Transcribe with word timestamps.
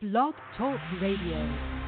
Blog 0.00 0.32
Talk 0.56 0.80
Radio. 0.98 1.79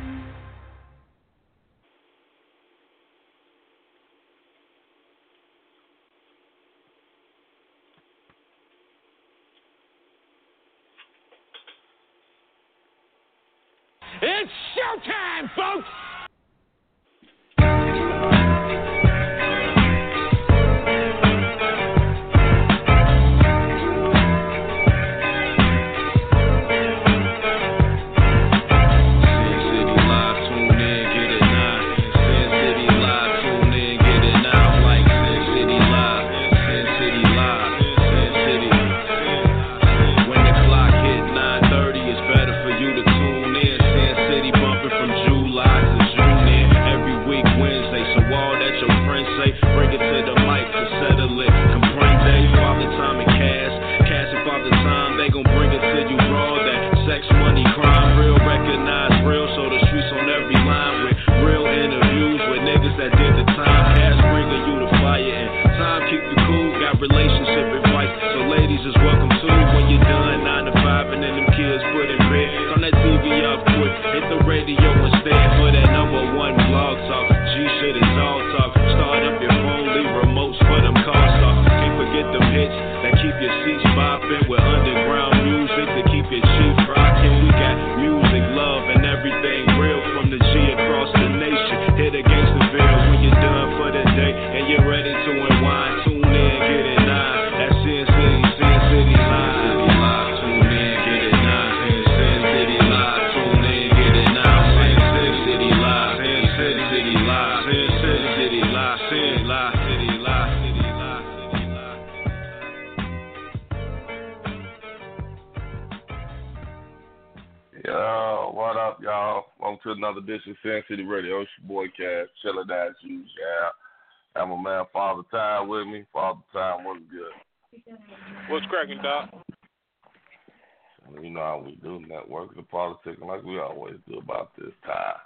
Always 133.72 133.96
do 134.08 134.18
about 134.18 134.52
this 134.56 134.72
time. 134.84 135.16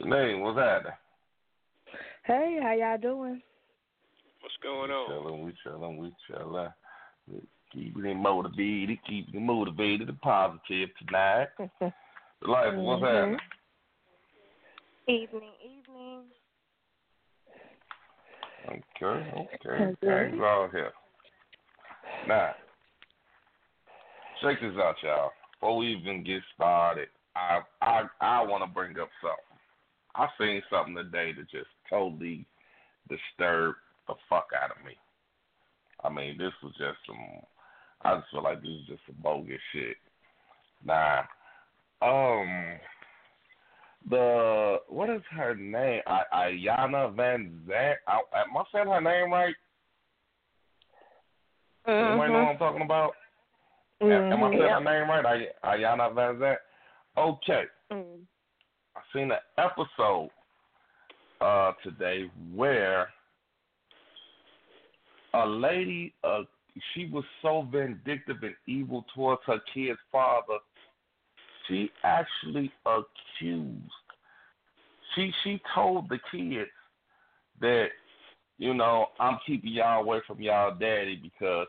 Janine, 0.00 0.40
what's 0.40 0.58
happening? 0.58 0.92
Hey, 2.24 2.58
how 2.62 2.72
y'all 2.72 2.98
doing? 2.98 3.42
What's 4.40 4.56
going 4.62 4.90
on? 4.90 5.08
Chilling, 5.08 5.44
we 5.44 5.52
chilling, 5.62 5.98
we 5.98 6.12
chilling. 6.26 6.68
Keeping 7.72 8.04
it 8.04 8.14
motivated, 8.14 8.98
keeping 9.06 9.34
it 9.34 9.40
motivated 9.40 10.08
and 10.08 10.20
positive 10.20 10.90
tonight. 10.98 11.48
Life, 12.42 12.74
what's 12.74 13.02
Mhm. 13.02 13.14
happening? 13.14 13.40
Evening, 15.08 15.52
evening. 15.64 16.24
Okay, 18.68 18.78
okay. 19.04 19.84
Okay. 19.84 20.30
Things 20.30 20.42
all 20.42 20.68
here. 20.68 20.92
Now, 22.26 22.54
check 24.40 24.60
this 24.60 24.76
out, 24.76 25.02
y'all. 25.02 25.32
Before 25.62 25.76
we 25.76 25.94
even 25.94 26.24
get 26.24 26.42
started, 26.56 27.06
I 27.36 27.60
I 27.80 28.02
I 28.20 28.42
want 28.42 28.64
to 28.64 28.74
bring 28.74 28.98
up 28.98 29.08
something. 29.20 29.60
I 30.16 30.26
seen 30.36 30.60
something 30.68 30.96
today 30.96 31.32
that 31.34 31.48
just 31.52 31.68
totally 31.88 32.46
disturbed 33.08 33.76
the 34.08 34.14
fuck 34.28 34.48
out 34.60 34.76
of 34.76 34.84
me. 34.84 34.96
I 36.02 36.08
mean, 36.08 36.36
this 36.36 36.50
was 36.64 36.72
just 36.72 36.98
some. 37.06 37.16
I 38.02 38.16
just 38.16 38.28
feel 38.32 38.42
like 38.42 38.60
this 38.60 38.70
is 38.70 38.86
just 38.88 39.02
some 39.06 39.14
bogus 39.22 39.60
shit. 39.72 39.96
Nah, 40.84 41.20
um, 42.02 42.78
the 44.10 44.78
what 44.88 45.10
is 45.10 45.22
her 45.30 45.54
name? 45.54 46.02
I, 46.08 46.22
Ayana 46.34 47.14
Vanzant. 47.14 47.94
I, 48.08 48.18
am 48.34 48.56
I 48.56 48.64
saying 48.74 48.88
her 48.88 49.00
name 49.00 49.30
right? 49.30 49.54
Anybody 51.86 52.32
know 52.32 52.38
what 52.40 52.48
I'm 52.50 52.58
talking 52.58 52.82
about? 52.82 53.12
Am- 54.02 54.32
Am 54.32 54.44
I 54.44 54.50
saying 54.50 54.62
her 54.62 54.80
name 54.80 55.08
right? 55.08 55.48
Ay- 55.64 55.76
Ayana 55.78 56.12
Vanzant. 56.12 56.56
Okay, 57.16 57.64
Mm. 57.92 58.20
I 58.96 59.00
seen 59.12 59.30
an 59.30 59.38
episode 59.58 60.30
uh 61.40 61.72
today 61.82 62.30
where 62.54 63.08
a 65.34 65.46
lady 65.46 66.14
uh 66.24 66.42
she 66.94 67.06
was 67.06 67.24
so 67.42 67.66
vindictive 67.70 68.36
and 68.42 68.54
evil 68.66 69.04
towards 69.14 69.42
her 69.46 69.60
kid's 69.74 69.98
father 70.10 70.58
she 71.66 71.90
actually 72.04 72.70
accused 72.86 73.92
she 75.14 75.32
she 75.42 75.60
told 75.74 76.08
the 76.08 76.18
kids 76.30 76.70
that 77.60 77.88
you 78.58 78.72
know 78.72 79.06
I'm 79.20 79.38
keeping 79.46 79.72
y'all 79.72 80.02
away 80.02 80.20
from 80.26 80.40
y'all 80.40 80.74
daddy 80.74 81.16
because 81.22 81.66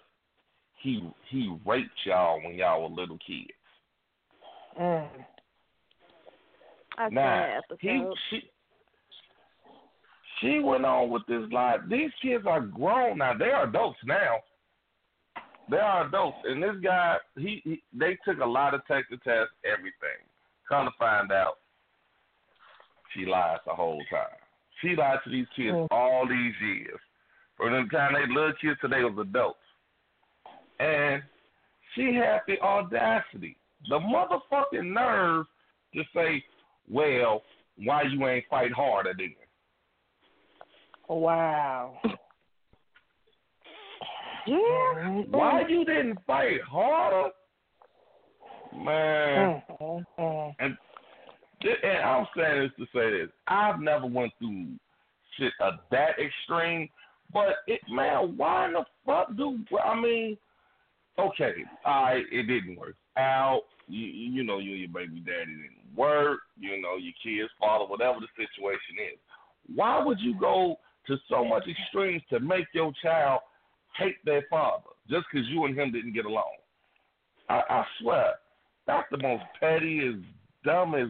he 0.84 1.02
he 1.30 1.58
raped 1.66 1.90
y'all 2.06 2.42
when 2.44 2.56
y'all 2.56 2.84
were 2.84 2.96
little 2.96 3.18
kids. 3.26 3.50
Mm. 4.80 5.08
I 6.98 7.08
seen 7.08 7.16
Now 7.16 7.62
he 7.80 8.04
she 8.30 8.42
she 10.42 10.60
went 10.60 10.86
on 10.86 11.10
with 11.10 11.24
this 11.28 11.44
lie. 11.52 11.78
These 11.90 12.12
kids 12.22 12.44
are 12.46 12.60
grown 12.60 13.20
now. 13.20 13.34
They 13.34 13.46
are 13.46 13.64
adults 13.64 13.98
now. 14.06 14.36
They 15.72 15.78
are 15.78 16.06
adults, 16.06 16.38
and 16.44 16.62
this 16.62 16.76
guy 16.84 17.16
he, 17.38 17.62
he 17.64 17.82
they 17.98 18.18
took 18.28 18.40
a 18.40 18.46
lot 18.46 18.74
of 18.74 18.86
text 18.86 19.10
to 19.12 19.18
test 19.18 19.52
everything. 19.64 20.20
Come 20.68 20.86
to 20.86 20.92
find 21.00 21.32
out, 21.32 21.60
she 23.14 23.26
lies 23.26 23.60
the 23.66 23.74
whole 23.74 24.04
time. 24.10 24.38
She 24.82 24.98
lied 24.98 25.20
to 25.24 25.30
these 25.30 25.48
kids 25.56 25.76
Mm. 25.76 25.88
all 25.92 26.28
these 26.28 26.56
years. 26.62 27.00
From 27.56 27.72
the 27.72 27.90
time 27.90 28.14
they 28.14 28.28
little 28.28 28.52
kids 28.60 28.78
to 28.82 28.90
they 28.90 29.04
was 29.04 29.18
adults. 29.18 29.60
And 30.80 31.22
she 31.96 32.16
had 32.16 32.42
the 32.48 32.60
audacity, 32.62 33.56
the 33.90 34.00
motherfucking 34.00 34.92
nerve 34.94 35.46
to 35.94 36.04
say, 36.16 36.44
Well, 36.90 37.44
why 37.78 38.04
you 38.04 38.28
ain't 38.28 38.46
fight 38.50 38.72
harder 38.72 39.14
then? 39.18 39.36
Wow. 41.08 41.98
Yeah. 44.46 45.24
Why 45.30 45.64
you 45.70 45.86
didn't 45.86 46.18
fight 46.28 46.62
harder? 46.70 47.30
Man. 48.76 49.62
Mm, 49.70 49.82
mm, 49.82 50.04
mm. 50.20 50.56
And, 50.60 50.78
and 51.62 51.98
I'm 52.04 52.28
saying 52.36 52.62
this 52.64 52.72
to 52.78 52.86
say 52.94 53.12
this. 53.12 53.30
I've 53.48 53.80
never 53.80 54.06
went 54.06 54.34
through 54.40 54.68
shit 55.38 55.54
of 55.62 55.76
that 55.92 56.20
extreme, 56.20 56.90
but 57.32 57.56
it 57.68 57.80
man, 57.90 58.36
why 58.38 58.68
in 58.68 58.74
the 58.74 58.86
fuck 59.06 59.36
do 59.38 59.60
I 59.84 60.00
mean? 60.00 60.38
Okay, 61.20 61.54
I 61.86 62.22
it 62.32 62.44
didn't 62.48 62.78
work 62.78 62.96
out. 63.18 63.64
You 63.88 64.06
you 64.06 64.44
know 64.44 64.60
you 64.60 64.72
and 64.72 64.80
your 64.80 64.90
baby 64.90 65.20
daddy 65.20 65.52
didn't 65.52 65.96
work. 65.96 66.40
You 66.60 66.82
know 66.82 66.96
your 66.98 67.14
kids, 67.24 67.52
father, 67.60 67.86
whatever 67.86 68.20
the 68.20 68.28
situation 68.36 69.14
is. 69.14 69.20
Why 69.76 70.04
would 70.04 70.20
you 70.20 70.40
go 70.40 70.78
to 71.08 71.18
so 71.30 71.46
much 71.46 71.64
extremes 71.68 72.24
to 72.30 72.40
make 72.40 72.66
your 72.74 72.92
child 73.02 73.42
hate 73.98 74.16
their 74.26 74.44
father 74.50 74.90
just 75.10 75.26
because 75.32 75.48
you 75.50 75.66
and 75.66 75.78
him 75.78 75.92
didn't 75.92 76.14
get 76.14 76.26
along? 76.26 76.56
I, 77.50 77.62
I 77.70 77.86
swear, 78.00 78.34
That's 78.88 79.08
the 79.12 79.18
most 79.18 79.44
petty, 79.60 80.00
as 80.08 80.16
dumb 80.64 80.96
as. 80.96 81.10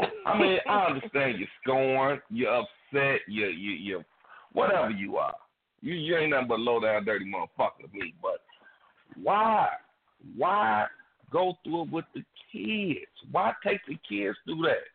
I 0.26 0.38
mean, 0.38 0.58
I 0.68 0.86
understand 0.86 1.38
you're 1.38 1.48
scorned, 1.62 2.20
you're 2.28 2.52
upset, 2.52 3.20
you 3.28 3.46
you 3.46 3.72
you 3.72 4.04
whatever 4.52 4.90
you 4.90 5.16
are. 5.16 5.34
You 5.82 5.94
you 5.94 6.16
ain't 6.16 6.30
nothing 6.30 6.48
but 6.48 6.60
low 6.60 6.80
down 6.80 7.04
dirty 7.04 7.24
motherfucker 7.24 7.82
to 7.82 7.92
me. 7.92 8.14
But 8.22 8.38
why 9.20 9.68
why 10.36 10.86
go 11.30 11.54
through 11.64 11.82
it 11.82 11.90
with 11.90 12.04
the 12.14 12.22
kids? 12.52 13.10
Why 13.30 13.52
take 13.66 13.80
the 13.86 13.98
kids 14.08 14.38
through 14.44 14.62
that? 14.62 14.86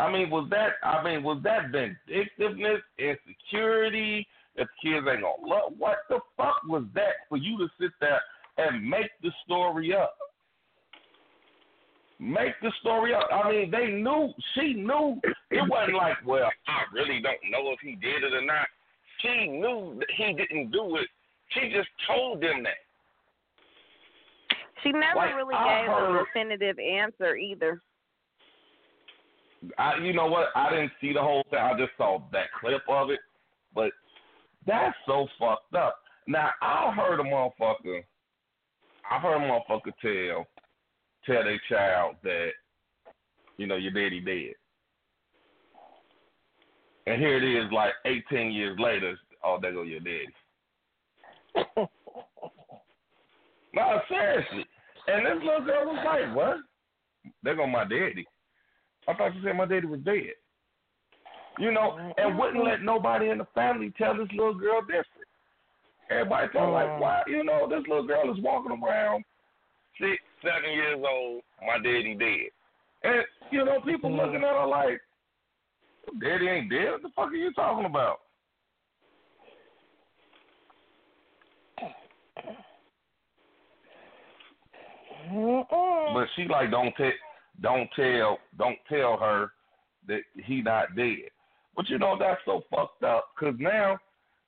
I 0.00 0.10
mean, 0.10 0.30
was 0.30 0.48
that 0.50 0.72
I 0.82 1.02
mean, 1.04 1.22
was 1.22 1.40
that 1.44 1.70
vindictiveness, 1.70 2.80
insecurity, 2.98 4.26
that 4.56 4.66
the 4.82 4.90
kids 4.90 5.06
ain't 5.08 5.22
gonna 5.22 5.46
love? 5.46 5.72
What 5.78 5.98
the 6.08 6.18
fuck 6.36 6.62
was 6.66 6.84
that 6.94 7.28
for 7.28 7.38
you 7.38 7.56
to 7.58 7.68
sit 7.80 7.92
there 8.00 8.20
and 8.58 8.82
make 8.88 9.10
the 9.22 9.30
story 9.44 9.94
up? 9.94 10.16
Make 12.20 12.52
the 12.60 12.70
story 12.80 13.14
up. 13.14 13.26
I 13.32 13.50
mean, 13.50 13.70
they 13.70 13.86
knew. 13.86 14.32
She 14.54 14.74
knew. 14.74 15.18
It 15.50 15.68
wasn't 15.70 15.96
like, 15.96 16.16
well, 16.26 16.50
I 16.68 16.82
really 16.92 17.20
don't 17.22 17.38
know 17.50 17.72
if 17.72 17.80
he 17.80 17.92
did 17.96 18.22
it 18.22 18.34
or 18.34 18.44
not. 18.44 18.66
She 19.22 19.48
knew 19.48 19.96
that 19.98 20.08
he 20.16 20.34
didn't 20.34 20.70
do 20.70 20.96
it. 20.96 21.08
She 21.48 21.72
just 21.74 21.88
told 22.06 22.42
them 22.42 22.62
that. 22.62 22.74
She 24.82 24.92
never 24.92 25.16
Like, 25.16 25.34
really 25.34 25.54
I 25.54 25.80
gave 25.82 25.90
heard- 25.90 26.20
a 26.20 26.24
definitive 26.24 26.78
answer 26.78 27.36
either. 27.36 27.80
I, 29.78 29.96
you 29.98 30.12
know 30.12 30.26
what? 30.26 30.48
I 30.54 30.70
didn't 30.70 30.92
see 31.00 31.12
the 31.12 31.20
whole 31.20 31.44
thing. 31.50 31.58
I 31.58 31.76
just 31.78 31.92
saw 31.98 32.22
that 32.32 32.46
clip 32.60 32.82
of 32.88 33.10
it. 33.10 33.20
But 33.74 33.92
that's 34.66 34.96
so 35.06 35.26
fucked 35.38 35.74
up. 35.74 35.96
Now 36.26 36.50
I 36.62 36.92
heard 36.94 37.20
a 37.20 37.24
motherfucker. 37.24 38.02
I 39.10 39.18
heard 39.18 39.36
a 39.36 39.40
motherfucker 39.40 39.92
tell 40.00 40.46
tell 41.26 41.44
their 41.44 41.60
child 41.68 42.16
that 42.22 42.50
you 43.56 43.66
know 43.66 43.76
your 43.76 43.92
daddy 43.92 44.20
dead. 44.20 44.54
And 47.06 47.20
here 47.20 47.36
it 47.36 47.44
is, 47.44 47.72
like 47.72 47.92
18 48.04 48.52
years 48.52 48.78
later. 48.78 49.18
Oh, 49.42 49.58
there 49.60 49.72
go 49.72 49.82
your 49.82 50.00
daddy. 50.00 50.28
no, 53.74 54.00
seriously. 54.08 54.66
And 55.08 55.26
this 55.26 55.44
little 55.44 55.64
girl 55.64 55.86
was 55.86 56.04
like, 56.04 56.36
"What? 56.36 56.58
There 57.42 57.56
go 57.56 57.66
my 57.66 57.84
daddy." 57.84 58.26
I 59.08 59.14
thought 59.14 59.34
you 59.34 59.42
said 59.42 59.56
my 59.56 59.66
daddy 59.66 59.86
was 59.86 60.00
dead. 60.00 60.34
You 61.58 61.72
know, 61.72 62.12
and 62.16 62.38
wouldn't 62.38 62.64
let 62.64 62.82
nobody 62.82 63.30
in 63.30 63.38
the 63.38 63.46
family 63.54 63.92
tell 63.98 64.16
this 64.16 64.28
little 64.32 64.54
girl 64.54 64.80
different. 64.82 65.06
Everybody 66.10 66.48
told 66.52 66.72
like, 66.72 67.00
why? 67.00 67.22
You 67.26 67.44
know, 67.44 67.68
this 67.68 67.86
little 67.88 68.06
girl 68.06 68.32
is 68.32 68.42
walking 68.42 68.72
around 68.82 69.24
six, 70.00 70.22
seven 70.42 70.72
years 70.72 70.98
old. 71.06 71.42
My 71.66 71.76
daddy 71.76 72.16
dead, 72.18 72.50
and 73.04 73.24
you 73.50 73.64
know, 73.64 73.80
people 73.80 74.10
mm-hmm. 74.10 74.20
looking 74.20 74.44
at 74.44 74.56
her 74.56 74.66
like, 74.66 75.00
daddy 76.20 76.48
ain't 76.48 76.70
dead. 76.70 76.92
What 76.92 77.02
the 77.02 77.08
fuck 77.14 77.28
are 77.28 77.34
you 77.34 77.52
talking 77.52 77.84
about? 77.84 78.20
But 86.12 86.26
she 86.34 86.48
like, 86.48 86.70
don't 86.70 86.92
tell, 86.96 87.12
don't 87.60 87.88
tell, 87.94 88.38
don't 88.58 88.78
tell 88.88 89.16
her 89.18 89.52
that 90.08 90.22
he 90.44 90.62
not 90.62 90.96
dead. 90.96 91.30
But 91.76 91.88
you 91.88 91.98
know 91.98 92.16
that's 92.18 92.40
so 92.44 92.62
fucked 92.74 93.04
up 93.04 93.26
because 93.38 93.54
now, 93.60 93.98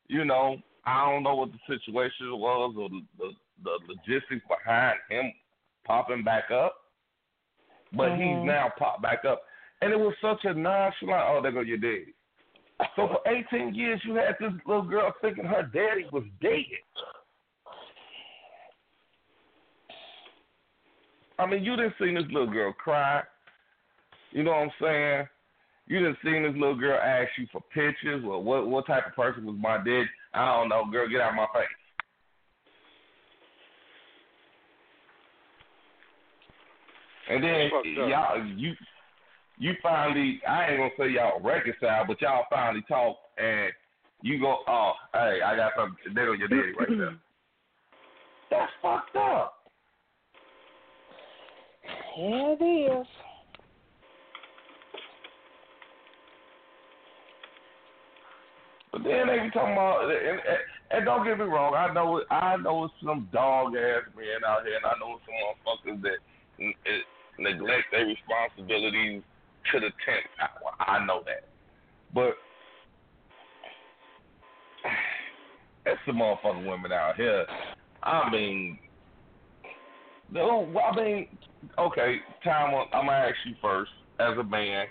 you 0.08 0.24
know, 0.24 0.56
I 0.84 1.08
don't 1.08 1.22
know 1.22 1.36
what 1.36 1.50
the 1.52 1.58
situation 1.68 2.32
was 2.32 2.74
or 2.76 2.88
the, 2.88 3.00
the 3.18 3.30
the 3.62 3.78
logistics 3.86 4.44
behind 4.48 4.98
him 5.08 5.32
popping 5.84 6.22
back 6.22 6.50
up. 6.50 6.76
But 7.92 8.12
Mhm. 8.12 8.16
he's 8.16 8.44
now 8.44 8.70
popped 8.78 9.02
back 9.02 9.24
up, 9.24 9.42
and 9.80 9.92
it 9.92 9.98
was 9.98 10.14
such 10.20 10.44
a 10.44 10.54
nonchalant. 10.54 11.28
Oh, 11.28 11.40
there 11.40 11.52
go 11.52 11.60
your 11.60 11.78
daddy. 11.78 12.14
So 12.96 13.06
for 13.08 13.20
18 13.26 13.74
years, 13.74 14.04
you 14.04 14.14
had 14.14 14.36
this 14.38 14.52
little 14.66 14.82
girl 14.82 15.12
thinking 15.20 15.44
her 15.44 15.62
daddy 15.62 16.08
was 16.10 16.24
dead. 16.40 16.64
I 21.38 21.46
mean, 21.46 21.64
you 21.64 21.76
didn't 21.76 21.94
see 21.98 22.14
this 22.14 22.30
little 22.30 22.50
girl 22.50 22.72
cry. 22.72 23.22
You 24.30 24.42
know 24.42 24.52
what 24.52 24.58
I'm 24.60 24.72
saying? 24.80 25.28
You 25.86 25.98
didn't 25.98 26.18
see 26.24 26.38
this 26.38 26.54
little 26.54 26.76
girl 26.76 26.98
ask 26.98 27.30
you 27.36 27.46
for 27.52 27.60
pictures. 27.74 28.22
Well, 28.24 28.42
what 28.42 28.66
what 28.66 28.86
type 28.86 29.06
of 29.06 29.14
person 29.14 29.44
was 29.44 29.56
my 29.58 29.76
dad? 29.78 30.04
I 30.32 30.46
don't 30.46 30.68
know, 30.68 30.84
girl. 30.90 31.08
Get 31.08 31.20
out 31.20 31.30
of 31.30 31.36
my 31.36 31.46
face. 31.52 31.68
And 37.32 37.42
then 37.42 37.70
y'all, 38.08 38.44
you 38.56 38.74
you 39.58 39.72
finally, 39.82 40.40
I 40.46 40.68
ain't 40.68 40.78
gonna 40.78 40.90
say 40.98 41.14
y'all 41.14 41.40
reconcile, 41.40 42.04
but 42.06 42.20
y'all 42.20 42.44
finally 42.50 42.84
talk, 42.88 43.16
and 43.38 43.72
you 44.20 44.38
go, 44.38 44.58
oh, 44.68 44.92
hey, 45.14 45.40
I 45.44 45.56
got 45.56 45.72
something. 45.76 46.14
There 46.14 46.26
go 46.26 46.32
your 46.34 46.48
daddy 46.48 46.72
right 46.78 46.88
there. 46.88 47.16
That's 48.50 48.72
fucked 48.82 49.16
up. 49.16 49.54
Yeah, 52.18 52.54
it 52.58 52.62
is. 52.62 53.06
But 58.92 59.04
then 59.04 59.26
they 59.26 59.38
be 59.38 59.50
talking 59.50 59.72
about, 59.72 60.04
and, 60.04 60.12
and, 60.12 60.40
and 60.90 61.04
don't 61.06 61.24
get 61.24 61.38
me 61.38 61.44
wrong, 61.44 61.74
I 61.74 61.92
know 61.94 62.22
I 62.30 62.56
know 62.58 62.84
it's 62.84 62.94
some 63.02 63.28
dog 63.32 63.74
ass 63.74 64.02
men 64.14 64.44
out 64.46 64.66
here, 64.66 64.76
and 64.76 64.84
I 64.84 64.92
know 65.00 65.18
some 65.24 65.96
motherfuckers 65.96 66.02
that 66.02 66.18
n- 66.60 66.74
neglect 67.38 67.84
their 67.90 68.06
responsibilities 68.06 69.22
to 69.72 69.80
the 69.80 69.90
tenth 70.04 70.26
hour. 70.40 70.72
I 70.80 71.04
know 71.04 71.22
that, 71.26 71.44
but 72.14 72.34
there's 75.84 75.98
some 76.06 76.16
motherfucking 76.16 76.68
women 76.68 76.92
out 76.92 77.16
here. 77.16 77.46
I 78.02 78.30
mean, 78.30 78.78
no, 80.30 80.72
I 80.78 80.96
mean, 80.96 81.28
okay, 81.78 82.16
time. 82.44 82.74
I'm 82.92 83.06
gonna 83.06 83.12
ask 83.12 83.36
you 83.46 83.54
first, 83.60 83.90
as 84.18 84.36
a 84.38 84.44
man 84.44 84.86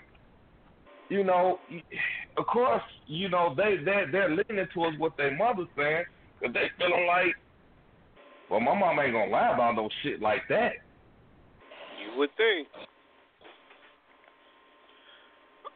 you 1.12 1.24
know, 1.24 1.58
of 2.38 2.46
course, 2.46 2.82
you 3.06 3.28
know 3.28 3.54
they 3.54 3.76
they 3.84 4.04
they're 4.10 4.30
leaning 4.30 4.66
towards 4.72 4.98
what 4.98 5.14
their 5.18 5.36
mother's 5.36 5.68
saying, 5.76 6.04
cause 6.40 6.50
they 6.54 6.70
feeling 6.78 7.06
like, 7.06 7.34
well, 8.50 8.60
my 8.60 8.78
mom 8.78 8.98
ain't 8.98 9.12
gonna 9.12 9.30
lie 9.30 9.52
about 9.52 9.76
no 9.76 9.90
shit 10.02 10.22
like 10.22 10.42
that. 10.48 10.72
Would 12.16 12.30
think. 12.36 12.68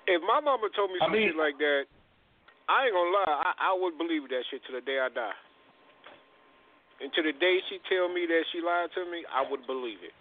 If 0.07 0.23
my 0.23 0.40
mama 0.40 0.69
told 0.76 0.90
me 0.90 0.99
I 1.00 1.07
some 1.07 1.12
mean- 1.12 1.37
like 1.37 1.59
that, 1.59 1.85
I 2.69 2.87
ain't 2.87 2.95
gonna 2.95 3.11
lie, 3.14 3.43
I, 3.47 3.71
I 3.71 3.73
would 3.78 3.97
believe 3.99 4.28
that 4.28 4.43
shit 4.50 4.59
to 4.66 4.73
the 4.75 4.81
day 4.83 4.99
I 4.99 5.09
die. 5.09 5.38
And 7.00 7.12
to 7.14 7.23
the 7.23 7.33
day 7.33 7.59
she 7.69 7.78
tell 7.88 8.09
me 8.11 8.26
that 8.26 8.43
she 8.50 8.59
lied 8.61 8.90
to 8.95 9.05
me, 9.11 9.23
I 9.31 9.45
would 9.49 9.66
believe 9.66 10.02
it. 10.02 10.14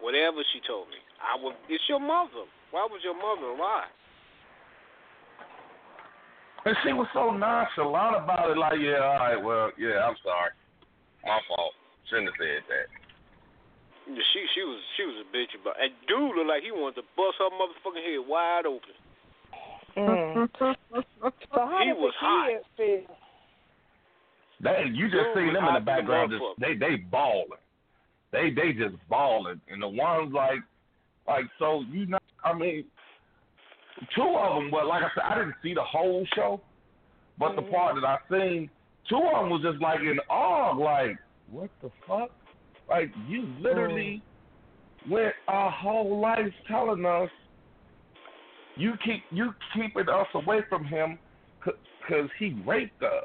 Whatever 0.00 0.42
she 0.52 0.60
told 0.66 0.88
me, 0.88 0.98
I 1.18 1.34
would. 1.42 1.54
It's 1.68 1.82
your 1.88 1.98
mother. 2.00 2.46
Why 2.70 2.86
would 2.90 3.02
your 3.02 3.14
mother 3.16 3.56
lie? 3.58 3.90
And 6.66 6.76
she 6.82 6.92
was 6.92 7.06
so 7.12 7.30
nonchalant 7.30 8.22
about 8.24 8.50
it, 8.50 8.56
like, 8.58 8.78
yeah, 8.80 9.04
all 9.04 9.18
right, 9.20 9.36
well, 9.36 9.70
yeah, 9.78 10.00
I'm 10.00 10.16
sorry, 10.24 10.50
my 11.24 11.38
fault. 11.48 11.72
Shouldn't 12.08 12.28
have 12.28 12.38
said 12.40 12.62
that. 12.68 12.86
She 14.06 14.40
she 14.54 14.60
was 14.62 14.80
she 14.96 15.04
was 15.04 15.16
a 15.24 15.36
bitch 15.36 15.54
about. 15.60 15.80
And 15.80 15.92
dude 16.06 16.36
looked 16.36 16.48
like 16.48 16.62
he 16.62 16.70
wanted 16.70 16.96
to 17.00 17.06
bust 17.16 17.40
her 17.40 17.48
motherfucking 17.48 18.04
head 18.04 18.22
wide 18.28 18.66
open. 18.66 18.94
Mm. 19.96 20.48
So 21.24 21.60
how 21.60 21.78
He 21.80 21.88
did 21.88 21.96
was 21.96 22.12
the 22.20 22.26
hot. 22.26 22.48
kids? 22.76 23.06
They, 24.62 24.84
you 24.92 25.06
just 25.08 25.34
Dude 25.34 25.48
see 25.48 25.52
them 25.52 25.64
in 25.68 25.74
the 25.74 25.80
background, 25.80 26.32
just 26.32 26.42
they 26.60 26.74
they 26.74 26.96
balling, 26.96 27.60
they 28.32 28.50
they 28.50 28.72
just 28.72 28.96
balling, 29.08 29.60
and 29.68 29.82
the 29.82 29.88
ones 29.88 30.32
like, 30.34 30.60
like 31.26 31.44
so 31.58 31.82
you 31.90 32.06
know, 32.06 32.18
I 32.44 32.52
mean, 32.52 32.84
two 34.14 34.22
of 34.22 34.56
them. 34.62 34.70
But 34.70 34.86
like 34.86 35.02
I 35.02 35.08
said, 35.14 35.24
I 35.24 35.38
didn't 35.38 35.54
see 35.62 35.74
the 35.74 35.82
whole 35.82 36.26
show, 36.34 36.60
but 37.38 37.56
the 37.56 37.62
part 37.62 37.96
that 37.96 38.04
I 38.04 38.18
seen, 38.30 38.70
two 39.08 39.16
of 39.16 39.42
them 39.42 39.50
was 39.50 39.62
just 39.62 39.80
like 39.82 40.00
in 40.00 40.18
awe, 40.30 40.72
like 40.76 41.16
what 41.50 41.70
the 41.82 41.90
fuck? 42.06 42.30
Like 42.88 43.10
you 43.28 43.46
literally 43.60 44.22
mm. 45.06 45.10
went 45.10 45.34
our 45.48 45.70
whole 45.70 46.20
life 46.20 46.52
telling 46.68 47.04
us 47.04 47.30
you 48.76 48.94
keep 49.04 49.22
you 49.30 49.54
keeping 49.74 50.08
us 50.08 50.26
away 50.34 50.60
from 50.68 50.84
him 50.84 51.18
because 51.64 52.28
he 52.38 52.60
raped 52.66 53.02
us. 53.02 53.24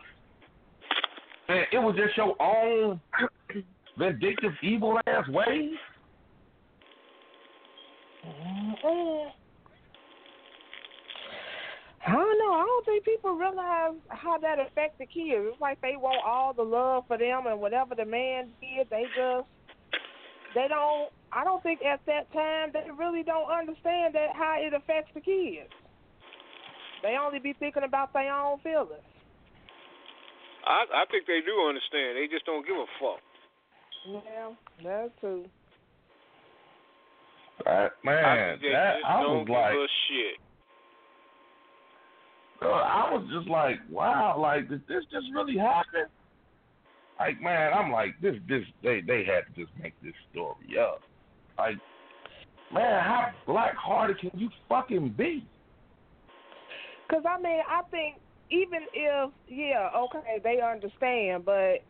And 1.48 1.66
it 1.72 1.80
was 1.80 1.96
just 1.96 2.16
your 2.16 2.36
own 2.42 3.02
vindictive, 3.98 4.52
evil 4.62 5.00
ass 5.08 5.28
ways. 5.30 5.74
Mm-mm. 8.26 9.30
I 12.10 12.14
don't 12.14 12.40
know. 12.40 12.54
I 12.58 12.66
don't 12.66 12.86
think 12.86 13.06
people 13.06 13.38
realize 13.38 13.94
how 14.10 14.38
that 14.40 14.58
affects 14.58 14.98
the 14.98 15.06
kids. 15.06 15.46
It's 15.46 15.62
like 15.62 15.80
they 15.82 15.94
want 15.96 16.26
all 16.26 16.54
the 16.54 16.64
love 16.64 17.04
for 17.08 17.18
them 17.18 17.46
and 17.46 17.62
whatever 17.62 17.94
the 17.94 18.06
man 18.06 18.50
did, 18.60 18.90
they 18.90 19.06
just 19.14 19.48
they 20.56 20.66
don't. 20.68 21.14
I 21.32 21.44
don't 21.44 21.62
think 21.62 21.82
at 21.86 22.02
that 22.08 22.32
time 22.34 22.74
they 22.74 22.90
really 22.98 23.22
don't 23.22 23.52
understand 23.52 24.16
that 24.16 24.34
how 24.34 24.58
it 24.58 24.74
affects 24.74 25.14
the 25.14 25.22
kids. 25.22 25.70
They 27.04 27.16
only 27.22 27.38
be 27.38 27.54
thinking 27.54 27.84
about 27.84 28.12
their 28.14 28.34
own 28.34 28.60
feelings. 28.60 29.06
I 30.66 30.86
I 30.90 31.04
think 31.12 31.28
they 31.28 31.46
do 31.46 31.54
understand. 31.70 32.18
They 32.18 32.26
just 32.26 32.46
don't 32.46 32.66
give 32.66 32.78
a 32.78 32.90
fuck. 32.98 33.22
Yeah, 34.08 34.50
that 34.84 35.12
too. 35.22 35.46
That, 37.66 37.92
I 37.92 38.06
man, 38.06 38.58
think 38.58 38.62
they 38.62 38.70
that 38.72 39.06
I 39.06 39.22
was 39.22 39.46
like, 39.48 39.76
shit. 40.08 40.49
Uh, 42.62 42.66
I 42.66 43.12
was 43.12 43.28
just 43.34 43.50
like, 43.50 43.78
wow, 43.90 44.38
like 44.40 44.70
did 44.70 44.82
this 44.88 45.04
just 45.12 45.28
really 45.34 45.58
happen? 45.58 46.06
Like, 47.20 47.42
man, 47.42 47.74
I'm 47.74 47.92
like, 47.92 48.20
this, 48.22 48.36
this, 48.48 48.64
they, 48.82 49.02
they 49.06 49.26
had 49.26 49.54
to 49.54 49.62
just 49.62 49.72
make 49.82 49.94
this 50.02 50.14
story 50.32 50.78
up. 50.80 51.02
Like, 51.58 51.76
man, 52.74 53.04
how 53.04 53.32
black-hearted 53.46 54.20
can 54.20 54.32
you 54.40 54.50
fucking 54.70 55.16
be? 55.18 55.46
Cause 57.10 57.24
I 57.28 57.42
mean, 57.42 57.62
I 57.68 57.82
think 57.90 58.18
even 58.52 58.82
if 58.94 59.32
yeah, 59.48 59.90
okay, 59.98 60.40
they 60.44 60.62
understand, 60.62 61.44
but 61.44 61.82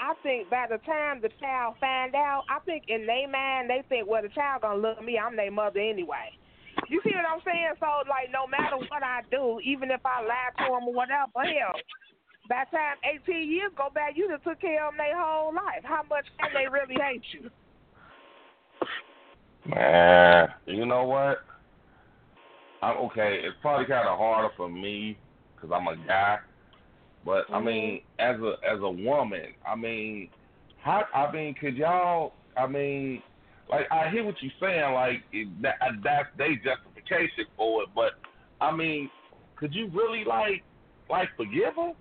I 0.00 0.14
think 0.22 0.50
by 0.50 0.66
the 0.68 0.78
time 0.78 1.20
the 1.22 1.30
child 1.40 1.76
find 1.80 2.14
out, 2.14 2.42
I 2.50 2.58
think 2.60 2.84
in 2.88 3.06
their 3.06 3.28
mind 3.28 3.70
they 3.70 3.82
think, 3.88 4.08
well, 4.08 4.22
the 4.22 4.28
child 4.28 4.62
gonna 4.62 4.80
love 4.80 5.04
me. 5.04 5.18
I'm 5.18 5.36
their 5.36 5.52
mother 5.52 5.80
anyway. 5.80 6.36
You 6.88 7.00
see 7.04 7.12
what 7.14 7.24
I'm 7.24 7.40
saying? 7.44 7.74
So 7.80 7.86
like, 8.08 8.30
no 8.32 8.46
matter 8.46 8.76
what 8.76 9.02
I 9.02 9.22
do, 9.30 9.60
even 9.64 9.90
if 9.90 10.00
I 10.04 10.22
lie 10.22 10.52
to 10.58 10.72
them 10.72 10.88
or 10.88 10.94
whatever, 10.94 11.42
hell, 11.42 11.76
by 12.48 12.64
the 12.70 12.76
time 12.76 12.96
18 13.24 13.50
years 13.50 13.72
go 13.76 13.88
by, 13.94 14.10
you 14.14 14.28
just 14.28 14.44
took 14.44 14.60
care 14.60 14.86
of 14.86 14.92
them 14.92 14.98
their 14.98 15.18
whole 15.18 15.54
life. 15.54 15.82
How 15.84 16.02
much 16.08 16.26
can 16.38 16.50
they 16.52 16.68
really 16.68 17.00
hate 17.00 17.24
you? 17.32 17.50
Man, 19.66 20.48
you 20.66 20.84
know 20.84 21.04
what? 21.04 21.38
I'm 22.82 22.98
okay. 23.06 23.40
It's 23.42 23.56
probably 23.62 23.86
kind 23.86 24.06
of 24.06 24.18
harder 24.18 24.50
for 24.56 24.68
me 24.68 25.16
because 25.54 25.70
I'm 25.74 25.88
a 25.88 25.96
guy. 26.06 26.38
But 27.24 27.46
I 27.48 27.54
mm-hmm. 27.54 27.66
mean, 27.66 28.00
as 28.18 28.36
a 28.40 28.54
as 28.70 28.80
a 28.82 28.90
woman, 28.90 29.54
I 29.66 29.74
mean, 29.74 30.28
how 30.82 31.04
I 31.14 31.32
mean, 31.32 31.54
could 31.54 31.76
y'all? 31.76 32.34
I 32.58 32.66
mean, 32.66 33.22
like 33.70 33.86
I 33.90 34.10
hear 34.10 34.24
what 34.24 34.36
you're 34.40 34.52
saying. 34.60 34.92
Like 34.94 35.22
it, 35.32 35.48
that 35.62 35.74
uh, 35.80 35.92
that's 36.02 36.28
their 36.36 36.54
justification 36.56 37.46
for 37.56 37.82
it. 37.82 37.88
But 37.94 38.12
I 38.60 38.74
mean, 38.74 39.10
could 39.56 39.74
you 39.74 39.88
really 39.92 40.24
like 40.24 40.62
like 41.08 41.28
forgive 41.36 41.74
her? 41.76 41.92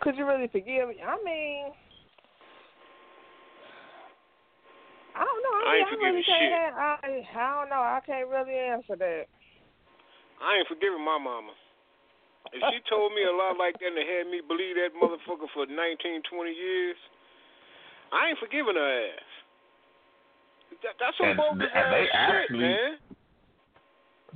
Could 0.00 0.16
you 0.16 0.26
really 0.26 0.48
forgive 0.48 0.88
me? 0.88 0.96
I 1.04 1.16
mean, 1.22 1.72
I 5.14 5.24
don't 5.24 5.42
know. 5.44 5.56
I, 5.60 5.68
I 5.68 5.76
ain't 5.76 5.84
mean, 5.84 5.84
I 5.84 5.90
forgiving 5.90 6.12
really 6.12 6.22
shit. 6.24 6.52
have- 6.52 6.74
I 6.74 6.98
I 7.36 7.60
don't 7.60 7.68
know. 7.70 7.82
I 7.82 8.00
can't 8.06 8.28
really 8.28 8.56
answer 8.56 8.96
that. 8.96 9.24
I 10.40 10.56
ain't 10.56 10.68
forgiving 10.68 11.04
my 11.04 11.18
mama. 11.18 11.52
If 12.52 12.60
she 12.72 12.80
told 12.90 13.12
me 13.14 13.22
a 13.22 13.34
lot 13.36 13.56
like 13.60 13.78
that 13.78 13.92
and 13.92 14.00
had 14.00 14.26
me 14.32 14.40
believe 14.42 14.74
that 14.80 14.96
motherfucker 14.98 15.46
for 15.54 15.66
19, 15.66 15.76
20 15.76 16.50
years, 16.50 16.96
I 18.12 18.30
ain't 18.30 18.38
forgiving 18.40 18.74
her 18.74 18.90
ass. 19.06 19.30
That, 20.82 20.94
that's 20.98 21.16
some 21.18 21.28
And 21.28 21.36
bogus 21.38 21.68
th- 21.68 21.76
and 21.76 21.88
they 21.92 22.06
ass 22.10 22.30
shit, 22.30 22.40
actually- 22.42 22.58
man. 22.74 22.92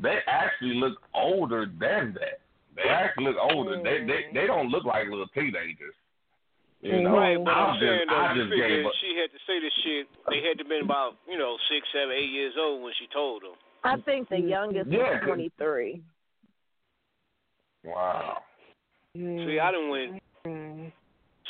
They 0.02 0.18
actually 0.26 0.75
look 0.75 0.99
older 1.14 1.66
than 1.66 2.14
that. 2.18 2.42
They 2.75 2.82
actually 2.90 3.25
look 3.30 3.38
older. 3.38 3.78
They 3.82 4.02
they 4.04 4.26
they 4.34 4.46
don't 4.50 4.68
look 4.68 4.84
like 4.84 5.06
little 5.08 5.28
teenagers. 5.30 5.94
You 6.82 7.00
know, 7.02 7.14
Right, 7.16 7.38
but 7.38 7.54
I 7.54 7.70
I'm 7.70 7.80
saying 7.80 7.99
just 8.02 8.11
though, 8.11 8.16
I 8.18 8.34
you 8.34 8.42
just 8.42 8.50
figure 8.50 8.68
gave 8.68 8.80
if 8.80 8.87
up. 8.87 8.92
she 9.00 9.11
had 9.16 9.30
to 9.30 9.40
say 9.46 9.56
this 9.62 9.73
shit, 9.87 10.04
they 10.28 10.42
had 10.42 10.58
to 10.58 10.64
been 10.66 10.82
about, 10.82 11.14
you 11.30 11.38
know, 11.38 11.56
six, 11.70 11.87
seven, 11.94 12.11
eight 12.12 12.28
years 12.28 12.52
old 12.58 12.82
when 12.82 12.92
she 12.99 13.06
told 13.14 13.42
them. 13.46 13.54
Mm-hmm. 13.87 13.88
I 13.88 14.02
think 14.04 14.28
the 14.28 14.40
youngest 14.40 14.90
Yeah, 14.90 15.23
is 15.23 15.25
23. 15.25 16.02
Wow. 17.85 18.38
See, 19.14 19.59
I 19.61 19.71
done 19.71 19.88
went 19.91 20.23
Mm. 20.47 20.93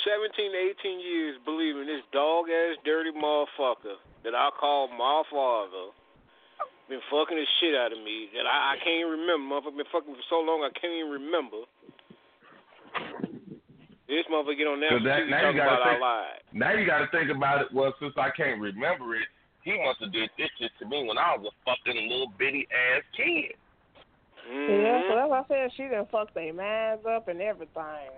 17 0.05 0.53
to 0.53 0.59
18 0.79 1.00
years 1.00 1.37
believing 1.45 1.87
this 1.87 2.03
dog 2.12 2.47
ass 2.50 2.76
dirty 2.85 3.11
motherfucker 3.11 3.97
that 4.23 4.35
I 4.35 4.50
call 4.59 4.88
my 4.88 5.23
father 5.31 5.91
been 6.88 7.00
fucking 7.11 7.37
the 7.37 7.47
shit 7.61 7.75
out 7.75 7.93
of 7.93 7.99
me 7.99 8.29
that 8.37 8.47
I, 8.47 8.75
I 8.75 8.76
can't 8.85 9.00
even 9.00 9.19
remember. 9.25 9.55
Motherfucker 9.57 9.76
been 9.79 9.87
fucking 9.93 10.14
for 10.14 10.26
so 10.29 10.41
long 10.41 10.62
I 10.62 10.71
can't 10.79 10.93
even 10.93 11.11
remember. 11.11 11.64
This 14.07 14.26
motherfucker 14.31 14.59
get 14.59 14.67
on 14.69 14.81
there 14.81 14.91
So 14.91 14.97
and 15.00 15.07
that- 15.07 15.29
now 15.29 15.50
you 15.50 15.57
talking 15.57 15.57
gotta 15.57 15.81
about 15.81 15.87
I 15.87 15.91
think- 15.91 16.00
lied. 16.03 16.41
Now 16.53 16.73
you 16.73 16.87
got 16.87 16.99
to 16.99 17.09
think 17.09 17.31
about 17.31 17.62
it. 17.62 17.73
Well, 17.73 17.95
since 17.99 18.14
I 18.17 18.31
can't 18.31 18.61
remember 18.61 19.17
it, 19.17 19.26
he 19.64 19.73
must 19.83 19.99
have 20.00 20.12
did 20.12 20.31
this 20.37 20.50
shit 20.61 20.71
to 20.79 20.85
me 20.87 21.03
when 21.09 21.17
I 21.19 21.35
was 21.37 21.50
a 21.50 21.55
fucking 21.64 22.09
little 22.09 22.29
bitty 22.38 22.69
ass 22.71 23.03
kid. 23.17 23.57
Yeah, 24.50 24.66
so 24.66 24.72
Mhm. 24.72 25.14
that's 25.14 25.30
why 25.30 25.38
I 25.38 25.44
said 25.48 25.72
she 25.72 25.88
done 25.88 26.06
fucked 26.06 26.34
their 26.34 26.52
minds 26.52 27.06
up 27.06 27.28
and 27.28 27.40
everything. 27.40 28.10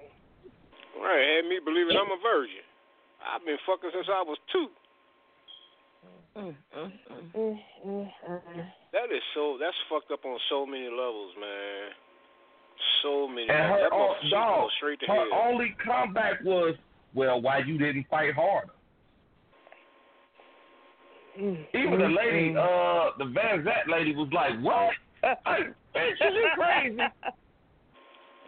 Right, 0.98 1.28
had 1.36 1.44
me 1.46 1.58
believing 1.60 1.96
I'm 1.96 2.10
a 2.10 2.16
virgin. 2.16 2.64
I've 3.20 3.44
been 3.44 3.58
fucking 3.66 3.90
since 3.92 4.08
I 4.08 4.22
was 4.22 4.38
two. 4.52 4.70
Mm, 6.36 6.54
mm, 6.76 6.92
mm. 7.10 7.32
Mm, 7.34 7.60
mm, 7.86 8.12
mm. 8.28 8.72
That 8.92 9.10
is 9.12 9.22
so. 9.34 9.56
That's 9.58 9.76
fucked 9.88 10.10
up 10.10 10.24
on 10.24 10.38
so 10.48 10.66
many 10.66 10.88
levels, 10.88 11.32
man. 11.40 11.90
So 13.02 13.26
many. 13.26 13.48
And 13.48 13.72
levels. 13.72 13.80
her 13.80 13.90
that 13.90 13.92
oh, 13.92 14.14
dog, 14.30 14.70
straight 14.76 15.00
to 15.00 15.06
her 15.06 15.14
hell. 15.14 15.42
only 15.46 15.74
comeback 15.84 16.42
was, 16.44 16.74
well, 17.14 17.40
why 17.40 17.58
you 17.58 17.78
didn't 17.78 18.06
fight 18.08 18.34
harder? 18.34 18.72
Even 21.38 21.98
the 21.98 22.08
lady, 22.08 22.54
mm. 22.54 22.56
uh, 22.56 23.12
the 23.18 23.24
Vanzant 23.24 23.88
lady 23.88 24.14
was 24.14 24.28
like, 24.32 24.58
what? 24.62 24.92
Like, 25.96 26.04
bitch, 26.04 26.28
is 26.28 26.34
you 26.36 26.48
crazy? 26.54 27.00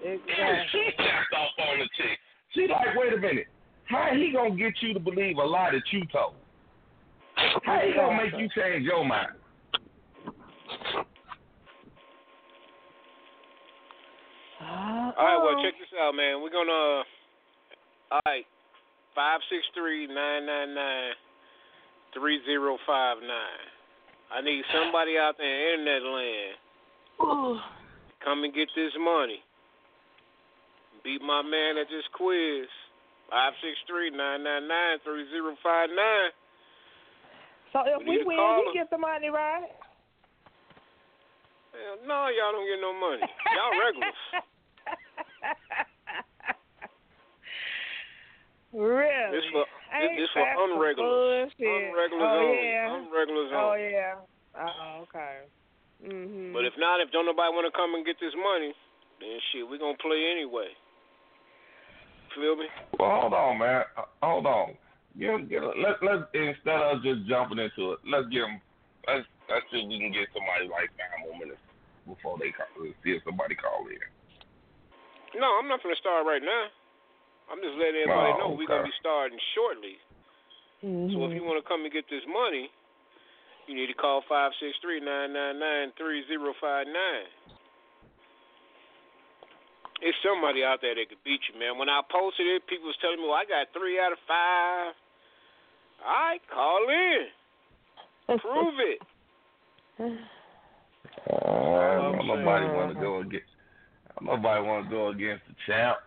And 0.04 0.20
she 0.20 0.32
exactly. 0.32 0.92
stepped 0.94 1.34
off 1.34 1.56
on 1.58 1.78
the 1.80 1.88
chick. 1.96 2.18
She 2.54 2.68
like, 2.68 2.94
wait 2.96 3.12
a 3.12 3.16
minute. 3.16 3.46
How 3.88 4.10
he 4.12 4.30
gonna 4.32 4.54
get 4.54 4.74
you 4.80 4.92
to 4.92 5.00
believe 5.00 5.38
a 5.38 5.44
lie 5.44 5.72
that 5.72 5.82
you 5.90 6.04
told? 6.12 6.34
How 7.64 7.80
he 7.80 7.94
gonna 7.94 8.22
make 8.22 8.38
you 8.38 8.48
change 8.54 8.84
your 8.84 9.04
mind? 9.04 9.32
All 15.18 15.24
right, 15.24 15.40
well, 15.42 15.64
check 15.64 15.74
this 15.80 15.90
out, 15.98 16.14
man. 16.14 16.42
We're 16.42 16.52
gonna. 16.52 17.02
All 18.12 18.20
right, 18.26 18.46
five 19.14 19.40
six 19.50 19.64
three 19.74 20.06
nine 20.06 20.46
nine 20.46 20.74
nine 20.74 21.12
three 22.14 22.40
zero 22.44 22.78
five 22.86 23.18
nine. 23.20 23.66
I 24.30 24.42
need 24.42 24.62
somebody 24.72 25.16
out 25.16 25.34
there 25.38 25.74
in 25.74 25.80
internet 25.80 26.02
land. 26.02 26.54
Come 28.24 28.44
and 28.44 28.54
get 28.54 28.68
this 28.74 28.92
money. 28.98 29.40
Beat 31.04 31.22
my 31.22 31.42
man 31.42 31.78
at 31.78 31.88
this 31.88 32.04
quiz. 32.14 32.66
Five 33.30 33.52
six 33.60 33.76
three 33.86 34.10
nine 34.10 34.42
nine 34.42 34.66
nine 34.68 34.98
three 35.04 35.28
zero 35.30 35.54
five 35.62 35.90
nine. 35.92 36.30
So 37.72 37.80
if 37.84 38.00
We 38.06 38.24
we 38.24 38.24
win, 38.24 38.38
we 38.66 38.72
get 38.72 38.88
the 38.90 38.96
money, 38.98 39.28
right? 39.28 39.68
Hell, 41.72 42.00
no, 42.08 42.28
y'all 42.32 42.52
don't 42.56 42.64
get 42.66 42.80
no 42.80 42.92
money. 42.96 43.20
Y'all 43.52 43.76
regulars. 43.76 44.16
really? 48.72 49.36
This 49.36 49.44
for 49.52 49.64
Ain't 49.92 50.16
this, 50.16 50.24
this 50.24 50.32
for 50.32 50.48
unregulars. 50.64 51.52
bullshit? 51.60 51.92
Unregulars 51.92 52.32
oh, 52.32 52.40
only. 52.40 52.64
Yeah. 52.64 52.96
Unregulars 52.96 53.52
Oh 53.52 53.76
only. 53.76 53.92
yeah. 53.92 54.16
Oh 54.56 55.04
okay. 55.04 55.44
Mhm. 56.04 56.52
But 56.52 56.64
if 56.64 56.76
not, 56.78 57.00
if 57.00 57.10
don't 57.10 57.26
nobody 57.26 57.52
want 57.52 57.66
to 57.66 57.74
come 57.74 57.94
and 57.94 58.06
get 58.06 58.20
this 58.20 58.34
money, 58.34 58.74
then 59.20 59.40
shit, 59.50 59.66
we 59.66 59.78
gonna 59.78 59.96
play 59.98 60.30
anyway. 60.30 60.70
Feel 62.34 62.56
me? 62.56 62.66
Well, 62.98 63.20
hold 63.22 63.34
on, 63.34 63.58
man. 63.58 63.84
Uh, 63.96 64.04
hold 64.22 64.46
on. 64.46 64.76
Get, 65.18 65.48
get, 65.48 65.62
let, 65.64 65.98
let's 66.02 66.22
instead 66.34 66.78
of 66.78 67.02
just 67.02 67.26
jumping 67.26 67.58
into 67.58 67.92
it, 67.92 67.98
let's 68.06 68.28
get 68.28 68.46
them. 68.46 68.60
Let's 69.08 69.26
let's 69.50 69.66
see 69.72 69.82
if 69.82 69.88
we 69.88 69.98
can 69.98 70.12
get 70.12 70.28
somebody 70.30 70.68
like 70.70 70.92
five 70.94 71.18
more 71.26 71.34
minutes 71.34 71.58
before 72.06 72.38
they 72.38 72.52
call. 72.54 72.68
See 73.02 73.18
if 73.18 73.24
somebody 73.24 73.56
call 73.56 73.88
in. 73.90 73.98
No, 75.34 75.58
I'm 75.58 75.66
not 75.66 75.82
gonna 75.82 75.98
start 75.98 76.26
right 76.26 76.42
now. 76.44 76.70
I'm 77.50 77.58
just 77.58 77.74
letting 77.80 78.06
everybody 78.06 78.32
Oh, 78.36 78.38
know 78.38 78.48
we're 78.54 78.68
gonna 78.68 78.86
be 78.86 79.00
starting 79.00 79.40
shortly. 79.56 79.98
Mhm. 80.84 81.10
So 81.12 81.24
if 81.26 81.34
you 81.34 81.42
want 81.42 81.58
to 81.58 81.66
come 81.66 81.82
and 81.82 81.92
get 81.92 82.06
this 82.08 82.24
money, 82.26 82.70
you 83.68 83.76
need 83.76 83.86
to 83.86 83.94
call 83.94 84.24
five 84.28 84.52
six 84.58 84.76
three 84.80 84.98
nine 84.98 85.32
nine 85.32 85.60
nine 85.60 85.92
three 85.96 86.24
zero 86.26 86.54
five 86.60 86.86
nine. 86.86 87.28
It's 90.00 90.16
somebody 90.24 90.64
out 90.64 90.78
there 90.80 90.94
that 90.94 91.08
could 91.08 91.22
beat 91.24 91.40
you, 91.52 91.58
man. 91.58 91.76
When 91.76 91.88
I 91.88 92.00
posted 92.10 92.46
it, 92.46 92.66
people 92.66 92.86
was 92.86 92.96
telling 93.00 93.18
me, 93.18 93.24
"Well, 93.28 93.34
I 93.34 93.44
got 93.44 93.68
three 93.76 94.00
out 94.00 94.12
of 94.12 94.18
five. 94.26 94.94
All 96.00 96.14
right, 96.14 96.40
call 96.48 96.86
in, 96.88 97.26
prove 98.40 98.78
it. 98.78 99.00
Uh, 101.28 102.12
nobody 102.24 102.66
want 102.66 102.94
to 102.94 103.00
go 103.00 103.20
against. 103.20 103.50
Nobody 104.22 104.62
want 104.66 104.84
to 104.86 104.90
go 104.90 105.08
against 105.08 105.42
the 105.48 105.54
champ. 105.66 105.98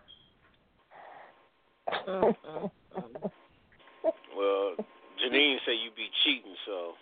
Well, 4.36 4.76
Janine 5.20 5.58
said 5.66 5.76
you'd 5.84 5.96
be 5.96 6.10
cheating, 6.24 6.56
so 6.66 6.94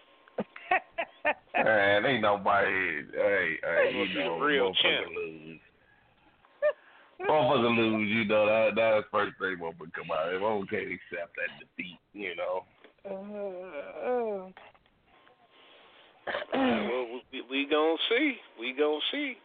Man, 1.55 2.05
ain't 2.05 2.21
nobody. 2.21 3.03
Hey, 3.13 3.57
hey, 3.63 4.07
you 4.13 4.23
know, 4.23 4.39
real 4.39 4.71
motherfucker 4.71 5.15
lose. 5.15 5.59
Motherfucker 7.27 7.77
lose, 7.77 8.09
you 8.09 8.25
know 8.25 8.45
that 8.45 8.75
that's 8.75 9.07
first 9.11 9.37
thing 9.39 9.57
motherfucker 9.57 9.93
come 9.93 10.11
out. 10.11 10.33
If 10.33 10.41
I 10.41 10.65
can't 10.69 10.91
accept 10.91 11.35
that 11.35 11.51
defeat, 11.59 11.99
you 12.13 12.35
know. 12.35 12.63
Uh, 13.05 14.51
well, 16.53 17.21
we, 17.33 17.41
we 17.49 17.67
gonna 17.69 17.97
see. 18.09 18.37
We 18.59 18.73
gonna 18.73 18.99
see. 19.11 19.37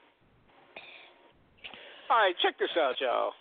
All 2.11 2.19
right, 2.19 2.35
check 2.43 2.59
this 2.59 2.71
out, 2.79 2.95
y'all. 3.01 3.33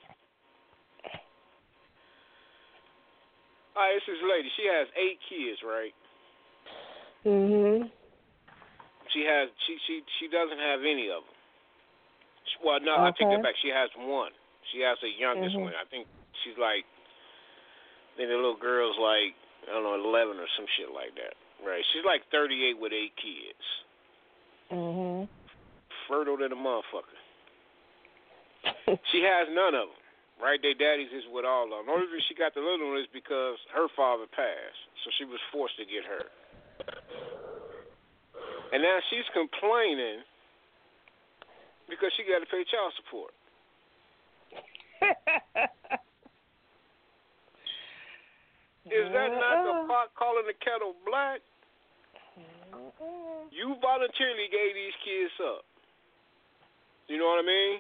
All 3.76 3.84
right, 3.84 3.94
this 3.96 4.16
is 4.16 4.22
a 4.24 4.28
lady. 4.30 4.50
She 4.56 4.66
has 4.70 4.88
eight 4.98 5.20
kids, 5.30 5.60
right? 5.66 5.94
Mhm. 7.26 7.92
She 9.14 9.22
has 9.26 9.50
she 9.68 9.78
she 9.88 10.02
she 10.20 10.28
doesn't 10.28 10.58
have 10.60 10.82
any 10.82 11.10
of 11.10 11.22
them. 11.24 11.36
She, 12.46 12.56
well, 12.66 12.80
no, 12.82 12.96
I 12.98 13.12
take 13.12 13.30
that 13.30 13.44
back. 13.44 13.56
She 13.62 13.70
has 13.70 13.90
one. 13.98 14.32
She 14.72 14.80
has 14.82 14.98
the 15.02 15.10
youngest 15.10 15.56
Mhm. 15.56 15.64
one. 15.70 15.76
I 15.76 15.86
think 15.86 16.08
she's 16.44 16.58
like, 16.58 16.84
I 16.84 18.18
think 18.18 18.30
the 18.30 18.36
little 18.36 18.56
girl's 18.58 18.98
like 18.98 19.36
I 19.70 19.72
don't 19.72 19.84
know, 19.84 19.96
eleven 19.96 20.40
or 20.40 20.48
some 20.58 20.66
shit 20.78 20.92
like 20.92 21.16
that. 21.16 21.36
Right? 21.64 21.84
She's 21.94 22.04
like 22.04 22.28
thirty-eight 22.32 22.78
with 22.80 22.92
eight 22.92 23.16
kids. 23.16 23.66
Mhm. 24.72 25.28
Fertile 26.08 26.38
than 26.38 26.52
a 26.52 26.56
motherfucker. 26.56 27.20
She 29.12 29.22
has 29.24 29.48
none 29.52 29.76
of 29.76 29.88
them. 29.90 29.98
Right? 30.42 30.60
Their 30.62 30.74
daddies 30.74 31.12
is 31.14 31.24
with 31.32 31.46
all 31.46 31.66
of 31.66 31.70
them. 31.70 31.86
The 31.86 31.92
only 31.94 32.08
reason 32.08 32.26
she 32.28 32.36
got 32.36 32.54
the 32.54 32.60
little 32.60 32.90
one 32.90 32.98
is 33.00 33.08
because 33.14 33.58
her 33.72 33.88
father 33.96 34.26
passed, 34.28 34.82
so 35.06 35.12
she 35.18 35.24
was 35.24 35.40
forced 35.54 35.78
to 35.78 35.86
get 35.86 36.04
her. 36.04 36.26
And 38.74 38.82
now 38.82 38.98
she's 39.10 39.26
complaining 39.34 40.26
because 41.90 42.12
she 42.18 42.24
got 42.24 42.40
to 42.40 42.50
pay 42.50 42.66
child 42.66 42.94
support. 42.98 43.34
Is 48.90 49.08
that 49.14 49.30
not 49.44 49.56
the 49.64 49.88
pot 49.88 50.12
calling 50.18 50.46
the 50.48 50.58
kettle 50.58 50.96
black? 51.06 51.42
You 53.54 53.78
voluntarily 53.80 54.50
gave 54.50 54.74
these 54.74 54.98
kids 55.06 55.34
up. 55.46 55.64
You 57.08 57.18
know 57.22 57.30
what 57.30 57.44
I 57.44 57.48
mean? 57.48 57.76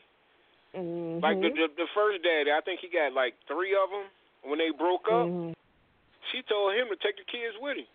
Mhm. 0.73 1.21
Like 1.21 1.37
the, 1.41 1.49
the 1.49 1.67
the 1.73 1.89
first 1.93 2.21
daddy, 2.21 2.51
I 2.51 2.61
think 2.61 2.81
he 2.81 2.89
got 2.89 3.13
like 3.13 3.33
three 3.47 3.73
of 3.73 3.89
them 3.89 4.05
when 4.45 4.59
they 4.59 4.69
broke 4.69 5.05
up. 5.09 5.25
Mhm. 5.25 5.53
She 6.31 6.41
told 6.45 6.73
him 6.77 6.87
to 6.89 6.97
take 6.97 7.17
the 7.17 7.25
kids 7.25 7.57
with 7.61 7.77
him. 7.77 7.89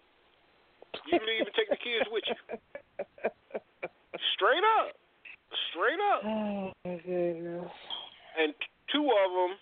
You 1.07 1.19
didn't 1.19 1.35
even 1.41 1.53
take 1.57 1.69
the 1.71 1.77
kids 1.81 2.07
with 2.11 2.25
you. 2.29 2.37
Straight 4.35 4.65
up, 4.81 4.95
straight 5.71 6.01
up. 6.01 6.21
Oh 6.29 6.73
my 6.85 7.01
goodness. 7.05 7.71
And 8.39 8.55
two 8.93 9.03
of 9.09 9.31
them, 9.35 9.59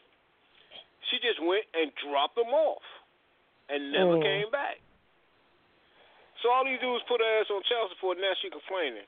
she 1.10 1.16
just 1.22 1.40
went 1.40 1.64
and 1.72 1.90
dropped 2.04 2.34
them 2.36 2.50
off, 2.52 2.82
and 3.70 3.90
never 3.92 4.16
Mm. 4.18 4.22
came 4.22 4.50
back. 4.50 4.78
So 6.42 6.50
all 6.52 6.66
he 6.66 6.76
do 6.78 6.94
is 6.96 7.02
put 7.08 7.20
her 7.20 7.30
ass 7.40 7.48
on 7.50 7.62
child 7.64 7.90
support. 7.96 8.18
and 8.18 8.26
Now 8.26 8.34
she 8.42 8.50
complaining 8.50 9.06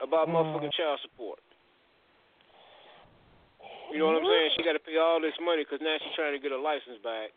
about 0.00 0.28
Mm. 0.28 0.34
motherfucking 0.34 0.72
child 0.72 1.00
support. 1.00 1.38
You 3.92 3.98
know 3.98 4.06
what 4.06 4.16
I'm 4.16 4.24
saying? 4.26 4.50
She 4.56 4.62
got 4.64 4.72
to 4.72 4.80
pay 4.80 4.96
all 4.96 5.20
this 5.20 5.38
money 5.38 5.64
because 5.64 5.80
now 5.82 5.96
she's 5.98 6.14
trying 6.14 6.32
to 6.32 6.38
get 6.40 6.50
her 6.50 6.56
license 6.58 6.98
back. 7.04 7.30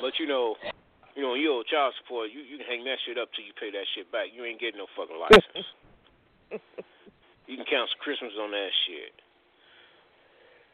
But 0.00 0.18
you 0.18 0.26
know, 0.26 0.56
you 1.18 1.26
know, 1.26 1.34
you 1.34 1.50
owe 1.50 1.66
child 1.66 1.98
support. 1.98 2.30
You 2.30 2.46
you 2.46 2.62
can 2.62 2.66
hang 2.70 2.86
that 2.86 3.02
shit 3.02 3.18
up 3.18 3.34
till 3.34 3.42
you 3.42 3.50
pay 3.58 3.74
that 3.74 3.90
shit 3.98 4.06
back. 4.14 4.30
You 4.30 4.46
ain't 4.46 4.62
getting 4.62 4.78
no 4.78 4.86
fucking 4.94 5.18
license. 5.18 5.66
you 7.50 7.58
can 7.58 7.66
cancel 7.66 7.98
Christmas 7.98 8.38
on 8.38 8.54
that 8.54 8.70
shit. 8.86 9.10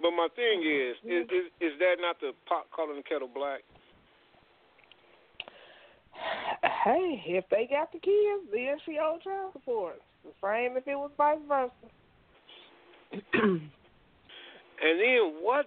But 0.05 0.13
my 0.13 0.29
thing 0.37 0.61
is, 0.61 1.01
mm-hmm. 1.01 1.25
is 1.25 1.49
is, 1.65 1.73
is 1.73 1.75
that 1.81 1.97
not 1.97 2.21
the 2.21 2.37
pot 2.45 2.69
calling 2.77 3.01
the 3.01 3.07
kettle 3.09 3.33
black? 3.33 3.65
Hey, 6.61 7.25
if 7.41 7.49
they 7.49 7.65
got 7.65 7.89
the 7.91 7.99
kids, 7.99 8.45
then 8.53 8.77
she 8.85 9.01
owed 9.01 9.25
child 9.25 9.57
support. 9.57 10.05
The 10.29 10.37
same 10.45 10.77
if 10.77 10.87
it 10.87 10.95
was 10.95 11.11
vice 11.17 11.41
versa. 11.49 11.73
And 14.85 15.01
then 15.01 15.41
what? 15.41 15.65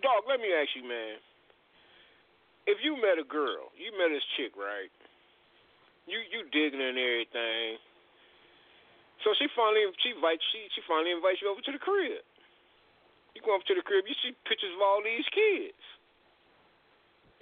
Dog, 0.00 0.24
let 0.24 0.40
me 0.40 0.48
ask 0.48 0.70
you, 0.72 0.88
man. 0.88 1.20
If 2.70 2.78
you 2.86 2.94
met 2.94 3.18
a 3.18 3.26
girl, 3.26 3.74
you 3.74 3.90
met 3.98 4.14
this 4.14 4.22
chick, 4.38 4.54
right? 4.54 4.94
You 6.06 6.22
you 6.30 6.46
digging 6.54 6.78
and 6.78 6.94
everything. 6.94 7.82
So 9.26 9.34
she 9.34 9.50
finally 9.58 9.90
she 10.06 10.14
invite 10.14 10.38
she 10.54 10.70
she 10.78 10.80
finally 10.86 11.10
invites 11.10 11.42
you 11.42 11.50
over 11.50 11.58
to 11.58 11.72
the 11.74 11.82
crib. 11.82 12.22
You 13.34 13.42
go 13.42 13.58
up 13.58 13.66
to 13.66 13.74
the 13.74 13.82
crib, 13.82 14.06
you 14.06 14.14
see 14.22 14.34
pictures 14.46 14.70
of 14.74 14.82
all 14.82 15.02
these 15.02 15.26
kids. 15.34 15.82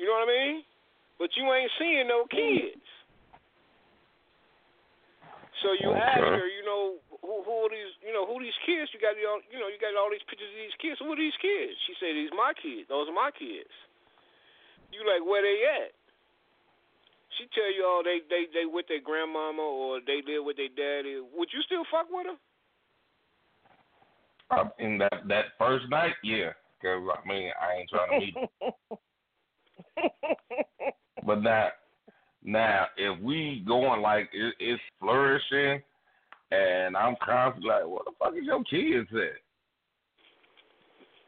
You 0.01 0.09
know 0.09 0.17
what 0.17 0.29
I 0.29 0.33
mean? 0.33 0.57
But 1.21 1.37
you 1.37 1.45
ain't 1.53 1.73
seeing 1.77 2.09
no 2.09 2.25
kids. 2.31 2.85
So 5.61 5.75
you 5.75 5.91
ask 5.91 6.23
her, 6.23 6.47
you 6.47 6.63
know, 6.63 7.03
who 7.21 7.45
who 7.45 7.55
are 7.67 7.73
these 7.73 7.93
you 8.01 8.17
know, 8.17 8.25
who 8.25 8.41
these 8.41 8.57
kids? 8.65 8.89
You 8.97 8.99
got 9.03 9.13
all 9.29 9.45
you 9.53 9.61
know, 9.61 9.69
you 9.69 9.77
got 9.77 9.93
all 9.93 10.09
these 10.09 10.25
pictures 10.25 10.49
of 10.49 10.57
these 10.57 10.79
kids. 10.81 10.97
Who 11.05 11.13
are 11.13 11.21
these 11.21 11.37
kids? 11.37 11.77
She 11.85 11.93
said, 12.01 12.17
These 12.17 12.33
my 12.33 12.57
kids. 12.57 12.89
Those 12.89 13.13
are 13.13 13.17
my 13.17 13.29
kids. 13.35 13.69
You 14.91 15.01
like 15.07 15.25
where 15.29 15.43
they 15.43 15.61
at? 15.85 15.93
She 17.37 17.47
tell 17.55 17.73
you 17.73 17.85
all 17.85 18.03
they 18.03 18.21
they 18.29 18.47
they 18.53 18.67
with 18.67 18.87
their 18.89 19.01
grandmama 19.01 19.63
or 19.63 20.01
they 20.05 20.23
live 20.27 20.45
with 20.45 20.57
their 20.57 20.69
daddy. 20.69 21.21
Would 21.21 21.49
you 21.53 21.63
still 21.63 21.85
fuck 21.91 22.07
with 22.11 22.27
her? 22.27 22.39
Uh, 24.51 24.69
in 24.79 24.99
that 24.99 25.29
that 25.29 25.45
first 25.59 25.89
night, 25.91 26.15
yeah, 26.25 26.51
because 26.81 27.03
I 27.03 27.29
mean 27.29 27.51
I 27.61 27.81
ain't 27.81 27.91
trying 27.91 28.11
to 28.11 28.27
meet. 28.27 28.35
but 31.27 31.43
now, 31.43 31.69
now 32.43 32.87
if 32.97 33.21
we 33.21 33.63
going 33.67 34.01
like 34.01 34.31
it, 34.33 34.55
it's 34.59 34.83
flourishing, 34.99 35.83
and 36.51 36.97
I'm 36.97 37.15
constantly 37.23 37.69
like, 37.71 37.87
what 37.87 38.05
the 38.07 38.13
fuck 38.19 38.35
is 38.35 38.45
your 38.45 38.65
kids 38.65 39.09
at? 39.13 39.48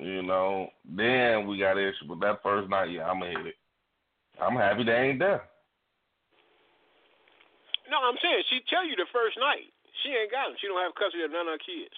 You 0.00 0.24
know, 0.24 0.72
then 0.88 1.46
we 1.46 1.60
got 1.60 1.76
issue. 1.76 2.08
But 2.08 2.24
that 2.24 2.42
first 2.42 2.70
night, 2.72 2.88
yeah, 2.90 3.04
I'm 3.04 3.20
going 3.20 3.36
to 3.36 3.38
hit 3.38 3.46
it. 3.52 3.58
I'm 4.40 4.56
happy 4.56 4.84
they 4.84 5.12
ain't 5.12 5.20
there. 5.20 5.44
No, 7.92 8.00
I'm 8.00 8.16
saying 8.24 8.48
she 8.48 8.64
tell 8.72 8.88
you 8.88 8.96
the 8.96 9.04
first 9.12 9.36
night. 9.36 9.68
She 10.00 10.08
ain't 10.08 10.32
got 10.32 10.48
them. 10.48 10.56
She 10.56 10.72
don't 10.72 10.80
have 10.80 10.96
custody 10.96 11.20
of 11.20 11.36
none 11.36 11.52
of 11.52 11.60
her 11.60 11.66
kids. 11.68 11.92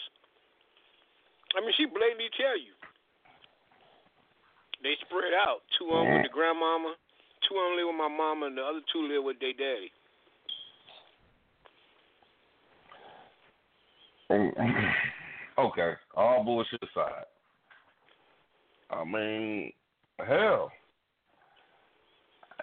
I 1.54 1.62
mean, 1.62 1.70
she 1.78 1.86
blatantly 1.86 2.26
tell 2.34 2.58
you. 2.58 2.74
They 4.82 4.98
spread 5.06 5.30
out. 5.30 5.62
Two 5.78 5.94
of 5.94 6.02
them 6.02 6.18
with 6.18 6.26
the 6.26 6.34
mm. 6.34 6.34
grandmama, 6.34 6.98
two 7.46 7.54
of 7.54 7.62
them 7.70 7.78
live 7.78 7.86
with 7.86 8.02
my 8.02 8.10
mama, 8.10 8.50
and 8.50 8.58
the 8.58 8.66
other 8.66 8.82
two 8.90 9.06
live 9.06 9.22
with 9.22 9.38
their 9.38 9.54
daddy. 9.54 9.94
okay, 15.62 15.92
all 16.16 16.42
bullshit 16.42 16.82
aside. 16.82 17.30
I 18.92 19.05
mean, 19.05 19.72
hell. 20.18 20.70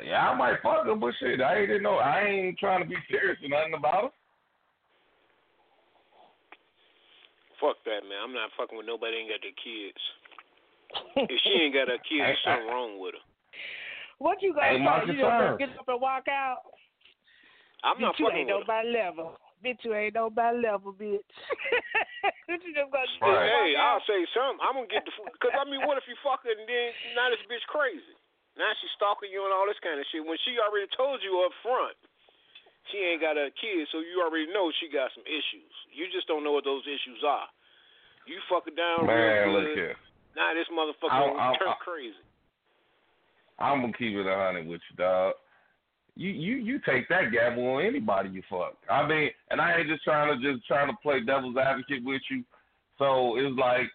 Yeah, 0.06 0.30
I 0.30 0.36
might 0.38 0.62
fuck 0.64 0.86
her, 0.86 0.96
but 0.96 1.14
shit, 1.20 1.42
I 1.42 1.60
ain't 1.60 1.82
know. 1.84 1.96
I 1.96 2.24
ain't 2.24 2.58
trying 2.60 2.84
to 2.84 2.88
be 2.90 2.96
serious 3.10 3.38
or 3.44 3.50
nothing 3.50 3.74
about 3.74 4.04
her. 4.04 4.10
Fuck 7.60 7.76
that, 7.84 8.08
man. 8.08 8.20
I'm 8.24 8.34
not 8.34 8.50
fucking 8.58 8.78
with 8.78 8.88
nobody 8.88 9.18
ain't 9.18 9.30
got 9.30 9.42
their 9.44 9.58
kids. 9.60 10.02
If 11.30 11.42
she 11.44 11.50
ain't 11.68 11.74
got 11.76 11.88
her 11.90 11.98
kids, 12.02 12.24
there's 12.24 12.38
something 12.46 12.68
wrong 12.68 13.00
with 13.00 13.14
her. 13.14 13.26
what 14.18 14.42
you 14.42 14.54
gonna 14.54 14.68
Ain't 14.74 14.84
my 14.84 15.02
say? 15.02 15.12
You 15.12 15.20
just 15.20 15.22
gonna 15.22 15.58
get 15.60 15.70
up 15.78 15.86
and 15.88 16.02
walk 16.02 16.26
out? 16.32 16.64
I'm 17.84 18.00
not 18.02 18.16
bitch, 18.16 18.20
you 18.20 18.26
fucking 18.26 18.40
ain't 18.40 18.48
with 18.48 18.66
her. 18.68 18.74
nobody 18.74 18.90
level. 18.90 19.38
Bitch, 19.60 19.84
you 19.84 19.92
ain't 19.92 20.16
nobody 20.16 20.56
level, 20.64 20.96
bitch. 20.96 21.20
what 22.48 22.64
you 22.64 22.72
just 22.72 22.88
gonna 22.92 23.04
Right. 23.20 23.44
up 23.44 23.60
Hey, 23.60 23.76
I'll 23.76 24.00
out? 24.00 24.08
say 24.08 24.24
something. 24.32 24.64
I'm 24.64 24.80
gonna 24.80 24.88
get 24.88 25.04
the 25.04 25.12
because 25.36 25.52
I 25.52 25.68
mean, 25.68 25.84
what 25.84 26.00
if 26.00 26.08
you 26.08 26.16
fuck 26.24 26.48
her 26.48 26.52
and 26.56 26.64
then 26.64 26.88
now 27.20 27.28
this 27.28 27.44
bitch 27.52 27.64
crazy? 27.68 28.16
Now 28.56 28.72
she's 28.80 28.92
stalking 28.96 29.32
you 29.32 29.44
and 29.44 29.52
all 29.52 29.68
this 29.68 29.80
kind 29.84 30.00
of 30.00 30.08
shit. 30.12 30.24
When 30.24 30.40
she 30.48 30.56
already 30.60 30.88
told 30.96 31.20
you 31.20 31.44
up 31.44 31.52
front, 31.60 31.96
she 32.92 33.04
ain't 33.04 33.20
got 33.20 33.36
a 33.36 33.52
kid, 33.52 33.84
so 33.92 34.00
you 34.00 34.24
already 34.24 34.48
know 34.52 34.72
she 34.80 34.88
got 34.88 35.12
some 35.12 35.28
issues. 35.28 35.74
You 35.92 36.08
just 36.12 36.28
don't 36.32 36.44
know 36.48 36.56
what 36.56 36.64
those 36.64 36.84
issues 36.88 37.20
are. 37.28 37.48
You 38.28 38.40
fuck 38.48 38.64
her 38.68 38.76
down 38.76 39.08
Man, 39.12 39.52
real 39.52 39.60
look 39.60 39.68
good. 39.76 39.78
here. 39.78 39.96
Now 40.40 40.56
this 40.56 40.68
motherfucker 40.72 41.12
I'll- 41.12 41.36
I'll- 41.36 41.56
turn 41.60 41.68
I'll- 41.76 41.84
crazy. 41.84 42.16
I'm 43.60 43.82
gonna 43.84 43.92
keep 44.00 44.16
it 44.16 44.24
a 44.24 44.36
hundred 44.40 44.68
with 44.72 44.80
you, 44.88 44.96
dog. 44.96 45.36
You 46.20 46.32
you 46.32 46.56
you 46.58 46.80
take 46.86 47.08
that 47.08 47.32
gamble 47.32 47.66
on 47.76 47.82
anybody 47.86 48.30
you 48.30 48.44
fuck. 48.50 48.76
I 48.92 49.08
mean, 49.08 49.30
and 49.52 49.62
I 49.62 49.78
ain't 49.78 49.88
just 49.88 50.04
trying 50.04 50.28
to 50.28 50.54
just 50.54 50.68
trying 50.68 50.90
to 50.90 50.98
play 51.02 51.22
devil's 51.22 51.56
advocate 51.56 52.04
with 52.04 52.22
you. 52.30 52.44
So 52.98 53.38
it's 53.38 53.58
like, 53.58 53.88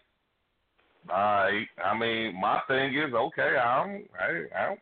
all 1.07 1.15
right. 1.15 1.67
I 1.83 1.95
mean, 1.95 2.41
my 2.41 2.61
thing 2.67 2.95
is 2.97 3.13
okay. 3.13 3.57
I'm 3.61 4.05
I 4.19 4.25
I 4.57 4.65
don't, 4.69 4.79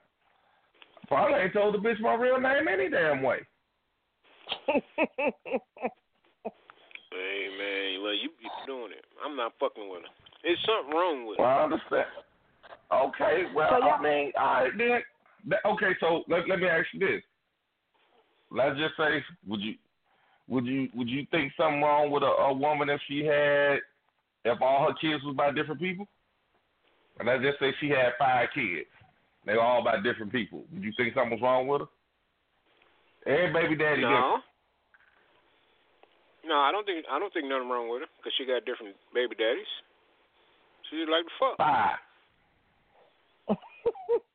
probably 1.09 1.39
ain't 1.41 1.51
told 1.53 1.73
the 1.73 1.79
bitch 1.79 1.99
my 1.99 2.13
real 2.13 2.39
name 2.39 2.69
any 2.71 2.89
damn 2.89 3.21
way. 3.21 3.39
Hey 7.11 7.49
man, 7.59 8.01
well 8.01 8.13
you 8.13 8.29
you 8.39 8.49
doing 8.65 8.93
it. 8.93 9.03
I'm 9.23 9.35
not 9.35 9.51
fucking 9.59 9.89
with 9.89 10.03
her. 10.03 10.07
There's 10.43 10.57
something 10.65 10.95
wrong 10.95 11.27
with 11.27 11.39
Well, 11.39 11.47
her. 11.47 11.53
I 11.53 11.63
understand. 11.65 12.05
Okay, 12.91 13.43
well, 13.53 13.69
So 13.69 13.77
y'all- 13.79 13.99
I 13.99 14.01
mean, 14.01 14.31
all 14.37 14.63
right, 14.63 14.71
then. 14.77 15.01
Okay, 15.65 15.91
so 15.99 16.23
let 16.29 16.47
let 16.47 16.59
me 16.59 16.67
ask 16.67 16.87
you 16.93 16.99
this. 16.99 17.21
Let's 18.53 18.77
just 18.77 18.95
say, 18.97 19.23
would 19.47 19.61
you 19.61 19.73
would 20.47 20.65
you 20.65 20.87
would 20.93 21.09
you 21.09 21.25
think 21.31 21.51
something 21.57 21.81
wrong 21.81 22.11
with 22.11 22.21
a, 22.21 22.27
a 22.27 22.53
woman 22.53 22.89
if 22.89 23.01
she 23.09 23.25
had 23.25 23.79
if 24.45 24.61
all 24.61 24.87
her 24.87 24.93
kids 25.01 25.23
was 25.23 25.35
by 25.35 25.51
different 25.51 25.81
people? 25.81 26.07
And 27.19 27.27
let's 27.27 27.43
just 27.43 27.59
say 27.59 27.73
she 27.81 27.89
had 27.89 28.13
five 28.19 28.49
kids. 28.53 28.85
They 29.45 29.53
were 29.53 29.61
all 29.61 29.83
by 29.83 29.97
different 30.01 30.31
people. 30.31 30.63
Would 30.71 30.83
you 30.83 30.93
think 30.95 31.13
something 31.15 31.31
was 31.31 31.41
wrong 31.41 31.67
with 31.67 31.81
her? 31.81 31.87
Every 33.25 33.53
baby 33.53 33.75
daddy 33.75 34.01
No. 34.01 34.37
No, 36.45 36.55
I 36.55 36.71
don't 36.71 36.85
think 36.85 37.05
I 37.09 37.17
don't 37.17 37.33
think 37.33 37.47
nothing 37.47 37.69
wrong 37.69 37.89
with 37.89 38.01
her 38.01 38.07
because 38.17 38.33
she 38.37 38.45
got 38.45 38.65
different 38.65 38.95
baby 39.13 39.33
daddies. 39.33 39.65
She 40.89 40.97
just 40.97 41.09
like 41.09 41.25
to 41.25 41.31
fuck. 41.39 41.57
different. 41.57 41.97
Five. 43.49 43.57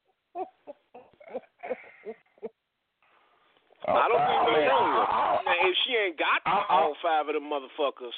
I 3.96 4.08
don't 4.08 4.18
think 4.18 4.38
I 4.38 4.44
nothing 4.44 4.60
mean, 4.60 4.68
wrong 4.68 4.98
with 4.98 5.08
I- 5.08 5.12
I- 5.12 5.36
her. 5.36 5.42
Now, 5.44 5.68
if 5.68 5.76
she 5.86 5.92
ain't 5.96 6.18
got 6.18 6.42
I- 6.46 6.50
I- 6.50 6.80
all 6.82 6.94
five 7.02 7.28
of 7.28 7.34
them 7.34 7.44
motherfuckers, 7.44 8.16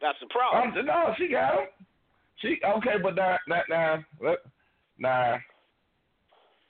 that's 0.00 0.18
the 0.20 0.26
problem. 0.26 0.76
Um, 0.78 0.86
no, 0.86 1.14
she 1.18 1.28
got 1.28 1.54
him. 1.60 1.68
She 2.36 2.60
okay, 2.64 2.98
but 3.02 3.14
now, 3.14 3.38
now, 3.46 3.62
now, 3.68 4.04
let, 4.20 4.38
now, 4.98 5.38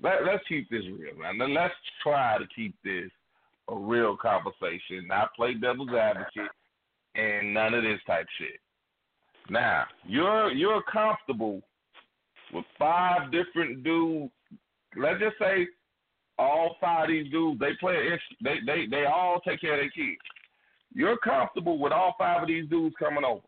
let, 0.01 0.25
let's 0.25 0.45
keep 0.47 0.69
this 0.71 0.85
real, 0.87 1.17
man. 1.17 1.39
Let's 1.55 1.75
try 2.03 2.39
to 2.39 2.47
keep 2.55 2.75
this 2.85 3.11
a 3.69 3.75
real 3.75 4.17
conversation, 4.17 5.07
not 5.07 5.35
play 5.35 5.55
devil's 5.55 5.91
advocate 5.91 6.51
and 7.15 7.55
none 7.55 7.73
of 7.75 7.83
this 7.83 8.01
type 8.07 8.27
shit. 8.39 8.61
Now, 9.49 9.85
you're 10.07 10.51
you're 10.53 10.83
comfortable 10.83 11.63
with 12.53 12.65
five 12.79 13.31
different 13.33 13.83
dudes. 13.83 14.33
Let's 14.97 15.21
just 15.21 15.39
say 15.39 15.67
all 16.39 16.77
five 16.81 17.05
of 17.05 17.09
these 17.11 17.31
dudes 17.31 17.61
they 17.61 17.73
play 17.81 18.19
they 18.43 18.57
they 18.67 18.87
they 18.91 19.05
all 19.07 19.41
take 19.47 19.61
care 19.61 19.75
of 19.75 19.81
their 19.81 19.91
kids. 19.91 20.21
You're 20.95 21.19
comfortable 21.19 21.79
with 21.79 21.93
all 21.93 22.15
five 22.19 22.43
of 22.43 22.49
these 22.49 22.69
dudes 22.69 22.95
coming 22.99 23.25
over. 23.25 23.43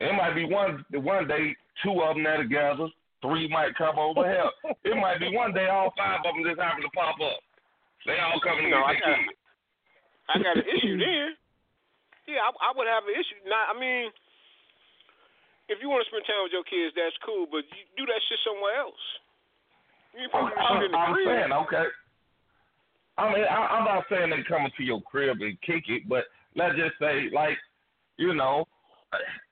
It 0.00 0.12
might 0.16 0.34
be 0.34 0.44
one 0.48 0.84
one 0.92 1.28
day, 1.28 1.54
two 1.84 2.00
of 2.02 2.14
them 2.16 2.24
there 2.24 2.38
together, 2.40 2.88
three 3.20 3.48
might 3.48 3.76
come 3.76 3.98
over. 3.98 4.24
Hell, 4.24 4.52
it 4.84 4.96
might 4.96 5.20
be 5.20 5.28
one 5.34 5.52
day 5.52 5.68
all 5.68 5.92
five 5.96 6.20
of 6.24 6.32
them 6.34 6.44
just 6.44 6.60
happen 6.60 6.80
to 6.82 6.88
pop 6.96 7.16
up. 7.20 7.40
They 8.08 8.16
all 8.16 8.40
coming 8.40 8.64
to 8.64 8.70
No, 8.70 8.80
get 8.80 8.86
I 8.88 8.94
got- 8.96 9.04
kids. 9.20 9.36
I 10.30 10.34
got 10.38 10.56
an 10.56 10.68
issue 10.72 10.96
there. 10.96 11.34
Yeah, 12.30 12.46
I, 12.46 12.70
I 12.70 12.70
would 12.78 12.86
have 12.86 13.02
an 13.02 13.12
issue. 13.18 13.34
Not, 13.50 13.74
I 13.74 13.74
mean, 13.74 14.08
if 15.66 15.82
you 15.82 15.90
want 15.90 16.06
to 16.06 16.08
spend 16.08 16.22
time 16.22 16.46
with 16.46 16.54
your 16.54 16.62
kids, 16.62 16.94
that's 16.94 17.18
cool, 17.26 17.50
but 17.50 17.66
you 17.74 17.82
do 17.98 18.06
that 18.06 18.22
shit 18.30 18.38
somewhere 18.46 18.78
else. 18.78 19.02
I'm, 20.14 20.28
supposed 20.28 20.52
to 20.52 20.58
do 20.58 20.66
shit 20.68 20.84
in 20.86 20.92
the 20.92 20.98
I'm 20.98 21.14
crib. 21.14 21.28
saying 21.28 21.52
okay. 21.52 21.86
I 23.18 23.34
mean, 23.34 23.44
I, 23.44 23.58
I'm 23.76 23.84
not 23.84 24.04
saying 24.10 24.30
they 24.30 24.42
coming 24.48 24.72
to 24.76 24.82
your 24.82 25.02
crib 25.02 25.40
and 25.40 25.60
kick 25.60 25.84
it, 25.88 26.08
but 26.08 26.24
let's 26.56 26.76
just 26.76 26.98
say, 26.98 27.28
like, 27.32 27.58
you 28.16 28.34
know, 28.34 28.66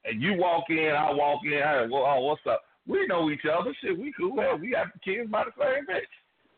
and 0.04 0.22
you 0.22 0.34
walk 0.34 0.64
in, 0.70 0.94
I 0.96 1.12
walk 1.12 1.40
in. 1.44 1.52
Hey, 1.52 1.86
well, 1.90 2.06
oh, 2.06 2.20
what's 2.20 2.40
up? 2.48 2.62
We 2.86 3.06
know 3.06 3.30
each 3.30 3.44
other. 3.44 3.74
Shit, 3.82 3.98
we 3.98 4.12
cool. 4.16 4.40
Hell, 4.40 4.58
we 4.58 4.74
have 4.76 4.88
the 4.94 5.00
kids 5.00 5.30
by 5.30 5.44
the 5.44 5.52
same 5.58 5.84
bitch. 5.84 6.08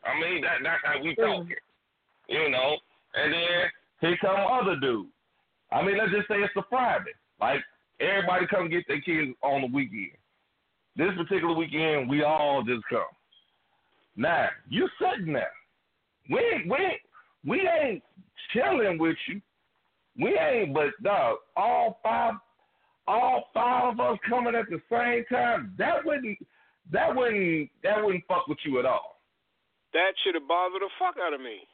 I 0.05 0.19
mean, 0.19 0.41
that 0.41 0.63
that's 0.63 0.81
how 0.83 1.01
we 1.03 1.15
talking. 1.15 1.55
You 2.29 2.49
know, 2.49 2.77
and 3.15 3.33
then 3.33 3.69
here 3.99 4.17
come 4.21 4.37
other 4.49 4.79
dudes. 4.79 5.09
I 5.71 5.81
mean, 5.83 5.97
let's 5.97 6.11
just 6.11 6.27
say 6.27 6.35
it's 6.35 6.55
a 6.55 6.63
Friday. 6.69 7.11
Like 7.39 7.59
everybody 7.99 8.47
come 8.47 8.69
get 8.69 8.87
their 8.87 9.01
kids 9.01 9.31
on 9.43 9.61
the 9.61 9.67
weekend. 9.67 10.17
This 10.95 11.11
particular 11.17 11.55
weekend, 11.55 12.09
we 12.09 12.23
all 12.23 12.63
just 12.63 12.83
come. 12.89 13.03
Now 14.15 14.49
you 14.69 14.87
sitting 14.99 15.33
there. 15.33 15.51
We 16.29 16.39
ain't, 16.39 16.69
we 16.69 16.77
ain't, 16.77 17.01
we 17.45 17.67
ain't 17.67 18.03
chilling 18.53 18.97
with 18.97 19.17
you. 19.27 19.41
We 20.19 20.37
ain't, 20.37 20.73
but 20.73 20.91
dog, 21.03 21.37
all 21.55 21.99
five, 22.03 22.33
all 23.07 23.49
five 23.53 23.93
of 23.93 23.99
us 23.99 24.17
coming 24.29 24.55
at 24.55 24.69
the 24.69 24.81
same 24.91 25.25
time. 25.31 25.73
That 25.77 26.05
wouldn't, 26.05 26.37
that 26.91 27.15
wouldn't, 27.15 27.69
that 27.83 28.03
wouldn't 28.03 28.23
fuck 28.27 28.47
with 28.47 28.59
you 28.65 28.79
at 28.79 28.85
all. 28.85 29.21
That 29.93 30.13
should 30.23 30.35
have 30.35 30.47
bothered 30.47 30.81
the 30.81 30.89
fuck 30.99 31.15
out 31.19 31.33
of 31.33 31.41
me. 31.41 31.67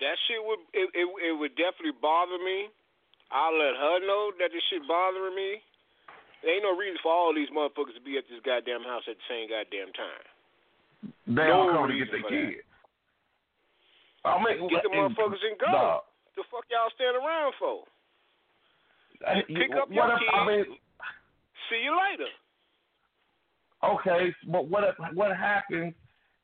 That 0.00 0.16
shit 0.28 0.42
would 0.44 0.60
it, 0.76 0.88
it 0.92 1.06
it 1.08 1.34
would 1.38 1.56
definitely 1.56 1.96
bother 2.02 2.36
me. 2.36 2.68
I'll 3.32 3.56
let 3.56 3.74
her 3.74 3.96
know 4.04 4.30
that 4.38 4.52
this 4.52 4.62
shit 4.68 4.84
bothering 4.86 5.34
me. 5.34 5.64
There 6.46 6.54
ain't 6.54 6.62
no 6.62 6.78
reason 6.78 6.94
for 7.02 7.10
all 7.10 7.34
these 7.34 7.50
motherfuckers 7.50 7.98
to 7.98 8.04
be 8.06 8.14
at 8.16 8.24
this 8.30 8.38
goddamn 8.46 8.86
house 8.86 9.02
at 9.10 9.18
the 9.18 9.26
same 9.26 9.50
goddamn 9.50 9.90
time. 9.98 10.22
They 11.26 11.50
No 11.50 11.66
all 11.66 11.72
come 11.74 11.90
to 11.90 11.98
get 11.98 12.06
their 12.14 12.22
kids. 12.22 12.62
I 14.22 14.38
mean, 14.38 14.70
Get 14.70 14.86
the 14.86 14.94
motherfuckers 14.94 15.42
and 15.42 15.58
go. 15.58 15.66
dog, 15.74 16.02
The 16.38 16.46
fuck 16.50 16.62
y'all 16.70 16.90
stand 16.94 17.18
around 17.18 17.52
for? 17.58 17.82
Pick 19.50 19.74
up 19.74 19.90
what 19.90 19.94
your 19.94 20.06
if, 20.06 20.22
I 20.30 20.46
kids. 20.46 20.68
mean, 20.70 20.78
See 21.66 21.82
you 21.82 21.98
later. 21.98 22.30
okay, 23.82 24.30
but 24.46 24.68
what 24.68 24.84
if, 24.84 24.94
what 25.14 25.36
happens 25.36 25.94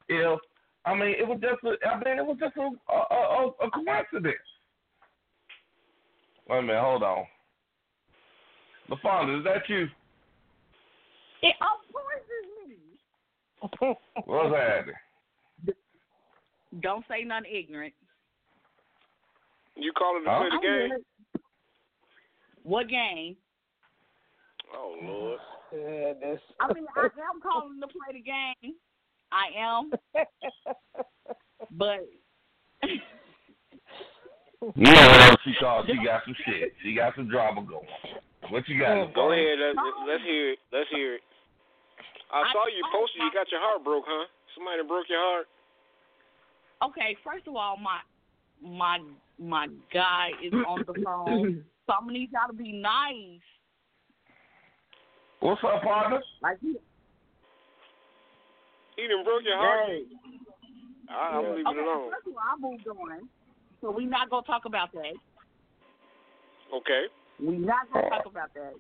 if 0.09 0.38
I 0.85 0.95
mean 0.95 1.15
it 1.17 1.27
was 1.29 1.38
just 1.41 1.62
a, 1.62 1.79
I 1.87 1.95
mean 2.03 2.19
it 2.19 2.27
was 2.27 2.38
just 2.41 2.57
a 2.57 2.71
a, 2.91 2.99
a, 2.99 3.47
a 3.67 3.71
coincidence. 3.71 4.43
Wait 6.49 6.59
a 6.59 6.62
minute, 6.62 6.81
hold 6.83 7.03
on. 7.05 7.25
LaFonda, 8.90 9.38
is 9.38 9.45
that 9.45 9.68
you? 9.68 9.88
It, 11.42 11.55
of 11.61 11.92
course 11.92 12.23
it's 12.29 12.71
me. 12.71 13.97
What's 14.27 14.55
happening? 14.55 14.95
Don't 16.81 17.05
say 17.09 17.25
nothing 17.25 17.51
ignorant. 17.53 17.95
You 19.77 19.92
calling 19.92 20.25
to 20.25 20.31
Huh? 20.31 20.38
play 20.38 20.49
the 20.49 20.55
I'm 20.55 20.61
game? 20.62 20.88
good. 20.90 21.05
What 22.64 22.88
game? 22.88 23.37
Oh 24.75 24.95
Lord. 25.03 25.38
Goodness. 25.71 26.40
I 26.61 26.73
mean, 26.73 26.87
I 26.97 27.05
am 27.05 27.40
calling 27.42 27.81
to 27.81 27.87
play 27.88 28.12
the 28.12 28.21
game. 28.21 28.75
I 29.33 29.49
am, 29.59 29.90
but 31.73 32.01
You 32.83 33.01
know 34.77 34.92
whatever 34.92 35.37
she 35.45 35.55
called, 35.59 35.87
she 35.87 35.97
got 36.05 36.23
some 36.25 36.37
shit. 36.45 36.75
She 36.83 36.95
got 36.95 37.14
some 37.16 37.29
drama 37.29 37.62
going. 37.62 37.87
What 38.50 38.68
you 38.68 38.78
got? 38.78 39.14
Go 39.14 39.31
LaFonda? 39.31 39.38
ahead. 39.38 39.59
Let's, 39.61 39.78
let's 40.09 40.24
hear 40.24 40.50
it. 40.52 40.59
Let's 40.72 40.90
hear 40.90 41.14
it. 41.14 41.20
I 42.33 42.44
saw 42.52 42.66
you 42.66 42.83
posted. 42.92 43.22
You 43.22 43.31
got 43.33 43.50
your 43.52 43.61
heart 43.61 43.85
broke, 43.85 44.05
huh? 44.07 44.26
Somebody 44.57 44.83
broke 44.88 45.07
your 45.09 45.20
heart. 45.20 45.46
okay. 46.85 47.16
First 47.24 47.46
of 47.46 47.57
all, 47.57 47.76
my 47.76 48.00
my 48.61 48.98
my 49.38 49.68
guy 49.92 50.31
is 50.42 50.52
on 50.52 50.85
the 50.87 50.94
phone. 51.05 51.64
So 51.87 51.94
I'm 51.94 52.07
gonna 52.07 52.18
need 52.18 52.31
y'all 52.33 52.48
to 52.48 52.57
be 52.57 52.72
nice. 52.72 53.42
What's 55.40 55.61
up, 55.64 55.83
partner? 55.83 56.22
Like 56.42 56.59
he, 56.61 56.74
He 58.96 59.09
done 59.09 59.24
broke 59.24 59.42
your 59.44 59.57
heart. 59.57 59.88
Hey. 59.88 60.02
I, 61.11 61.37
I'm 61.37 61.44
leaving 61.57 61.66
okay. 61.66 61.78
it 61.78 61.83
alone. 61.83 62.11
First 62.11 62.26
of 62.28 62.35
all, 62.35 62.42
I 62.46 62.57
moved 62.61 62.87
on, 62.88 63.28
so 63.81 63.90
we 63.90 64.07
not 64.07 64.31
gonna 64.31 64.46
talk 64.46 64.64
about 64.64 64.92
that. 64.92 65.14
Okay. 66.72 67.07
We 67.40 67.59
not 67.59 67.92
gonna 67.92 68.09
talk 68.11 68.27
about 68.27 68.55
that. 68.55 68.75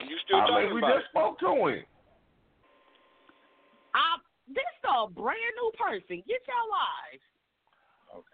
You 0.00 0.16
still 0.24 0.38
I 0.38 0.46
talking 0.46 0.64
mean, 0.66 0.74
we 0.74 0.80
about 0.80 0.94
just 1.00 1.10
spoke 1.10 1.38
to 1.40 1.48
him. 1.48 1.84
I 3.94 4.18
this 4.48 4.62
is 4.62 4.84
a 4.86 5.10
brand 5.10 5.54
new 5.56 5.70
person. 5.76 6.22
Get 6.28 6.42
your 6.46 6.64
lives. 6.70 7.24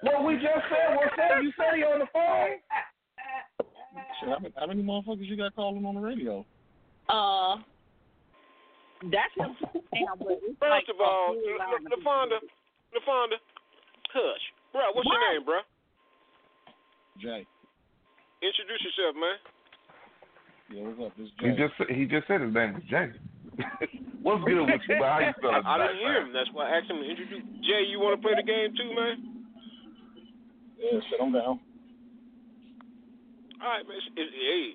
Well, 0.02 0.24
we 0.24 0.34
just 0.34 0.62
said 0.68 0.94
what's 0.94 1.14
up. 1.14 1.42
You 1.42 1.52
said 1.56 1.74
he 1.76 1.82
on 1.82 2.00
the 2.00 2.10
phone. 2.12 2.60
Shit, 4.20 4.28
how 4.28 4.38
many, 4.38 4.54
how 4.56 4.66
many 4.66 4.82
motherfuckers 4.82 5.26
you 5.26 5.36
got 5.36 5.54
calling 5.54 5.84
on 5.84 5.94
the 5.94 6.00
radio? 6.00 6.44
Uh, 7.08 7.56
that's 9.10 9.34
him. 9.36 9.56
Damn, 9.92 10.18
but 10.18 10.38
First 10.60 10.70
like 10.70 10.88
of 10.88 11.00
all, 11.00 11.34
whole 11.34 11.58
line 11.58 11.74
of 11.74 11.92
LaFonda, 11.98 12.38
people. 12.40 13.00
LaFonda, 13.00 13.36
hush. 14.12 14.44
Bro, 14.72 14.82
what's 14.94 15.08
your 15.08 15.32
name, 15.32 15.44
bro? 15.44 15.60
Jay. 17.20 17.46
Introduce 18.42 18.82
yourself, 18.82 19.14
man. 19.14 19.38
Yeah, 20.70 20.82
what's 20.90 20.98
up? 20.98 21.12
This 21.16 21.30
is 21.30 21.32
He 21.38 21.48
Jay. 21.54 21.58
just 21.62 21.74
he 21.90 22.02
just 22.10 22.26
said 22.26 22.40
his 22.42 22.50
name 22.52 22.74
was 22.74 22.82
Jay. 22.90 23.08
What's 24.24 24.40
good 24.48 24.64
with 24.64 24.80
you. 24.88 24.96
How 25.02 25.20
you 25.20 25.34
feeling? 25.42 25.60
I 25.60 25.76
tonight, 25.76 25.92
didn't 25.92 26.00
hear 26.02 26.16
him. 26.24 26.32
That's 26.32 26.48
why 26.56 26.72
I 26.72 26.80
asked 26.80 26.88
him 26.88 26.98
to 27.02 27.06
introduce. 27.06 27.44
Jay, 27.62 27.84
you 27.84 28.00
want 28.00 28.16
to 28.16 28.22
play 28.24 28.32
the 28.32 28.46
game 28.46 28.72
too, 28.72 28.90
man? 28.96 29.44
Yeah, 30.80 30.98
shit, 31.10 31.20
I'm 31.20 31.30
down. 31.36 31.60
All 33.60 33.68
right, 33.68 33.84
man. 33.84 33.98
It's, 34.00 34.08
it's, 34.16 34.32
hey, 34.32 34.72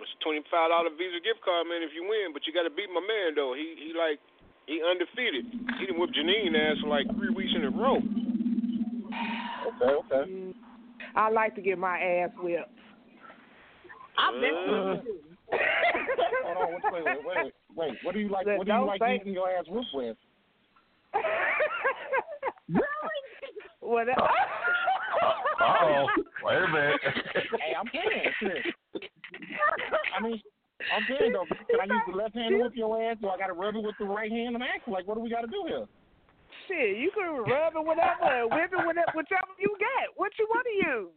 it's 0.00 0.08
a 0.10 0.18
twenty 0.24 0.40
five 0.48 0.72
dollar 0.72 0.88
Visa 0.96 1.20
gift 1.20 1.44
card, 1.44 1.68
man. 1.68 1.84
If 1.84 1.92
you 1.92 2.02
win, 2.08 2.32
but 2.32 2.48
you 2.48 2.56
got 2.56 2.64
to 2.64 2.72
beat 2.72 2.88
my 2.90 3.04
man 3.04 3.36
though. 3.36 3.52
He 3.52 3.76
he 3.76 3.92
like 3.92 4.18
he 4.64 4.80
undefeated. 4.80 5.44
He 5.78 5.86
done 5.86 6.00
whipped 6.00 6.16
Janine 6.16 6.56
ass 6.56 6.80
for 6.80 6.88
like 6.88 7.06
three 7.14 7.30
weeks 7.30 7.52
in 7.54 7.62
a 7.66 7.70
row. 7.70 8.00
Okay, 9.66 9.92
okay. 9.92 10.24
I 11.16 11.30
like 11.30 11.54
to 11.56 11.60
get 11.62 11.78
my 11.78 11.98
ass 11.98 12.30
whipped. 12.38 12.70
I 14.18 14.32
bet 14.40 14.52
Uh, 14.52 15.02
you. 15.02 15.18
Hold 16.44 16.56
on, 16.56 16.72
wait, 16.72 16.82
wait, 16.92 17.04
wait, 17.04 17.18
wait, 17.36 17.52
wait. 17.76 17.94
What 18.02 18.12
do 18.14 18.20
you 18.20 18.28
like? 18.28 18.46
What 18.46 18.66
do 18.66 18.72
you 18.72 18.84
like 18.86 19.00
say- 19.00 19.18
getting 19.18 19.32
your 19.34 19.48
ass 19.50 19.64
whooped 19.68 19.86
with? 19.94 20.16
Whatever. 23.80 24.20
Uh-oh. 24.20 26.06
Wait 26.44 26.56
a 26.56 26.68
minute. 26.68 27.00
Hey, 27.34 27.72
I'm 27.78 27.86
kidding. 27.86 28.32
I 30.16 30.20
mean, 30.22 30.40
I'm 30.94 31.02
kidding 31.06 31.32
though, 31.32 31.46
can 31.46 31.80
I 31.80 31.84
use 31.94 32.02
the 32.10 32.16
left 32.16 32.34
hand 32.34 32.54
to 32.54 32.62
whip 32.64 32.72
your 32.74 33.00
ass, 33.02 33.16
or 33.22 33.30
I 33.32 33.38
got 33.38 33.46
to 33.46 33.52
rub 33.54 33.76
it 33.76 33.82
with 33.82 33.94
the 33.98 34.04
right 34.06 34.30
hand? 34.30 34.56
I'm 34.56 34.62
asking, 34.62 34.92
like, 34.92 35.06
what 35.06 35.14
do 35.14 35.20
we 35.20 35.30
got 35.30 35.42
to 35.42 35.46
do 35.46 35.64
here? 35.68 35.86
Shit, 36.68 36.98
you 36.98 37.10
can 37.14 37.44
rub 37.46 37.74
it 37.76 37.84
whatever, 37.84 38.48
whip 38.50 38.72
it 38.72 38.84
whatever, 38.84 39.12
whichever 39.14 39.54
you 39.60 39.75
get. 39.98 40.08
What 40.16 40.32
you 40.38 40.46
want 40.50 40.66
to 40.66 40.76
use? 40.88 41.14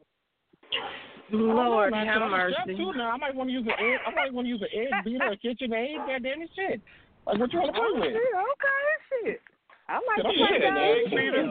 Lord 1.32 1.50
I 1.52 1.54
don't 1.54 1.72
know, 1.72 1.90
man, 1.92 2.08
have 2.08 2.22
'cause 2.22 2.24
I'm 2.26 2.34
a 2.34 2.52
chef, 2.54 2.66
mercy. 2.68 2.78
Too, 2.78 2.94
now 2.98 3.10
I 3.12 3.18
might 3.18 3.36
want 3.36 3.50
to 3.50 3.54
use 3.54 3.68
an 3.68 3.78
egg. 3.78 4.00
I 4.06 4.12
might 4.16 4.34
want 4.34 4.46
to 4.46 4.50
use 4.50 4.62
an 4.62 4.74
egg 4.74 5.04
beater, 5.06 5.30
a 5.32 5.38
KitchenAid, 5.38 6.08
goddamn 6.08 6.42
it, 6.42 6.50
shit. 6.56 6.82
Like 7.28 7.38
what 7.40 7.54
you 7.54 7.60
want 7.60 7.76
to 7.76 7.80
play 7.80 7.86
Oh, 7.86 8.00
with? 8.00 8.16
okay, 8.16 8.82
shit. 9.30 9.42
I 9.88 9.96
like 10.06 10.18
Shit, 10.18 10.26
to 10.26 10.32
play 10.34 10.60
saying, 10.60 10.78
egg 10.78 11.06
beater. 11.12 11.46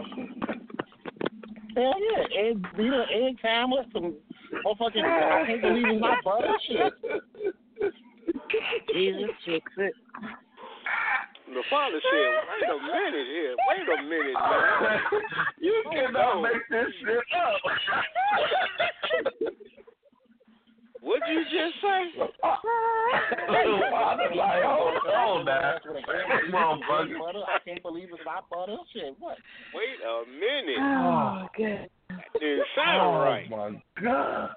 Hell 1.77 1.95
yeah, 2.01 2.25
egg 2.49 2.77
beater, 2.77 3.07
egg 3.13 3.41
timer, 3.41 3.85
some 3.93 4.15
motherfucking. 4.65 5.05
I 5.05 5.47
can't 5.47 5.63
believe 5.63 5.87
it's 5.91 6.01
not 6.01 6.25
butter. 6.25 6.53
Shit. 6.67 6.93
Jesus 8.93 9.31
fix 9.45 9.73
it. 9.79 9.95
The 11.59 11.67
father 11.67 11.99
said, 11.99 12.31
"Wait 12.47 12.71
a 12.71 12.79
minute 12.79 13.27
here. 13.27 13.55
Wait 13.67 13.83
a 13.83 14.03
minute, 14.07 14.39
man." 14.39 15.03
you 15.61 15.75
oh, 15.87 15.91
cannot 15.91 16.43
make 16.43 16.63
this 16.71 16.87
shit 17.03 17.27
up. 17.35 17.59
What'd 21.01 21.23
you 21.31 21.43
just 21.45 21.81
say? 21.81 22.11
I'm 22.43 22.55
like, 24.37 24.63
hold 24.63 24.99
on 25.09 25.45
now. 25.47 25.79
Come 25.83 26.55
on, 26.55 26.81
buddy. 26.87 27.15
Butter, 27.19 27.43
I 27.47 27.59
can't 27.65 27.83
believe 27.83 28.09
it's 28.13 28.23
not 28.27 28.51
butter. 28.51 28.77
Shit, 28.93 29.15
what? 29.19 29.39
Wait 29.75 29.99
a 30.05 30.27
minute. 30.29 30.79
Oh, 30.79 31.47
good. 31.57 31.89
That 32.11 32.41
didn't 32.41 32.61
oh, 32.61 32.65
sound 32.77 33.01
Oh 33.01 33.21
right. 33.21 33.51
my 33.51 33.83
god. 34.03 34.51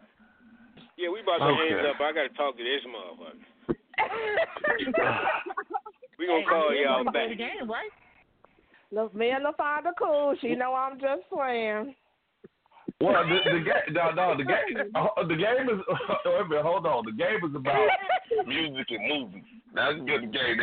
Yeah, 0.97 1.09
we 1.09 1.21
about 1.21 1.37
to 1.39 1.45
Okay. 1.45 1.69
hang 1.73 1.85
up. 1.85 2.01
I 2.01 2.11
got 2.11 2.23
to 2.23 2.33
talk 2.35 2.57
to 2.57 2.63
this 2.63 2.85
motherfucker. 2.85 3.39
We 6.21 6.27
gonna 6.27 6.45
call 6.45 6.69
y'all 6.69 6.99
everybody 6.99 7.17
back. 7.17 7.29
the 7.29 7.35
game, 7.35 7.65
right? 7.67 7.89
Look, 8.91 9.15
me 9.15 9.31
and 9.31 9.43
the 9.43 9.53
father 9.57 9.89
cool. 9.97 10.35
She 10.39 10.53
know 10.53 10.75
I'm 10.75 10.99
just 10.99 11.27
playing. 11.33 11.95
Well, 13.01 13.25
the, 13.25 13.39
the 13.57 13.65
game, 13.65 13.89
no, 13.97 14.11
no, 14.11 14.37
the 14.37 14.43
game, 14.43 14.93
uh, 14.93 15.23
the 15.27 15.33
game 15.33 15.65
is. 15.65 15.81
Wait 16.25 16.45
a 16.45 16.47
minute, 16.47 16.61
hold 16.63 16.85
on. 16.85 17.05
The 17.05 17.17
game 17.17 17.41
is 17.41 17.55
about 17.55 17.89
music 18.45 18.85
and 18.91 19.09
movies. 19.09 19.43
That's 19.73 19.97
a 19.97 20.05
good 20.05 20.31
game. 20.31 20.61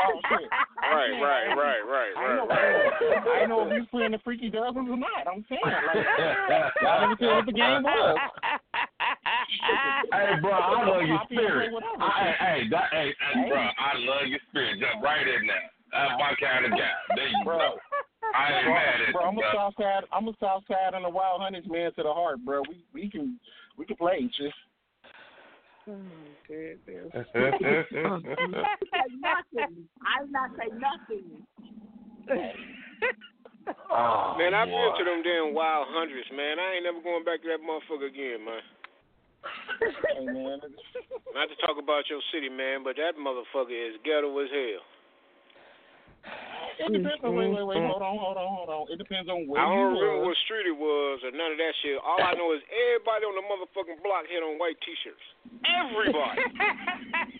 Oh 0.00 0.20
shit. 0.30 0.48
Right, 0.80 1.12
right, 1.20 1.52
right, 1.52 1.82
right, 1.84 2.12
I 2.16 2.36
know, 2.36 2.46
right, 2.48 3.42
I 3.42 3.46
know 3.46 3.68
if 3.68 3.78
he's 3.78 3.88
playing 3.90 4.12
the 4.12 4.18
freaky 4.24 4.48
dozens 4.48 4.88
or 4.88 4.96
not. 4.96 5.28
I'm 5.30 5.44
saying, 5.48 5.60
like, 5.62 6.06
y'all 6.80 7.00
never 7.02 7.16
tell 7.16 7.36
what 7.36 7.46
the 7.46 7.52
game 7.52 7.82
was. 7.82 8.18
hey, 10.12 10.40
bro, 10.40 10.50
I 10.50 10.84
love 10.84 11.06
your 11.06 11.20
spirit. 11.30 11.72
I, 12.00 12.34
hey, 12.38 12.68
that, 12.70 12.90
hey, 12.90 13.14
hey, 13.14 13.48
bro, 13.48 13.58
I 13.58 13.94
love 13.98 14.26
your 14.26 14.40
spirit. 14.50 14.80
Jump 14.80 15.02
right 15.02 15.26
in 15.26 15.46
there. 15.46 15.70
That's 15.92 16.18
my 16.18 16.34
kind 16.40 16.64
of 16.66 16.72
guy. 16.72 16.90
There 17.14 17.28
you 17.28 17.44
Bro. 17.44 17.58
go. 17.58 17.78
I 18.34 18.52
ain't 18.52 18.64
Bro, 18.64 18.74
mad 18.74 19.00
at 19.06 19.12
bro, 19.12 19.22
I'm 19.28 19.34
you, 19.36 19.44
a 19.44 19.52
bro. 19.52 19.60
south 19.60 19.74
side. 19.78 20.04
I'm 20.10 20.28
a 20.28 20.32
south 20.40 20.64
side 20.66 20.94
and 20.94 21.04
a 21.04 21.10
Wild 21.10 21.42
Hundreds 21.42 21.68
man 21.68 21.92
to 21.94 22.02
the 22.02 22.12
heart, 22.12 22.42
bro. 22.44 22.62
We 22.68 22.84
we 22.94 23.10
can 23.10 23.38
we 23.76 23.84
can 23.84 23.96
play, 23.96 24.30
shit. 24.38 24.52
Oh, 25.88 25.98
goodness. 26.48 27.10
nothing. 29.20 29.88
I 30.00 30.22
did 30.22 30.30
not 30.32 30.50
say 30.56 30.70
nothing. 30.72 31.44
oh, 33.90 34.34
Man, 34.38 34.54
I've 34.54 34.68
been 34.68 34.92
to 34.96 35.04
them 35.04 35.22
damn 35.22 35.52
wild 35.52 35.88
hundreds, 35.90 36.30
man. 36.34 36.58
I 36.58 36.76
ain't 36.76 36.84
never 36.84 37.02
going 37.02 37.24
back 37.24 37.42
to 37.42 37.48
that 37.48 37.60
motherfucker 37.60 38.08
again, 38.08 38.44
man. 38.46 38.62
Hey 39.42 40.26
man, 40.26 40.58
Not 41.34 41.48
to 41.50 41.56
talk 41.66 41.76
about 41.82 42.06
your 42.08 42.20
city, 42.32 42.48
man, 42.48 42.84
but 42.86 42.94
that 42.96 43.18
motherfucker 43.18 43.74
is 43.74 43.98
ghetto 44.06 44.30
as 44.38 44.50
hell. 44.52 44.84
it 46.78 46.92
depends 46.94 47.18
on. 47.24 47.34
Wait, 47.34 47.50
wait, 47.50 47.66
wait. 47.66 47.82
Hold 47.82 48.02
on, 48.02 48.14
hold 48.18 48.36
on, 48.38 48.48
hold 48.54 48.70
on. 48.70 48.82
It 48.94 48.98
depends 49.02 49.26
on 49.28 49.48
where 49.50 49.58
I 49.58 49.66
don't 49.66 49.98
remember 49.98 50.22
was. 50.22 50.30
what 50.30 50.36
street 50.46 50.70
it 50.70 50.76
was 50.78 51.18
or 51.26 51.34
none 51.34 51.50
of 51.50 51.58
that 51.58 51.74
shit. 51.82 51.98
All 51.98 52.22
I 52.22 52.32
know 52.38 52.54
is 52.54 52.62
everybody 52.70 53.26
on 53.26 53.34
the 53.34 53.44
motherfucking 53.50 53.98
block 54.06 54.30
had 54.30 54.46
on 54.46 54.58
white 54.62 54.78
t-shirts. 54.86 55.26
Everybody. 55.66 56.38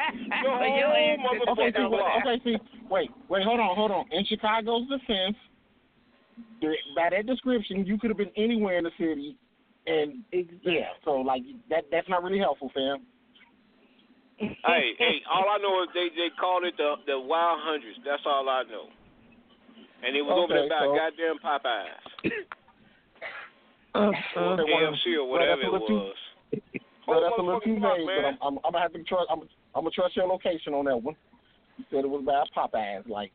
The 0.03 0.43
So 0.43 0.67
you 0.67 0.83
whole 0.83 0.99
ain't- 0.99 1.21
motherfucking 1.23 1.53
Okay, 1.55 1.71
see, 1.79 1.83
wait, 1.87 1.91
block. 2.03 2.27
okay, 2.27 2.37
see, 2.43 2.57
wait, 2.91 3.11
wait, 3.31 3.43
hold 3.47 3.61
on, 3.61 3.77
hold 3.77 3.91
on. 3.93 4.05
In 4.11 4.25
Chicago's 4.27 4.89
defense, 4.91 5.37
by 6.97 7.11
that 7.11 7.27
description, 7.27 7.87
you 7.87 7.99
could 7.99 8.11
have 8.11 8.17
been 8.19 8.33
anywhere 8.37 8.79
in 8.79 8.85
the 8.85 8.91
city, 8.99 9.37
and 9.87 10.25
yeah, 10.63 10.95
so 11.05 11.13
like 11.23 11.43
that 11.71 11.85
that's 11.91 12.09
not 12.09 12.23
really 12.23 12.39
helpful, 12.39 12.71
fam. 12.75 13.03
hey, 14.39 14.93
hey, 14.99 15.17
all 15.31 15.45
I 15.51 15.59
know 15.59 15.83
is 15.83 15.89
they 15.95 16.09
they 16.15 16.31
called 16.39 16.65
it 16.65 16.75
the 16.77 16.95
the 17.07 17.19
Wild 17.19 17.61
Hundreds. 17.63 17.99
That's 18.05 18.23
all 18.27 18.49
I 18.49 18.63
know. 18.65 18.87
And 20.05 20.17
it 20.17 20.23
was 20.23 20.35
over 20.35 20.55
there 20.55 20.69
by 20.69 20.83
so- 20.83 20.99
goddamn 20.99 21.39
Popeyes, 21.39 22.03
uh, 23.95 23.99
uh, 23.99 24.41
or 24.41 24.61
Okay, 24.61 24.73
well, 24.73 24.93
KFC 24.93 25.17
or 25.19 25.29
whatever 25.31 25.63
that's 25.63 25.75
it 25.75 25.93
was. 25.93 26.15
Well, 27.07 27.21
that's 27.21 27.35
a 27.39 27.43
little 27.43 27.61
too 27.61 27.75
vague, 27.75 28.07
but. 28.07 28.25
I'm, 28.25 28.39
I'm, 28.43 28.59
I'm 28.65 28.73
gonna 28.73 28.81
have 28.83 28.93
to 28.95 29.03
trust. 29.05 29.27
I'm, 29.31 29.41
I'm 29.75 29.83
gonna 29.83 29.91
trust 29.91 30.17
your 30.17 30.27
location 30.27 30.75
on 30.75 30.87
that 30.87 30.97
one. 30.97 31.17
You 31.79 31.85
said 31.91 32.05
it 32.05 32.11
was 32.11 32.23
by 32.25 32.43
Popeyes, 32.55 33.09
like 33.09 33.33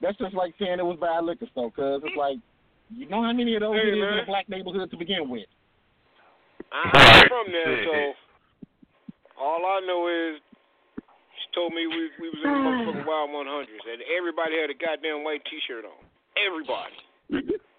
that's 0.00 0.18
just 0.18 0.34
like 0.34 0.54
saying 0.58 0.78
it 0.78 0.84
was 0.86 0.98
by 1.00 1.18
a 1.18 1.22
liquor 1.22 1.46
store, 1.52 1.70
cause 1.70 2.02
it's 2.04 2.16
like 2.16 2.36
you 2.90 3.08
know 3.08 3.22
how 3.22 3.32
many 3.32 3.54
of 3.54 3.60
those 3.62 3.74
Hey, 3.74 3.88
it 3.88 3.92
is 3.92 3.94
in 3.94 4.00
man. 4.00 4.18
a 4.22 4.26
black 4.26 4.48
neighborhood 4.48 4.90
to 4.90 4.96
begin 4.96 5.28
with. 5.28 5.46
I, 6.72 6.88
Right. 6.88 7.22
I'm 7.22 7.28
from 7.28 7.52
there, 7.52 7.84
so 7.84 7.94
all 9.36 9.60
I 9.60 9.84
know 9.84 10.08
is 10.08 10.40
she 11.36 11.46
told 11.52 11.76
me 11.76 11.84
we 11.84 12.08
we 12.16 12.32
was 12.32 12.40
in 12.40 12.48
the 12.48 12.62
motherfucking 12.64 13.04
Wild 13.04 13.28
100s, 13.28 13.84
and 13.92 14.00
everybody 14.08 14.56
had 14.56 14.72
a 14.72 14.78
goddamn 14.78 15.20
white 15.20 15.44
T-shirt 15.52 15.84
on. 15.84 16.00
Everybody, 16.40 16.96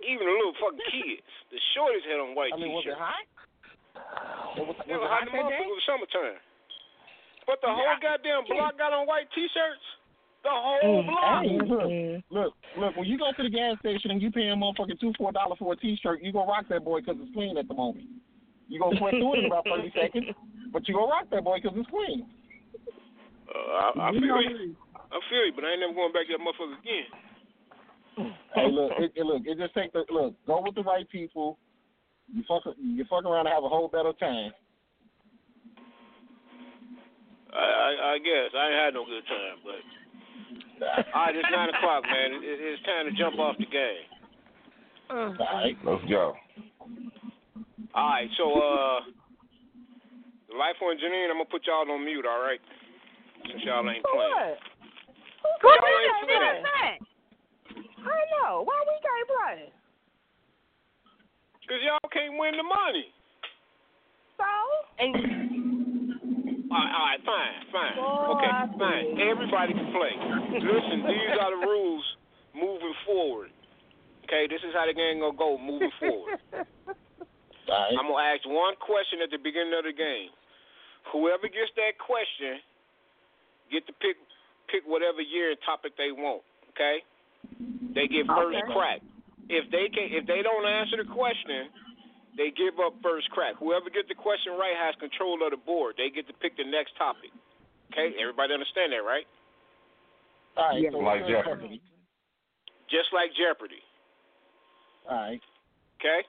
even 0.05 0.23
the 0.29 0.35
little 0.37 0.53
fucking 0.61 0.85
kids. 0.93 1.25
The 1.49 1.57
shorties 1.73 2.05
had 2.05 2.21
on 2.21 2.37
white 2.37 2.53
T-shirt. 2.53 2.61
I 2.61 2.69
mean, 2.69 2.77
was 2.77 2.85
it 2.85 2.97
hot? 3.01 3.25
It 4.57 4.61
was, 4.61 4.77
was 4.77 4.85
It 4.85 4.93
it 4.93 5.01
was 5.01 5.09
hot 5.09 5.25
hot 5.25 5.25
the 5.25 5.41
that 5.41 5.49
day? 5.49 5.65
It 5.65 5.73
was 5.73 5.83
summertime. 5.89 6.37
But 7.49 7.59
the 7.65 7.73
whole 7.73 7.97
goddamn 7.97 8.45
block 8.45 8.77
got 8.77 8.93
on 8.93 9.09
white 9.09 9.27
T-shirts. 9.33 9.85
The 10.45 10.51
whole 10.53 11.01
mm, 11.01 11.07
block. 11.07 11.41
Hey, 11.41 11.55
look, 11.55 11.87
mm-hmm. 11.89 12.19
look, 12.29 12.51
look. 12.77 12.93
When 12.99 13.07
you 13.07 13.17
go 13.17 13.31
to 13.31 13.43
the 13.43 13.49
gas 13.49 13.79
station 13.79 14.11
and 14.11 14.21
you 14.21 14.29
paying 14.29 14.59
motherfucking 14.59 14.99
two, 14.99 15.13
four 15.17 15.31
dollars 15.31 15.57
for 15.57 15.73
a 15.73 15.77
T-shirt, 15.77 16.21
you 16.21 16.31
gonna 16.31 16.45
rock 16.45 16.67
that 16.69 16.83
boy 16.83 17.01
'cause 17.01 17.15
it's 17.17 17.33
clean 17.33 17.57
at 17.57 17.67
the 17.67 17.73
moment. 17.73 18.05
You 18.67 18.79
gonna 18.79 18.97
sweat 18.97 19.13
through 19.13 19.33
it 19.35 19.39
in 19.39 19.45
about 19.45 19.65
thirty 19.65 19.91
seconds, 19.93 20.25
but 20.71 20.87
you 20.87 20.95
gonna 20.95 21.11
rock 21.11 21.27
that 21.31 21.43
boy 21.43 21.59
because 21.61 21.77
it's 21.77 21.89
clean. 21.89 22.25
Uh, 23.47 23.99
I, 23.99 24.09
I 24.09 24.11
feel 24.11 24.41
you. 24.41 24.75
I 24.95 25.19
feel 25.29 25.45
you, 25.45 25.53
but 25.53 25.63
I 25.63 25.77
ain't 25.77 25.81
never 25.81 25.93
going 25.93 26.13
back 26.13 26.25
to 26.27 26.33
that 26.33 26.41
motherfucker 26.41 26.79
again. 26.81 27.07
Hey, 28.55 28.69
look, 28.69 28.91
it, 28.97 29.11
it, 29.15 29.25
look, 29.25 29.41
it 29.45 29.57
just 29.57 29.73
take 29.73 29.93
the 29.93 30.05
look. 30.09 30.33
Go 30.45 30.61
with 30.61 30.75
the 30.75 30.83
right 30.83 31.07
people. 31.09 31.57
You 32.33 32.43
fuck, 32.47 32.63
you 32.77 33.05
fuck 33.09 33.25
around 33.25 33.47
and 33.47 33.53
have 33.53 33.63
a 33.63 33.69
whole 33.69 33.87
better 33.87 34.13
time. 34.19 34.51
I, 37.53 37.57
I, 37.57 38.13
I 38.13 38.17
guess 38.17 38.49
I 38.57 38.65
ain't 38.69 38.85
had 38.85 38.93
no 38.93 39.05
good 39.05 39.25
time, 39.29 39.57
but 39.61 39.81
all 41.13 41.25
right, 41.25 41.35
it's 41.35 41.47
nine 41.51 41.69
o'clock, 41.69 42.03
man. 42.03 42.41
It, 42.41 42.57
it's 42.61 42.83
time 42.83 43.05
to 43.05 43.13
jump 43.13 43.37
off 43.39 43.57
the 43.57 43.65
game. 43.65 44.07
All 45.09 45.35
right. 45.37 45.77
Let's 45.83 46.03
go. 46.09 46.33
All 47.93 48.09
right, 48.09 48.29
so 48.37 48.45
uh, 48.49 48.99
Life 50.53 50.77
on 50.81 50.97
Janine, 50.97 51.29
I'm 51.29 51.41
gonna 51.41 51.49
put 51.49 51.65
y'all 51.65 51.85
on 51.89 52.05
mute, 52.05 52.25
all 52.25 52.41
right? 52.41 52.61
Since 53.45 53.65
y'all 53.65 53.81
ain't 53.89 54.05
playing. 54.05 54.57
What? 55.61 55.77
Y'all 55.77 55.81
ain't 55.81 56.13
ain't 56.13 56.29
playing. 56.29 56.61
that? 56.61 56.97
I 58.05 58.19
know. 58.37 58.61
Why 58.61 58.77
we 58.85 58.95
can't 59.01 59.29
play? 59.29 59.73
Cause 61.65 61.81
y'all 61.81 62.09
can't 62.13 62.37
win 62.37 62.53
the 62.57 62.65
money. 62.65 63.09
So? 64.37 64.45
All 66.69 66.81
right, 66.81 66.93
all 66.93 67.05
right, 67.05 67.21
fine, 67.25 67.55
fine. 67.73 67.95
Boy, 67.97 68.37
okay, 68.37 68.51
fine. 68.77 69.05
Everybody 69.21 69.73
can 69.73 69.89
play. 69.89 70.13
Listen, 70.61 71.01
these 71.05 71.33
are 71.41 71.49
the 71.49 71.65
rules 71.65 72.05
moving 72.53 72.93
forward. 73.05 73.49
Okay, 74.25 74.45
this 74.49 74.61
is 74.61 74.73
how 74.73 74.85
the 74.85 74.93
game 74.93 75.21
gonna 75.21 75.37
go 75.37 75.57
moving 75.57 75.91
forward. 75.99 76.37
All 77.69 77.75
right. 77.75 77.95
I'm 77.97 78.07
gonna 78.07 78.23
ask 78.23 78.43
one 78.45 78.75
question 78.79 79.21
at 79.23 79.31
the 79.31 79.39
beginning 79.39 79.73
of 79.77 79.85
the 79.85 79.95
game. 79.95 80.31
Whoever 81.11 81.47
gets 81.47 81.71
that 81.75 81.99
question 81.99 82.59
get 83.71 83.87
to 83.87 83.93
pick 83.99 84.17
pick 84.67 84.83
whatever 84.85 85.21
year 85.21 85.51
and 85.51 85.59
topic 85.65 85.95
they 85.97 86.11
want. 86.11 86.43
Okay, 86.75 87.03
they 87.95 88.07
get 88.07 88.27
first 88.27 88.57
Okay. 88.57 88.73
crack. 88.73 88.99
If 89.49 89.69
they 89.71 89.89
can, 89.89 90.07
if 90.11 90.25
they 90.25 90.41
don't 90.41 90.65
answer 90.65 90.97
the 90.97 91.07
question, 91.07 91.69
they 92.37 92.51
give 92.51 92.79
up 92.79 92.95
first 93.03 93.29
crack. 93.31 93.55
Whoever 93.59 93.89
gets 93.89 94.07
the 94.07 94.15
question 94.15 94.53
right 94.55 94.75
has 94.75 94.95
control 94.95 95.43
of 95.43 95.51
the 95.51 95.57
board. 95.57 95.95
They 95.97 96.09
get 96.09 96.27
to 96.27 96.33
pick 96.33 96.55
the 96.57 96.63
next 96.63 96.95
topic. 96.95 97.31
Okay, 97.91 98.15
everybody 98.19 98.53
understand 98.53 98.91
that, 98.91 99.03
right? 99.03 99.27
All 100.57 100.69
right. 100.69 100.81
Yeah. 100.81 100.91
So 100.91 100.99
Like 100.99 101.27
Jeopardy. 101.27 101.81
Just 102.89 103.13
like 103.13 103.29
Jeopardy. 103.37 103.81
All 105.09 105.17
right. 105.17 105.41
Okay. 105.99 106.25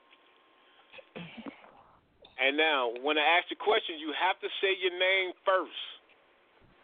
And 2.35 2.57
now, 2.59 2.91
when 2.99 3.17
I 3.17 3.39
ask 3.39 3.47
the 3.47 3.55
question, 3.55 3.95
you 3.99 4.11
have 4.11 4.35
to 4.43 4.49
say 4.59 4.75
your 4.75 4.91
name 4.91 5.31
first. 5.47 5.79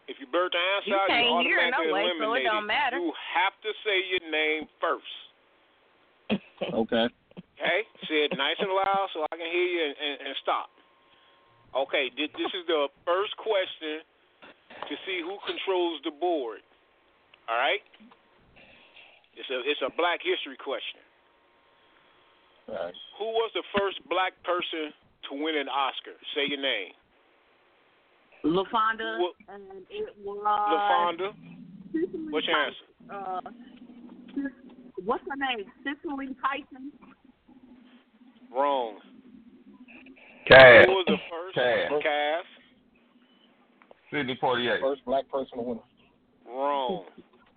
If 0.08 0.16
you 0.18 0.26
blurt 0.26 0.50
the 0.52 0.58
answer 0.58 0.90
You 0.90 0.96
out, 0.96 1.08
can't 1.08 1.28
you're 1.28 1.42
hear 1.44 1.58
it 1.62 1.76
automatically 1.76 1.88
no 1.88 1.94
way, 1.94 2.02
so 2.02 2.08
it 2.08 2.24
eliminated. 2.24 2.52
don't 2.52 2.66
matter. 2.66 2.98
You 2.98 3.12
have 3.36 3.54
to 3.62 3.70
say 3.84 3.96
your 4.10 4.24
name 4.30 4.62
first. 4.80 5.14
Okay. 6.62 7.10
Okay? 7.58 7.80
say 8.06 8.26
it 8.26 8.34
nice 8.38 8.54
and 8.62 8.70
loud 8.70 9.06
so 9.14 9.26
I 9.30 9.34
can 9.34 9.50
hear 9.50 9.66
you 9.66 9.82
and, 9.82 9.94
and, 9.98 10.16
and 10.30 10.34
stop. 10.42 10.70
Okay, 11.74 12.06
this, 12.14 12.30
this 12.38 12.50
is 12.54 12.62
the 12.70 12.86
first 13.02 13.34
question 13.38 14.02
to 14.86 14.94
see 15.06 15.22
who 15.22 15.38
controls 15.42 15.98
the 16.06 16.14
board. 16.14 16.62
All 17.50 17.58
right? 17.58 17.82
It's 19.34 19.50
a 19.50 19.58
it's 19.66 19.82
a 19.82 19.90
Black 19.98 20.22
History 20.22 20.54
question. 20.54 21.02
All 22.70 22.78
right. 22.78 22.94
Who 23.18 23.28
was 23.34 23.50
the 23.58 23.66
first 23.74 23.98
black 24.06 24.38
person 24.46 24.94
to 25.28 25.42
win 25.42 25.56
an 25.56 25.68
Oscar? 25.68 26.12
Say 26.34 26.48
your 26.48 26.60
name. 26.60 26.92
LaFonda, 28.44 29.20
What- 29.20 29.34
and 29.48 29.86
it 29.88 30.16
was 30.18 30.38
LaFonda. 30.42 31.34
Cicely 31.92 32.32
What's 32.32 32.46
your 32.46 32.56
answer? 32.56 32.84
Uh, 33.10 33.40
what's 35.04 35.24
her 35.28 35.36
name? 35.36 35.70
Cicely 35.84 36.34
Tyson. 36.42 36.92
Wrong. 38.50 39.00
Cass. 40.46 40.86
Who 40.86 40.92
was 40.92 41.06
the 41.06 41.18
first? 41.30 41.54
Cass. 41.54 42.02
Cass. 42.02 42.44
Sidney 44.10 44.36
Poitier. 44.36 44.80
First 44.80 45.04
black 45.04 45.28
person 45.28 45.58
to 45.58 45.64
win. 45.64 45.80
Wrong. 46.46 47.04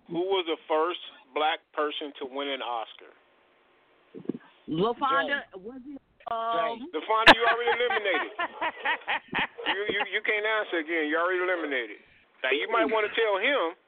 Who 0.08 0.20
was 0.20 0.46
the 0.46 0.56
first 0.68 1.00
black 1.34 1.60
person 1.72 2.12
to 2.20 2.26
win 2.26 2.48
an 2.48 2.62
Oscar? 2.62 3.12
LaFonda 4.68 5.42
was 5.56 5.80
it? 5.86 6.00
Um, 6.26 6.90
The 6.90 7.00
Fonda, 7.06 7.30
you 7.38 7.42
already 7.46 7.70
eliminated. 7.78 8.32
You, 9.70 9.80
you 9.94 10.00
you 10.18 10.20
can't 10.26 10.42
answer 10.42 10.82
again. 10.82 11.06
You 11.06 11.18
already 11.22 11.38
eliminated. 11.38 12.02
Now 12.42 12.50
you 12.50 12.66
might 12.70 12.90
want 12.90 13.06
to 13.06 13.12
tell 13.14 13.38
him. 13.38 13.78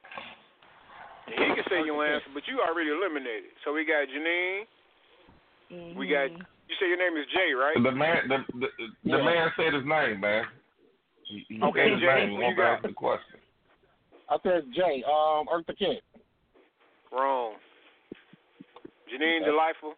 He 1.29 1.35
can 1.53 1.65
say 1.69 1.83
your 1.85 1.99
answer, 2.01 2.31
but 2.33 2.47
you 2.47 2.57
already 2.63 2.89
eliminated. 2.89 3.51
So 3.63 3.73
we 3.73 3.83
got 3.85 4.07
Janine. 4.07 4.65
We 5.95 6.07
got. 6.07 6.31
You 6.31 6.75
say 6.79 6.87
your 6.87 6.97
name 6.97 7.17
is 7.19 7.25
Jay, 7.33 7.51
right? 7.53 7.75
The 7.75 7.91
man, 7.91 8.27
the 8.29 8.37
the, 8.57 8.67
the 9.03 9.17
Yeah. 9.17 9.23
man 9.25 9.51
said 9.57 9.73
his 9.73 9.85
name, 9.85 10.19
man. 10.21 10.45
He, 11.27 11.45
he 11.49 11.61
Okay, 11.61 11.85
said 11.85 11.91
his 11.93 12.01
Jay, 12.01 12.15
name. 12.25 12.29
He 12.29 12.35
who 12.37 12.49
you 12.49 12.55
got? 12.55 12.81
the 12.81 12.93
question. 12.93 13.39
I 14.29 14.37
said 14.43 14.63
Jay. 14.73 15.03
Um, 15.05 15.45
Eartha 15.51 15.75
Kitt. 15.77 16.01
Wrong. 17.11 17.53
Janine 19.11 19.43
Delightful. 19.45 19.93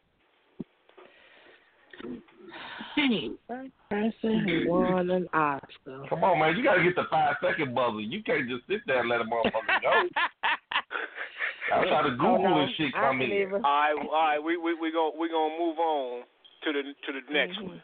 First 3.47 3.71
person 3.89 4.39
who 4.47 4.69
won 4.69 5.10
an 5.10 5.27
Oscar. 5.34 6.04
Come 6.10 6.23
on, 6.23 6.39
man. 6.39 6.58
You 6.58 6.63
gotta 6.63 6.84
get 6.84 6.95
the 6.95 7.04
five 7.10 7.36
second 7.41 7.73
buzzer. 7.75 7.99
You 8.01 8.21
can't 8.23 8.47
just 8.49 8.67
sit 8.67 8.82
there 8.88 8.99
and 8.99 9.10
let 9.10 9.21
a 9.21 9.25
motherfucker 9.25 9.82
go. 9.82 9.91
I 11.73 11.86
try 11.88 12.01
to 12.04 12.10
Oh, 12.10 12.17
Google 12.17 12.43
no, 12.49 12.65
this 12.65 12.75
shit 12.75 12.93
I 12.95 12.99
come 12.99 13.19
can 13.19 13.32
in. 13.32 13.38
even- 13.47 13.63
All 13.65 13.71
right, 13.71 13.95
all 13.97 14.12
right. 14.12 14.43
We 14.43 14.58
we 14.58 14.73
we 14.75 14.91
gonna 14.91 15.15
we 15.17 15.30
gonna 15.30 15.56
move 15.58 15.80
on 15.80 16.23
to 16.65 16.73
the 16.73 16.82
to 16.84 17.10
the 17.13 17.34
next 17.34 17.58
Mhm. 17.60 17.67
one. 17.67 17.82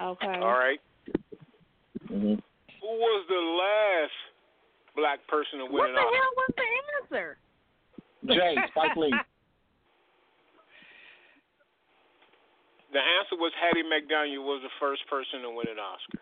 Okay. 0.00 0.26
All 0.38 0.54
right. 0.58 0.80
Mm-hmm. 2.08 2.34
Who 2.80 2.86
was 2.88 3.26
the 3.28 3.34
last 3.34 4.12
black 4.96 5.26
person 5.28 5.58
to 5.58 5.64
win 5.66 5.74
what 5.74 5.88
an 5.90 5.94
the 5.96 6.00
hell 6.00 6.32
was 6.36 6.50
the 6.56 7.16
answer? 7.16 7.36
Jay. 8.26 8.56
Spike 8.70 8.96
Lee. 8.96 9.12
The 12.92 12.98
answer 12.98 13.38
was 13.38 13.52
Hattie 13.54 13.86
McDaniel 13.86 14.42
was 14.42 14.62
the 14.62 14.72
first 14.80 15.06
person 15.08 15.42
to 15.42 15.50
win 15.50 15.68
an 15.70 15.78
Oscar. 15.78 16.18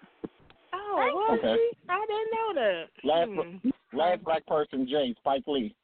Oh, 0.74 0.96
was 1.00 1.38
Okay. 1.40 1.56
she? 1.56 1.70
I 1.88 2.04
didn't 2.06 2.32
know 2.32 2.48
that. 2.60 2.84
Last 3.04 3.30
Hmm. 3.32 3.96
last 3.96 4.24
black 4.24 4.44
person. 4.46 4.86
Jay. 4.86 5.14
Spike 5.18 5.44
Lee. 5.46 5.74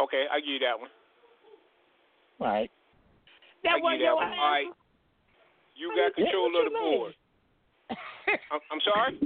Okay, 0.00 0.24
I 0.30 0.40
give 0.40 0.48
you 0.48 0.58
that 0.60 0.78
one. 0.78 0.90
All 2.40 2.46
right. 2.46 2.70
That 3.64 3.74
I 3.74 3.76
was 3.82 3.92
you 3.92 3.98
that 3.98 4.04
your 4.04 4.16
one. 4.16 4.32
All 4.32 4.50
right. 4.50 4.66
You 5.74 5.92
got 5.94 6.14
control 6.14 6.56
of 6.56 6.64
the 6.64 6.78
board. 6.78 7.14
I'm, 7.90 8.60
I'm 8.72 8.80
sorry. 8.80 9.18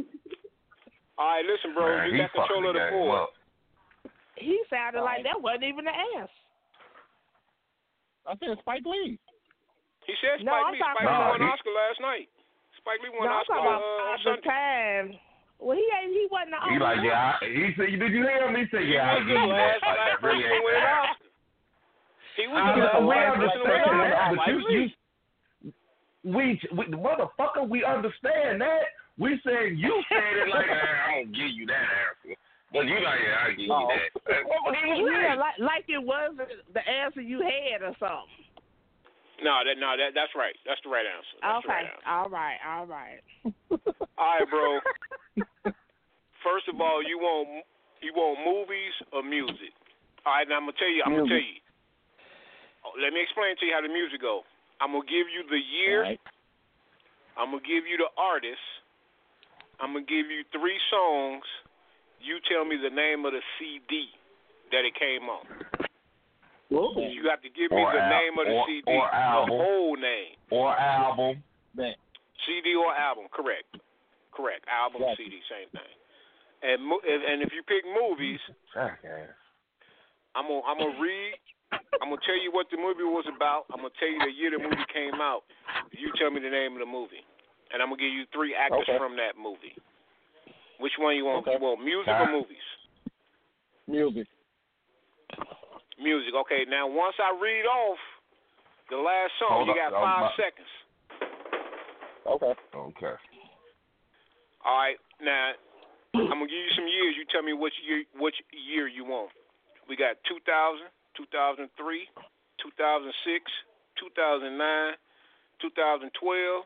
All 1.18 1.26
right, 1.28 1.44
listen, 1.44 1.74
bro. 1.74 1.86
Man, 1.86 2.10
you 2.10 2.18
got 2.18 2.32
control 2.32 2.66
of 2.68 2.74
the 2.74 2.88
board. 2.90 3.20
up. 3.20 3.30
he 4.36 4.58
sounded 4.70 5.00
All 5.00 5.04
like 5.04 5.22
that 5.24 5.40
wasn't 5.40 5.64
even 5.64 5.84
the 5.84 5.92
answer. 6.18 6.32
I 8.26 8.34
said 8.38 8.58
Spike 8.60 8.86
Lee. 8.86 9.18
He 10.06 10.14
said 10.22 10.38
Spike 10.42 10.46
No, 10.46 10.52
I'm 10.54 10.72
Lee. 10.72 10.78
talking 10.78 10.94
Spike 11.02 11.06
Lee 11.06 11.14
about- 11.14 11.30
won 11.32 11.40
an 11.42 11.46
He- 11.46 11.52
Oscar 11.52 11.72
last 11.74 12.00
night. 12.00 12.28
Spike 12.78 13.00
Lee 13.02 13.10
won 13.14 13.22
No, 13.22 13.26
an 13.26 13.32
I'm 13.32 13.40
Oscar 13.42 13.52
talking 13.54 13.66
about 13.66 13.82
uh, 13.82 14.10
on 14.12 14.18
Sunday. 14.22 14.48
Time. 14.48 15.06
Well, 15.62 15.76
he 15.78 15.86
ain't. 15.94 16.10
He 16.12 16.26
wasn't 16.30 16.50
the 16.50 16.58
He 16.58 16.74
only 16.74 16.78
like, 16.82 16.96
one. 16.98 17.06
yeah. 17.06 17.38
I, 17.38 17.44
he 17.46 17.66
said, 17.78 17.86
did 17.94 18.12
you 18.12 18.22
hear 18.26 18.42
him? 18.50 18.54
He 18.58 18.66
said, 18.74 18.82
yeah. 18.90 19.06
I 19.06 19.14
was 19.14 19.26
give 19.26 19.36
the 19.38 19.46
you 19.46 19.52
that. 19.54 19.62
last 19.62 19.82
Like, 19.82 19.98
that 20.02 20.22
really 20.26 20.42
ain't 20.42 20.64
win 20.66 20.74
an. 20.74 20.82
Oscar. 20.82 21.30
He 22.34 22.44
was 22.50 22.58
I 22.58 22.70
the 22.72 22.82
last 22.82 22.98
we 22.98 23.06
black 23.06 23.26
person 23.38 23.58
to 23.58 23.62
win 23.62 23.70
an 23.70 23.82
understand 23.82 24.00
that, 24.02 24.18
Oscar. 24.18 24.36
but 24.36 24.46
you, 24.50 24.58
Spike 24.58 24.70
Lee. 24.74 24.96
we, 26.24 26.44
we, 26.74 26.84
motherfucker, 26.98 27.62
we 27.68 27.78
understand 27.84 28.60
that. 28.60 28.82
We 29.18 29.38
said 29.44 29.76
you 29.78 29.92
said 30.08 30.34
it 30.40 30.48
like, 30.48 30.66
"Ah, 30.66 31.10
I 31.12 31.22
don't 31.22 31.30
give 31.36 31.50
you 31.52 31.66
that 31.66 31.84
answer. 31.84 32.34
But 32.72 32.88
you 32.88 32.96
like, 33.04 33.20
yeah, 33.20 33.44
I 33.44 33.50
give 33.52 33.68
you 33.68 33.72
Oh. 33.72 33.88
that. 33.88 34.08
That's 34.24 34.48
what 34.48 34.74
he 34.74 35.02
was 35.02 35.12
Yeah, 35.12 35.34
like 35.36 35.58
like 35.60 35.84
it 35.88 36.02
wasn't 36.02 36.48
the 36.72 36.82
answer 36.88 37.20
you 37.20 37.40
had 37.44 37.82
or 37.84 37.92
something. 38.00 38.48
No, 39.44 39.60
that 39.66 39.76
no, 39.76 39.92
that 39.96 40.14
that's 40.14 40.32
right. 40.34 40.56
That's 40.64 40.80
the 40.82 40.88
right 40.90 41.04
answer. 41.04 41.36
That's 41.42 41.64
okay. 41.64 41.68
Right 41.68 41.90
answer. 41.92 42.08
All 42.08 42.28
right. 42.32 42.58
All 42.64 42.86
right. 42.86 43.20
all 44.16 44.32
right, 44.38 44.48
bro. 44.48 44.80
First 46.46 46.66
of 46.72 46.80
all, 46.80 47.02
you 47.04 47.18
want 47.18 47.64
you 48.00 48.12
want 48.16 48.40
movies 48.40 48.94
or 49.12 49.22
music? 49.22 49.74
All 50.24 50.32
right, 50.32 50.46
now 50.48 50.56
I'm 50.56 50.66
gonna 50.70 50.78
tell 50.78 50.90
you. 50.90 51.02
I'm 51.04 51.12
gonna 51.12 51.28
tell 51.28 51.42
you. 51.42 51.58
Oh, 52.86 52.94
Let 52.98 53.12
me 53.12 53.20
explain 53.22 53.54
to 53.58 53.64
you 53.66 53.74
how 53.74 53.82
the 53.82 53.92
music 53.92 54.22
go. 54.22 54.42
I'm 54.80 54.94
gonna 54.96 55.06
give 55.06 55.28
you 55.28 55.44
the 55.50 55.58
year. 55.60 56.02
All 56.02 56.10
right. 56.10 56.20
I'm 57.36 57.50
gonna 57.52 57.66
give 57.66 57.84
you 57.84 57.98
the 57.98 58.10
artist. 58.16 58.62
I'm 59.80 59.94
gonna 59.94 60.06
give 60.06 60.30
you 60.30 60.46
three 60.54 60.78
songs. 60.90 61.44
You 62.22 62.38
tell 62.48 62.64
me 62.64 62.76
the 62.78 62.90
name 62.94 63.24
of 63.26 63.32
the 63.32 63.42
CD 63.58 64.06
that 64.70 64.84
it 64.86 64.94
came 64.94 65.28
on. 65.28 65.44
You 66.70 67.28
have 67.28 67.42
to 67.44 67.50
give 67.52 67.68
me 67.70 67.76
Or 67.82 67.92
the 67.92 68.00
al- 68.00 68.08
name 68.16 68.34
of 68.38 68.46
the 68.46 68.52
or- 68.56 68.66
CD, 68.66 68.82
or 68.88 69.04
the 69.10 69.14
album. 69.14 69.58
whole 69.60 69.96
name. 69.96 70.36
Or 70.50 70.72
album. 70.72 71.42
Bet. 71.74 71.96
CD 72.46 72.74
or 72.74 72.94
album, 72.94 73.28
correct. 73.30 73.68
Correct. 74.32 74.64
Album, 74.68 75.02
Gotcha. 75.02 75.16
CD, 75.20 75.42
same 75.50 75.68
thing. 75.68 75.92
And 76.62 76.82
mo- 76.82 77.02
and 77.04 77.22
and 77.24 77.42
if 77.42 77.52
you 77.52 77.62
pick 77.64 77.84
movies, 77.84 78.40
Jackass. 78.72 79.28
I'm 80.34 80.46
gonna 80.48 80.62
I'm 80.64 80.78
gonna 80.78 81.00
read. 81.00 81.34
I'm 82.00 82.08
gonna 82.08 82.20
tell 82.24 82.38
you 82.40 82.50
what 82.52 82.70
the 82.70 82.76
movie 82.78 83.02
was 83.04 83.26
about. 83.26 83.66
I'm 83.70 83.78
gonna 83.84 83.90
tell 83.98 84.08
you 84.08 84.18
the 84.20 84.32
year 84.32 84.50
the 84.50 84.58
movie 84.58 84.84
came 84.92 85.20
out. 85.20 85.44
You 85.90 86.12
tell 86.16 86.30
me 86.30 86.40
the 86.40 86.48
name 86.50 86.72
of 86.74 86.78
the 86.80 86.86
movie, 86.86 87.24
and 87.72 87.82
I'm 87.82 87.88
gonna 87.90 88.00
give 88.00 88.12
you 88.12 88.24
three 88.32 88.54
actors 88.54 88.86
Okay. 88.88 88.96
from 88.96 89.16
that 89.16 89.36
movie. 89.36 89.76
Which 90.78 90.92
one 90.98 91.16
you 91.16 91.24
want? 91.24 91.46
Okay. 91.46 91.56
You 91.58 91.62
want 91.62 91.84
music 91.84 92.06
Nah. 92.08 92.24
or 92.24 92.32
movies? 92.32 92.66
Music. 93.86 94.26
Music. 95.98 96.34
Okay. 96.34 96.64
Now 96.68 96.86
once 96.88 97.14
I 97.22 97.30
read 97.40 97.66
off 97.66 97.98
the 98.90 98.96
last 98.96 99.32
song, 99.38 99.62
Hold 99.64 99.68
you 99.68 99.74
got 99.74 99.94
um, 99.94 100.02
five 100.02 100.22
my- 100.30 100.36
seconds. 100.36 100.72
Okay. 102.26 102.54
Okay. 102.74 103.14
All 104.64 104.76
right. 104.78 104.98
Now 105.20 105.52
I'm 106.14 106.28
gonna 106.28 106.46
give 106.46 106.58
you 106.66 106.74
some 106.74 106.86
years. 106.86 107.14
You 107.16 107.24
tell 107.30 107.42
me 107.42 107.52
which 107.52 107.74
year 107.86 108.04
which 108.18 108.36
year 108.52 108.86
you 108.88 109.04
want. 109.04 109.30
We 109.88 109.96
got 109.96 110.16
2000, 110.30 110.86
2003, 111.18 111.66
2006, 112.62 113.52
2009, 113.98 114.94
2012, 115.60 116.64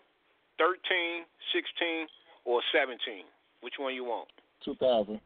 13, 0.59 1.25
16, 1.53 2.07
or 2.45 2.61
17. 2.73 3.25
Which 3.61 3.75
one 3.79 3.95
you 3.95 4.05
want? 4.05 4.29
2000. 4.65 5.21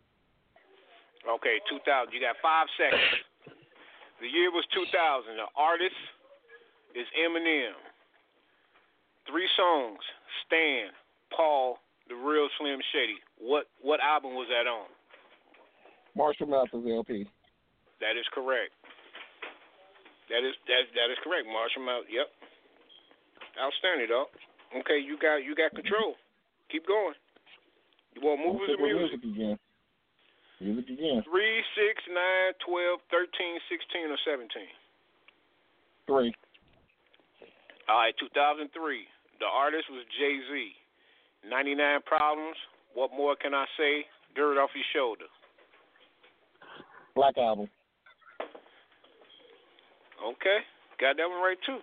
Okay, 1.28 1.56
2000. 1.68 2.12
You 2.12 2.20
got 2.20 2.36
five 2.42 2.66
seconds. 2.76 3.24
The 4.20 4.28
year 4.28 4.52
was 4.52 4.68
2000. 4.76 4.84
The 5.32 5.48
artist 5.56 5.96
is 6.92 7.08
Eminem. 7.16 7.72
Three 9.24 9.48
songs: 9.56 10.04
Stan, 10.44 10.92
Paul, 11.32 11.80
The 12.04 12.14
Real 12.14 12.48
Slim 12.60 12.84
Shady. 12.92 13.16
What 13.40 13.64
what 13.80 13.96
album 14.04 14.36
was 14.36 14.44
that 14.52 14.68
on? 14.68 14.92
Marshall 16.12 16.52
Mathers 16.52 16.84
LP. 16.84 17.24
That 18.04 18.20
is 18.20 18.28
correct. 18.36 18.76
That 20.28 20.44
is 20.44 20.52
that 20.68 20.84
that 20.92 21.08
is 21.08 21.16
correct. 21.24 21.48
Marshall 21.48 21.88
Mathers. 21.88 22.12
Yep. 22.12 22.28
Outstanding, 23.56 24.12
dog. 24.12 24.28
Okay, 24.84 25.00
you 25.00 25.16
got 25.16 25.40
you 25.40 25.56
got 25.56 25.72
control. 25.72 26.20
Keep 26.68 26.86
going. 26.86 27.16
You 28.14 28.20
want 28.26 28.40
movies 28.42 28.68
Stick 28.74 28.80
or 28.80 28.86
with 28.86 28.96
music? 28.96 29.22
music 29.24 29.36
again. 29.36 29.56
Music 30.60 30.86
again. 30.92 31.18
Three, 31.24 31.62
six, 31.78 31.96
nine, 32.10 32.52
twelve, 32.66 33.00
thirteen, 33.10 33.56
sixteen, 33.70 34.10
or 34.12 34.18
seventeen. 34.26 34.70
Three. 36.06 36.34
All 37.88 37.98
right, 38.06 38.14
2003. 38.18 38.70
The 39.40 39.46
artist 39.46 39.84
was 39.90 40.04
Jay 40.18 40.38
Z. 40.46 41.48
99 41.48 42.00
Problems. 42.06 42.56
What 42.94 43.10
more 43.16 43.34
can 43.34 43.54
I 43.54 43.64
say? 43.78 44.04
Dirt 44.36 44.58
off 44.62 44.70
your 44.74 44.84
shoulder. 44.94 45.26
Black 47.16 47.38
Album. 47.38 47.68
Okay, 50.20 50.58
got 51.00 51.16
that 51.16 51.28
one 51.28 51.40
right 51.42 51.56
too. 51.64 51.78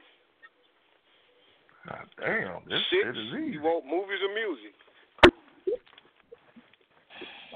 God 1.90 2.06
damn, 2.22 2.62
this 2.70 2.80
Six. 2.92 3.02
shit 3.04 3.18
is 3.18 3.34
easy. 3.34 3.52
You 3.58 3.62
want 3.64 3.86
movies 3.86 4.22
or 4.22 4.30
music? 4.36 4.76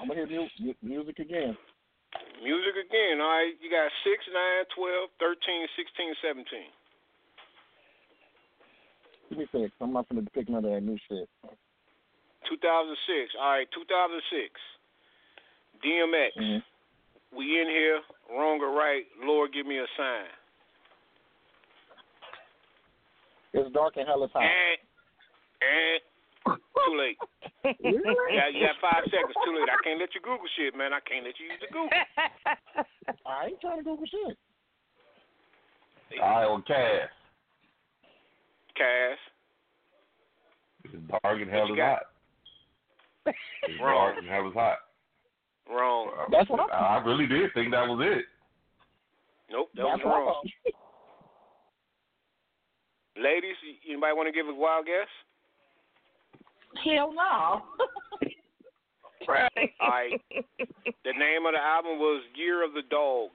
I'm 0.02 0.08
gonna 0.08 0.26
hear 0.26 0.28
mu- 0.28 0.66
mu- 0.66 0.82
music 0.82 1.20
again. 1.20 1.56
Music 2.41 2.74
again. 2.89 3.22
All 3.22 3.30
right, 3.30 3.54
you 3.62 3.70
got 3.70 3.86
six, 4.04 4.26
nine, 4.34 4.66
twelve, 4.74 5.10
thirteen, 5.20 5.68
sixteen, 5.78 6.14
seventeen. 6.22 6.74
Give 9.30 9.38
me 9.38 9.47
six. 9.52 9.72
I'm 9.80 9.93
not 9.93 10.10
gonna 10.10 10.26
pick 10.34 10.49
none 10.49 10.66
of 10.66 10.72
that 10.72 10.82
new 10.82 10.97
shit. 11.08 11.30
2006. 12.49 13.32
All 13.39 13.52
right, 13.52 13.68
2006. 13.72 14.60
DMX. 15.86 16.36
Mhm. 16.36 16.64
We 17.32 17.62
in 17.62 17.70
here, 17.70 18.02
wrong 18.30 18.60
or 18.62 18.72
right? 18.72 19.06
Lord, 19.22 19.54
give 19.54 19.66
me 19.66 19.78
a 19.78 19.88
sign. 19.95 20.28
It's 23.54 23.72
dark 23.72 23.95
and 23.97 24.08
hell 24.08 24.24
is 24.24 24.32
hot. 24.32 24.43
And, 24.43 24.80
and 25.62 26.02
too 26.86 26.96
late. 26.98 27.18
You 27.80 28.02
got, 28.04 28.54
you 28.54 28.62
got 28.66 28.78
five 28.82 29.04
seconds. 29.06 29.36
Too 29.46 29.54
late. 29.54 29.70
I 29.70 29.78
can't 29.84 30.00
let 30.00 30.14
you 30.14 30.22
Google 30.22 30.50
shit, 30.58 30.76
man. 30.76 30.94
I 30.94 31.00
can't 31.06 31.26
let 31.26 31.38
you 31.40 31.46
use 31.48 31.62
the 31.62 31.70
Google. 31.70 31.90
I 33.26 33.48
ain't 33.48 33.62
trying 33.62 33.78
to 33.78 33.84
Google 33.84 34.06
shit. 34.06 34.38
All 36.22 36.30
right, 36.30 36.46
well, 36.48 36.64
Cass. 36.68 37.10
Cass. 38.76 39.20
It's 40.86 40.94
dark 41.24 41.42
and 41.42 41.50
hell 41.50 41.72
is 41.72 41.80
hot. 41.80 42.04
It's 43.26 43.80
Wrong. 43.82 44.12
dark 44.12 44.18
and 44.18 44.28
hell 44.28 44.48
is 44.48 44.54
hot. 44.54 44.78
Wrong. 45.70 46.10
That's 46.32 46.50
what 46.50 46.60
I'm 46.60 46.70
I 46.72 47.06
really 47.06 47.28
did 47.28 47.54
think 47.54 47.72
that 47.72 47.88
was 47.88 48.02
it. 48.04 48.26
Nope, 49.52 49.70
that 49.76 49.84
was 49.84 49.92
That's 49.96 50.06
what 50.06 50.16
I'm 50.16 50.26
wrong. 50.26 50.44
Ladies, 53.22 53.56
anybody 53.88 54.14
want 54.16 54.28
to 54.28 54.32
give 54.34 54.48
a 54.48 54.56
wild 54.56 54.86
guess? 54.86 55.08
Hell 56.84 57.14
no. 57.14 57.62
Right. 59.28 59.52
All 59.80 59.88
right. 59.88 60.20
The 60.50 61.14
name 61.14 61.46
of 61.46 61.54
the 61.54 61.62
album 61.62 62.00
was 62.00 62.24
Year 62.36 62.66
of 62.66 62.74
the 62.74 62.82
Dog. 62.90 63.30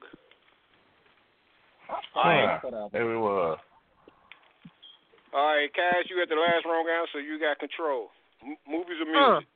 All 2.13 2.23
right. 2.23 2.59
Yeah, 2.61 2.87
there 2.91 3.13
it 3.13 3.17
was. 3.17 3.57
All 5.33 5.45
right, 5.55 5.73
Cash, 5.73 6.09
you 6.09 6.17
got 6.17 6.27
the 6.29 6.35
last 6.35 6.65
wrong 6.65 6.85
answer. 6.91 7.21
You 7.21 7.39
got 7.39 7.57
control. 7.59 8.09
M- 8.43 8.57
movies 8.69 8.99
or 8.99 9.05
music? 9.11 9.47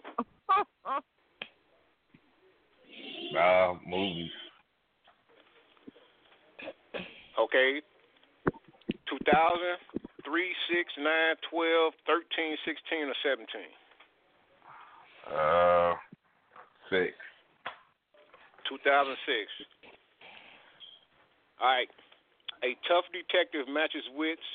Nah, 3.33 3.75
movies. 3.87 4.31
Okay. 7.39 7.81
2000, 9.07 9.23
3, 10.25 10.55
6, 10.71 10.93
9, 10.97 11.35
12, 11.49 11.93
13, 12.07 12.57
16, 12.65 13.07
or 13.07 13.15
17? 13.23 13.47
Uh, 15.27 15.93
six. 16.89 17.13
2006. 18.69 19.17
All 21.59 21.67
right. 21.67 21.89
A 22.63 22.77
tough 22.87 23.05
detective 23.11 23.67
matches 23.67 24.05
wits 24.15 24.45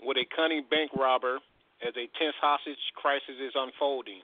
with 0.00 0.16
a 0.16 0.26
cunning 0.36 0.64
bank 0.70 0.92
robber 0.96 1.40
as 1.82 1.92
a 1.96 2.06
tense 2.16 2.36
hostage 2.40 2.80
crisis 2.96 3.36
is 3.40 3.52
unfolding. 3.56 4.20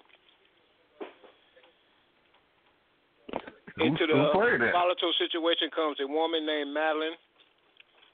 Into 3.80 4.04
the 4.04 4.12
who 4.12 4.36
played 4.36 4.60
that? 4.60 4.76
volatile 4.76 5.14
situation 5.16 5.72
comes 5.72 5.96
a 6.04 6.08
woman 6.08 6.44
named 6.44 6.68
Madeline, 6.76 7.16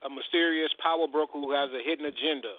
a 0.07 0.11
mysterious 0.11 0.70
power 0.78 1.11
broker 1.11 1.43
who 1.43 1.51
has 1.51 1.70
a 1.74 1.82
hidden 1.82 2.07
agenda. 2.07 2.55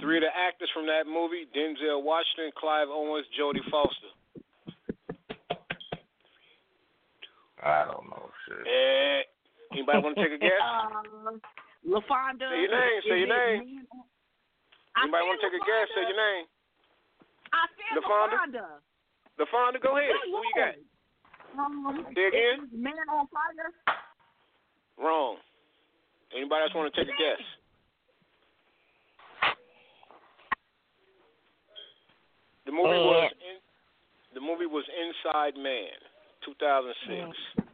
Three 0.00 0.16
of 0.16 0.24
the 0.24 0.32
actors 0.32 0.70
from 0.72 0.86
that 0.86 1.04
movie 1.04 1.44
Denzel 1.52 2.02
Washington, 2.02 2.50
Clive 2.56 2.88
Owens, 2.88 3.26
Jodie 3.36 3.64
Foster. 3.70 4.12
I 7.60 7.84
don't 7.84 8.08
know 8.08 8.30
shit. 8.48 8.64
Eh, 8.64 9.20
anybody 9.76 9.98
want 10.00 10.16
to 10.16 10.24
take 10.24 10.32
a 10.32 10.40
guess? 10.40 10.60
Uh, 10.64 11.36
LaFonda. 11.92 12.48
Say 12.48 12.64
your 12.64 12.72
name, 12.72 13.00
say 13.04 13.18
your 13.20 13.28
name. 13.28 13.84
Man 13.84 14.00
I 14.96 15.04
Anybody 15.04 15.24
want 15.28 15.36
to 15.40 15.44
take 15.44 15.56
a 15.56 15.62
guess? 15.64 15.86
Say 15.92 16.04
your 16.08 16.16
name. 16.16 16.44
I 17.52 17.62
said 17.76 18.00
LaFonda? 18.00 18.36
LaFonda. 18.40 18.66
LaFonda, 19.36 19.78
go 19.80 19.96
ahead. 19.96 20.16
Who 20.24 20.40
you 20.40 20.54
got? 20.56 20.74
Um, 21.60 22.06
Say 22.14 22.26
again? 22.28 22.68
Man 22.72 23.04
on 23.12 23.26
Fire. 23.28 23.72
Wrong. 24.96 25.36
Anybody 26.36 26.62
else 26.62 26.74
want 26.74 26.92
to 26.92 26.96
take 26.96 27.12
a 27.12 27.16
guess? 27.16 27.42
The 32.70 32.76
movie 32.76 33.02
Uh. 33.02 33.02
was 33.02 33.32
in, 33.42 33.56
the 34.34 34.40
movie 34.40 34.66
was 34.70 34.84
Inside 34.94 35.56
Man, 35.58 35.90
2006. 36.46 37.66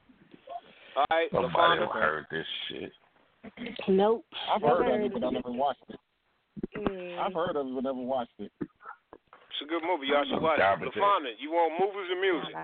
All 0.96 1.04
right, 1.12 1.28
Nobody 1.30 1.52
LaFonda. 1.52 1.82
ever 1.84 1.92
heard 2.00 2.26
this 2.30 2.46
shit. 2.68 2.92
Nope. 3.88 4.24
I've 4.50 4.62
heard 4.62 4.88
of 4.88 5.00
it, 5.04 5.12
but 5.12 5.22
I 5.22 5.30
never 5.30 5.52
watched 5.52 5.84
it. 5.90 6.00
Mm. 6.78 7.18
I've 7.20 7.34
heard 7.34 7.56
of 7.56 7.66
it, 7.66 7.74
but 7.74 7.84
never 7.84 8.00
watched 8.00 8.32
it. 8.40 8.50
It's 8.62 9.60
a 9.62 9.66
good 9.68 9.82
movie. 9.84 10.06
Y'all 10.08 10.24
should 10.24 10.40
watch 10.40 10.56
it. 10.56 10.64
Garbage. 10.64 10.94
LaFonda, 10.96 11.32
you 11.38 11.50
want 11.52 11.76
movies 11.76 12.08
or 12.10 12.20
music? 12.20 12.56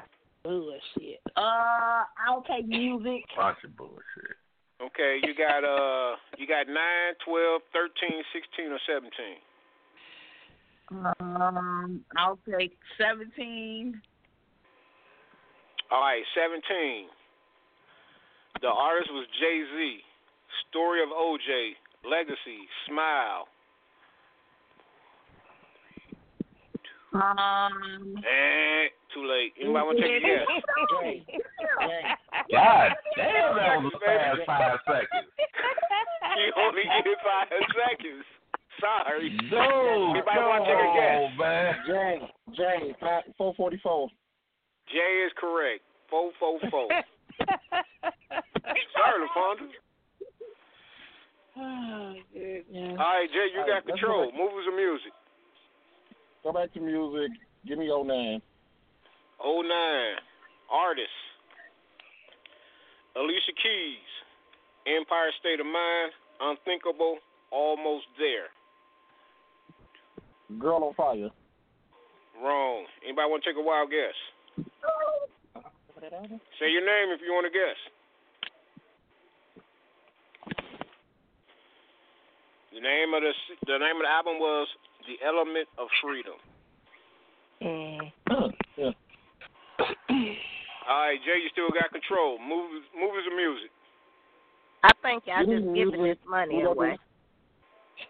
Bullshit. 0.42 1.20
Uh, 1.36 2.04
I'll 2.26 2.42
take 2.48 2.66
music. 2.66 3.24
Bunch 3.36 3.58
of 3.64 3.76
bullshit. 3.76 4.36
Okay, 4.82 5.20
you 5.22 5.34
got 5.36 5.62
uh, 5.62 6.16
you 6.38 6.46
got 6.48 6.66
nine, 6.66 7.12
twelve, 7.28 7.60
thirteen, 7.72 8.24
sixteen, 8.32 8.72
or 8.72 8.80
17. 8.88 9.12
Um, 11.20 12.04
I'll 12.16 12.38
take 12.48 12.76
seventeen. 12.98 14.00
All 15.90 16.00
right, 16.00 16.22
17. 16.34 17.04
The 18.62 18.68
artist 18.68 19.10
was 19.12 19.26
Jay 19.38 19.60
Z. 19.76 19.98
Story 20.70 21.02
of 21.02 21.10
OJ. 21.10 21.76
Legacy. 22.08 22.64
Smile. 22.88 23.44
Um, 27.12 28.16
Eh, 28.24 28.88
too 29.12 29.28
late. 29.28 29.52
Anybody 29.60 29.84
want 29.84 29.98
to 29.98 30.04
take 30.08 30.16
a 30.16 30.26
guess? 30.26 30.48
Jay, 31.02 31.24
Jay, 31.28 32.02
God 32.50 32.92
damn, 33.16 33.56
that 33.56 33.82
was 33.84 33.92
a 33.92 34.00
fast 34.00 34.40
five 34.46 34.78
seconds. 34.86 35.28
You 36.32 36.48
only 36.56 36.82
get 36.84 37.04
five 37.20 37.48
seconds. 37.52 38.24
Sorry. 38.82 39.30
Dude, 39.30 39.52
Anybody 39.54 40.34
come 40.34 40.50
want 40.50 40.64
to 40.66 40.74
take 40.74 40.82
a 40.82 40.90
guess? 40.98 41.30
on, 41.30 41.38
man. 41.38 41.74
Jay, 41.86 42.18
Jay, 42.58 42.82
five, 43.00 43.22
444. 43.38 44.08
Jay 44.90 45.12
is 45.24 45.32
correct. 45.38 45.82
Four, 46.10 46.32
four, 46.38 46.58
four. 46.68 46.88
Sorry, 48.92 49.18
LaFonda. 49.22 49.70
oh, 51.56 52.14
goodness. 52.34 52.98
All 52.98 53.06
right, 53.06 53.28
Jay, 53.30 53.46
you 53.54 53.60
All 53.60 53.66
got 53.66 53.72
right, 53.74 53.86
control. 53.86 54.24
go 54.26 54.30
back. 54.30 54.40
Movies 54.40 54.66
or 54.68 54.76
music? 54.76 55.12
Go 56.42 56.52
back 56.52 56.72
to 56.74 56.80
music. 56.80 57.30
Give 57.66 57.78
me 57.78 57.86
oh 57.90 58.02
your 58.02 58.04
name. 58.04 58.42
Oh 59.42 59.62
nine. 59.62 60.18
Artist. 60.70 61.08
Alicia 63.16 63.52
Keys. 63.62 64.10
Empire 64.86 65.30
State 65.38 65.60
of 65.60 65.66
Mind. 65.66 66.10
Unthinkable. 66.40 67.18
Almost 67.52 68.06
there. 68.18 68.48
Girl 70.58 70.84
on 70.84 70.94
fire. 70.94 71.30
Wrong. 72.42 72.84
Anybody 73.04 73.30
want 73.30 73.42
to 73.44 73.50
take 73.50 73.58
a 73.58 73.62
wild 73.62 73.90
guess? 73.90 74.16
Say 76.58 76.70
your 76.70 76.84
name 76.84 77.14
if 77.14 77.20
you 77.24 77.32
want 77.32 77.46
to 77.46 77.52
guess. 77.52 77.78
The 82.74 82.80
name 82.80 83.14
of 83.14 83.22
the 83.22 83.32
the 83.66 83.78
name 83.78 83.96
of 83.96 84.02
the 84.02 84.10
album 84.10 84.38
was 84.40 84.66
The 85.06 85.24
Element 85.24 85.68
of 85.78 85.88
Freedom. 86.02 86.40
Mm. 87.62 88.12
yeah. 88.76 88.90
All 90.88 91.06
right, 91.06 91.18
Jay, 91.24 91.38
you 91.38 91.48
still 91.52 91.70
got 91.70 91.92
control. 91.92 92.38
Movies, 92.38 92.82
movies 92.98 93.24
and 93.28 93.36
music. 93.36 93.70
I 94.82 94.90
think 95.00 95.24
y'all 95.26 95.46
just 95.46 95.74
giving 95.74 96.02
this 96.02 96.18
money 96.26 96.62
away. 96.62 96.98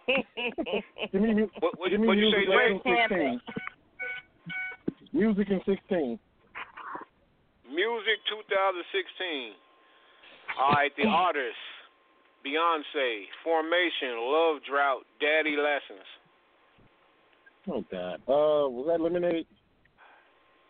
Give 1.13 1.21
me, 1.23 1.47
What 1.61 1.79
what 1.79 1.91
give 1.91 2.01
me 2.01 2.07
what 2.07 2.17
you 2.17 2.31
say, 2.31 2.47
music 2.47 2.85
Jay? 2.85 3.27
in 3.27 3.41
16. 3.41 3.41
Music 5.13 5.49
in 5.51 5.61
16. 5.67 6.19
Music 7.69 8.19
2016. 8.29 9.53
All 10.61 10.73
right, 10.73 10.93
the 10.97 11.07
artists: 11.09 11.57
Beyonce, 12.45 13.25
Formation, 13.45 14.19
Love 14.21 14.61
Drought, 14.69 15.05
Daddy 15.21 15.57
Lessons. 15.57 16.07
Oh 17.69 17.85
God. 17.91 18.21
Uh, 18.29 18.69
was 18.69 18.87
that 18.89 19.01
Lemonade? 19.01 19.47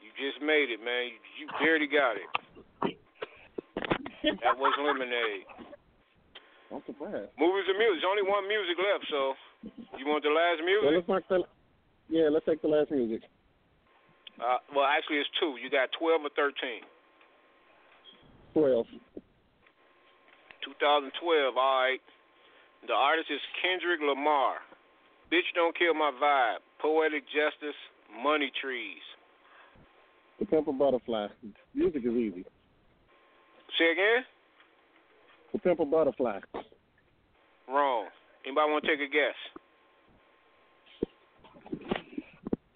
You 0.02 0.10
just 0.18 0.42
made 0.44 0.68
it, 0.70 0.78
man. 0.84 1.08
You, 1.08 1.18
you 1.40 1.46
barely 1.58 1.86
got 1.86 2.16
it. 2.16 2.28
That 4.44 4.56
was 4.58 4.72
Lemonade. 4.78 5.46
I'm 6.72 6.82
surprised. 6.88 7.28
Movies 7.36 7.68
and 7.68 7.76
music. 7.76 8.00
There's 8.00 8.08
only 8.08 8.24
one 8.24 8.48
music 8.48 8.76
left, 8.80 9.04
so 9.12 9.36
you 10.00 10.08
want 10.08 10.24
the 10.24 10.32
last 10.32 10.64
Well, 10.64 10.88
music? 10.88 11.04
let's 11.06 11.28
the, 11.28 11.44
yeah, 12.08 12.28
let's 12.32 12.46
take 12.48 12.62
the 12.64 12.72
last 12.72 12.90
music. 12.90 13.20
Uh, 14.40 14.56
well, 14.74 14.88
actually, 14.88 15.20
it's 15.20 15.28
two. 15.38 15.60
You 15.60 15.68
got 15.68 15.92
12 16.00 16.24
or 16.24 16.32
13. 16.32 16.80
12. 18.56 18.86
2012. 20.64 21.56
All 21.56 21.82
right. 21.84 22.00
The 22.88 22.94
artist 22.96 23.28
is 23.30 23.40
Kendrick 23.60 24.00
Lamar. 24.00 24.64
Bitch, 25.30 25.46
don't 25.54 25.76
kill 25.76 25.94
my 25.94 26.10
vibe. 26.16 26.64
Poetic 26.80 27.24
justice. 27.28 27.76
Money 28.22 28.50
trees. 28.60 29.00
The 30.40 30.46
Pimp 30.46 30.68
a 30.68 30.72
Butterfly. 30.72 31.28
Music 31.74 32.02
is 32.04 32.12
easy. 32.12 32.44
Say 33.78 33.92
again? 33.92 34.24
The 35.52 35.58
Pimp 35.58 35.80
a 35.80 35.84
Butterfly. 35.84 36.38
Wrong. 37.68 38.06
Anybody 38.44 38.70
want 38.70 38.84
to 38.84 38.90
take 38.90 39.00
a 39.00 39.08
guess? 39.10 39.34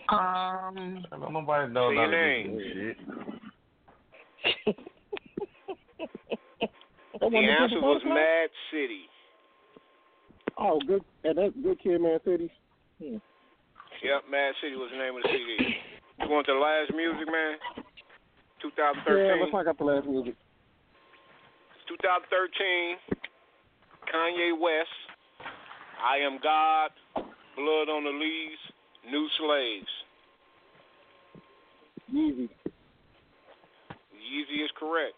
Um, 0.08 1.04
I 1.10 1.18
don't 1.18 1.32
nobody 1.32 1.72
know 1.72 1.90
Say 1.90 1.94
your 1.94 2.10
name. 2.10 2.58
shit. 2.74 2.96
The 7.18 7.24
wasn't 7.24 7.48
Pimp 7.48 7.48
a 7.48 7.62
answer 7.62 7.80
was 7.80 8.02
Mad 8.04 8.50
City. 8.70 9.08
Oh, 10.58 10.78
good. 10.86 11.02
And 11.24 11.38
that's 11.38 11.54
Good 11.62 11.80
Kid, 11.82 11.98
Man 12.00 12.18
City. 12.24 12.50
Hmm. 12.98 13.16
Yep, 14.04 14.24
Mad 14.30 14.52
City 14.60 14.76
was 14.76 14.90
the 14.92 14.98
name 14.98 15.16
of 15.16 15.22
the 15.22 15.28
CD. 15.32 15.76
You 16.20 16.28
want 16.28 16.46
the 16.46 16.52
last 16.52 16.92
music, 16.94 17.26
man? 17.26 17.56
Yeah, 17.76 17.82
2013. 18.62 19.40
let's 19.40 19.52
knock 19.52 19.66
out 19.66 19.78
the 19.78 19.84
last 19.84 20.06
music. 20.06 20.34
2013. 21.88 22.96
Kanye 24.12 24.52
West. 24.60 24.88
I 26.02 26.18
Am 26.18 26.38
God. 26.42 26.90
Blood 27.56 27.88
on 27.88 28.04
the 28.04 28.10
Leaves. 28.10 28.60
New 29.10 29.28
Slaves. 29.38 29.86
Easy. 32.10 32.48
Yeezy 34.14 34.64
is 34.64 34.70
correct. 34.78 35.14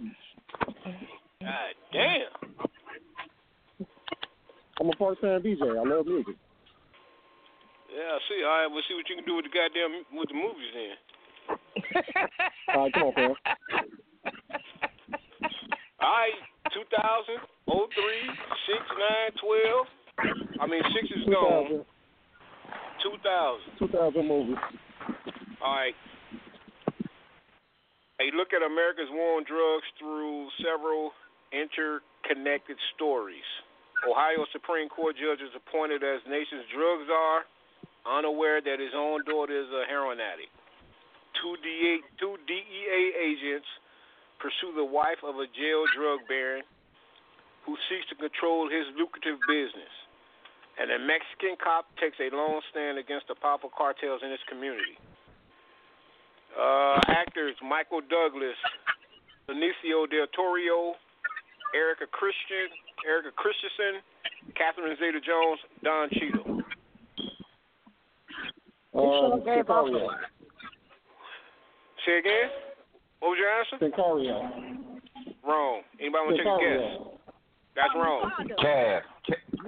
Mm-hmm. 0.00 0.90
God 1.40 1.74
damn. 1.92 2.66
I'm 4.80 4.90
a 4.90 4.96
part-time 4.96 5.42
DJ. 5.42 5.62
I 5.62 5.88
love 5.88 6.06
music. 6.06 6.36
Yeah, 7.94 8.12
I 8.12 8.18
see. 8.28 8.44
All 8.44 8.50
right, 8.50 8.66
we'll 8.70 8.82
see 8.88 8.94
what 8.94 9.08
you 9.08 9.16
can 9.16 9.24
do 9.24 9.36
with 9.36 9.46
the 9.46 9.50
goddamn 9.50 10.04
with 10.12 10.28
the 10.28 10.34
movies 10.34 10.72
then. 10.74 10.96
All 12.74 12.82
right, 12.84 12.92
come 12.92 13.02
on, 13.04 13.12
fam. 13.14 13.34
All 16.06 16.14
right, 16.14 16.38
2000, 16.70 16.86
03, 17.66 17.82
6, 17.82 17.90
9, 18.94 19.42
12. 19.42 20.62
I 20.62 20.66
mean, 20.70 20.78
6 20.86 21.18
is 21.18 21.26
gone. 21.26 21.82
2000, 23.02 23.82
2000. 23.82 24.14
2000 24.14 24.22
movies. 24.22 24.54
All 25.58 25.74
right. 25.74 25.98
A 28.22 28.30
look 28.38 28.54
at 28.54 28.62
America's 28.62 29.10
war 29.10 29.42
on 29.42 29.44
drugs 29.50 29.90
through 29.98 30.46
several 30.62 31.10
interconnected 31.50 32.78
stories. 32.94 33.44
Ohio 34.06 34.46
Supreme 34.54 34.86
Court 34.86 35.18
judge 35.18 35.42
is 35.42 35.50
appointed 35.58 36.06
as 36.06 36.22
nation's 36.30 36.70
drug 36.70 37.02
czar, 37.10 37.50
unaware 38.06 38.62
that 38.62 38.78
his 38.78 38.94
own 38.94 39.26
daughter 39.26 39.58
is 39.58 39.66
a 39.74 39.82
heroin 39.90 40.22
addict. 40.22 40.54
Two 41.42 41.58
DEA, 41.66 41.98
two 42.22 42.38
DEA 42.46 43.02
agents 43.26 43.66
pursue 44.38 44.72
the 44.76 44.84
wife 44.84 45.20
of 45.24 45.36
a 45.36 45.46
jail 45.52 45.84
drug 45.96 46.20
baron 46.28 46.62
who 47.64 47.74
seeks 47.90 48.06
to 48.08 48.14
control 48.14 48.70
his 48.70 48.86
lucrative 48.94 49.38
business. 49.48 49.90
And 50.78 50.92
a 50.92 51.00
Mexican 51.00 51.56
cop 51.56 51.88
takes 51.96 52.20
a 52.20 52.28
long 52.34 52.60
stand 52.70 52.98
against 52.98 53.28
the 53.28 53.34
powerful 53.34 53.72
cartels 53.72 54.20
in 54.22 54.30
his 54.30 54.42
community. 54.48 55.00
Uh, 56.52 57.00
actors 57.08 57.56
Michael 57.64 58.00
Douglas, 58.06 58.56
Benicio 59.48 60.08
del 60.08 60.28
Toro, 60.36 60.94
Erica 61.74 62.06
Christian, 62.12 62.70
Erica 63.04 63.32
Christensen, 63.36 64.00
Catherine 64.54 64.96
Zeta 65.00 65.20
Jones, 65.20 65.60
Don 65.82 66.08
Cheadle. 66.12 66.62
Sicario. 68.94 70.08
Say 72.06 72.18
again? 72.18 72.48
What 73.20 73.28
was 73.32 73.38
your 73.40 73.50
answer? 73.50 73.76
Sicario. 73.80 74.36
Wrong. 75.44 75.82
Anybody 76.00 76.22
want 76.26 76.36
to 76.36 76.42
take 76.42 76.46
a 76.46 76.58
guess? 76.58 77.16
That's 77.76 77.92
oh, 77.94 78.00
wrong. 78.00 78.32
Cav. 78.56 79.00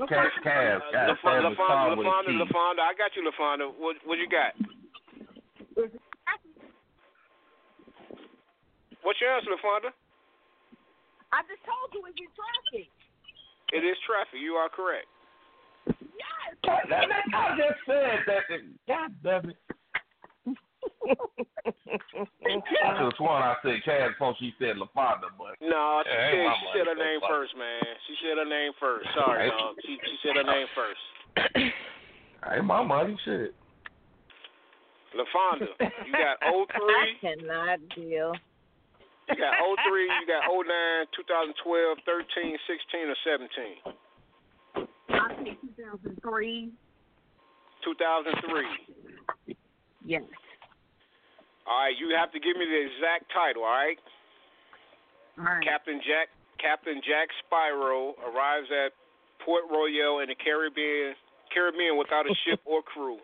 Cav. 0.09 0.33
Cav. 0.41 0.81
Cav. 0.93 1.13
LaFonda, 1.13 1.53
LaFonda, 1.53 1.55
start 1.55 1.99
with 1.99 2.07
a 2.07 2.09
LaFonda, 2.09 2.33
LaFonda. 2.41 2.81
I 2.81 2.95
got 2.97 3.13
you, 3.17 3.23
LaFonda. 3.29 3.69
What, 3.77 3.97
what 4.05 4.17
you 4.17 4.29
got? 4.29 4.57
What's 9.03 9.21
your 9.21 9.31
answer, 9.37 9.51
LaFonda? 9.53 9.93
I 11.33 11.45
just 11.45 11.61
told 11.65 11.93
you 11.93 12.01
it's 12.09 12.17
in 12.17 12.29
traffic. 12.33 12.89
It 13.73 13.85
is 13.85 13.97
traffic. 14.09 14.41
You 14.41 14.57
are 14.57 14.69
correct. 14.69 15.07
Yes. 15.87 16.57
God 16.65 16.81
damn 16.89 17.11
it, 17.13 17.35
I 17.35 17.57
just 17.57 17.81
said 17.85 18.25
that. 18.27 18.49
God 18.89 19.13
damn 19.23 19.51
it. 19.51 19.57
I 21.09 22.95
could 22.97 23.11
have 23.11 23.13
sworn 23.17 23.43
I 23.43 23.55
said 23.63 23.81
Cav 23.87 24.11
before 24.15 24.35
she 24.39 24.53
said 24.59 24.77
LaFonda, 24.77 25.31
but 25.37 25.57
No, 25.63 26.03
she 26.05 26.11
said 26.11 26.53
she 26.61 26.67
said 26.79 26.87
her 26.87 26.95
name 26.99 27.21
so 27.21 27.27
fuck. 27.27 27.31
first, 27.31 27.53
man. 27.57 27.83
She 28.07 28.15
said 28.23 28.39
her 28.39 28.49
name 28.49 28.73
first. 28.81 29.07
Sorry, 29.19 29.51
dog. 29.51 29.77
She 29.85 29.99
she 29.99 30.17
said 30.23 30.37
her 30.37 30.45
name 30.47 30.67
first. 30.75 31.03
ain't 32.53 32.65
my 32.65 32.83
money. 32.85 33.17
Shit. 33.25 33.55
LaFonda, 35.17 35.67
you 36.07 36.13
got 36.13 36.37
oh 36.45 36.67
I 36.69 37.17
cannot 37.21 37.81
deal. 37.97 38.33
you 39.29 39.37
got 39.37 39.55
03, 39.57 40.03
you 40.05 40.27
got 40.29 40.45
09, 40.45 41.07
2012, 41.17 41.99
13, 42.05 42.59
16, 42.69 43.09
or 43.09 43.17
17? 43.25 44.89
I 45.11 45.35
think 45.43 45.59
2003. 45.79 46.71
2003. 47.85 49.57
Yes. 50.05 50.23
All 51.69 51.85
right, 51.85 51.93
you 51.93 52.17
have 52.17 52.33
to 52.33 52.41
give 52.41 52.57
me 52.57 52.65
the 52.65 52.81
exact 52.89 53.29
title. 53.29 53.63
All 53.63 53.77
right. 53.77 54.01
All 55.37 55.45
right. 55.45 55.61
Captain 55.61 56.01
Jack 56.01 56.33
Captain 56.57 56.99
Jack 57.05 57.29
Sparrow 57.45 58.17
arrives 58.25 58.73
at 58.73 58.97
Port 59.45 59.69
Royal 59.71 60.25
in 60.25 60.33
the 60.33 60.39
Caribbean 60.41 61.15
Caribbean 61.53 62.01
without 62.01 62.25
a 62.25 62.35
ship 62.49 62.61
or 62.65 62.81
crew. 62.83 63.21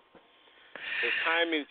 His 1.03 1.15
time 1.25 1.57
is 1.57 1.67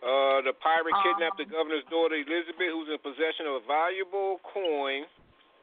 uh, 0.00 0.40
the 0.48 0.56
pirate 0.64 0.96
kidnapped 1.04 1.36
the 1.36 1.44
governor's 1.44 1.84
daughter 1.92 2.16
Elizabeth, 2.16 2.72
who's 2.72 2.88
in 2.88 2.96
possession 3.04 3.44
of 3.44 3.60
a 3.60 3.64
valuable 3.68 4.40
coin 4.48 5.04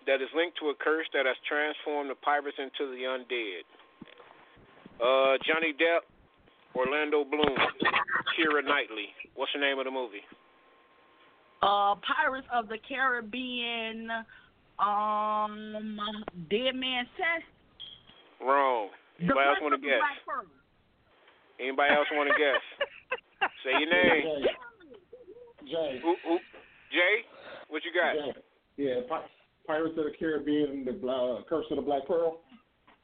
that 0.06 0.22
is 0.22 0.30
linked 0.38 0.62
to 0.62 0.70
a 0.70 0.76
curse 0.78 1.10
that 1.12 1.26
has 1.26 1.36
transformed 1.50 2.14
the 2.14 2.20
pirates 2.22 2.62
into 2.62 2.94
the 2.94 3.02
undead. 3.10 3.66
Uh, 5.02 5.42
Johnny 5.42 5.74
Depp, 5.74 6.06
Orlando 6.78 7.26
Bloom, 7.26 7.58
Keira 8.38 8.64
Knightley. 8.64 9.10
What's 9.36 9.52
the 9.54 9.60
name 9.60 9.80
of 9.80 9.86
the 9.86 9.92
movie? 9.92 10.22
Uh, 11.64 11.96
Pirates 12.06 12.48
of 12.54 12.70
the 12.70 12.78
Caribbean. 12.88 14.10
Um, 14.78 15.98
Dead 16.52 16.76
Man 16.76 17.06
Seth. 17.18 18.46
Wrong. 18.46 18.90
The 19.18 19.26
Anybody 19.26 19.50
else 19.50 19.58
want 19.62 19.82
to 19.82 19.82
guess? 19.82 20.06
Anybody 21.60 21.94
else 21.94 22.08
want 22.12 22.30
to 22.30 22.38
guess? 22.38 23.50
Say 23.66 23.72
your 23.74 23.90
name. 23.90 24.46
Jay. 25.66 26.00
Who, 26.04 26.16
who, 26.24 26.38
Jay, 26.94 27.26
what 27.70 27.82
you 27.84 27.92
got? 27.92 28.14
Jay. 28.14 28.42
Yeah, 28.78 29.02
Pi- 29.10 29.26
Pirates 29.66 29.98
of 29.98 30.06
the 30.06 30.12
Caribbean, 30.18 30.86
the 30.86 30.94
uh, 31.08 31.42
Curse 31.50 31.66
of 31.72 31.78
the 31.78 31.82
Black 31.82 32.06
Pearl. 32.08 32.38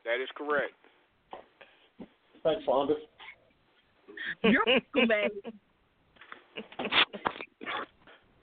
That 0.05 0.21
is 0.21 0.30
correct. 0.38 0.74
Thanks, 2.43 2.63
Fonda. 2.65 2.93
You're 4.43 4.65
baby. 5.07 5.41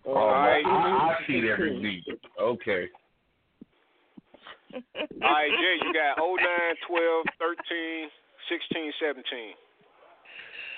Oh, 0.06 0.14
Uh. 0.14 0.18
I, 0.18 0.62
I 0.64 1.16
see 1.26 1.48
every 1.50 1.78
beat. 1.80 2.18
Okay. 2.40 2.88
All 4.74 4.80
right, 5.20 5.50
Jay, 5.50 5.76
you 5.82 5.92
got 5.92 6.16
09, 6.18 6.38
12, 6.86 7.26
13, 7.38 8.08
16, 8.48 8.92
17. 9.00 9.54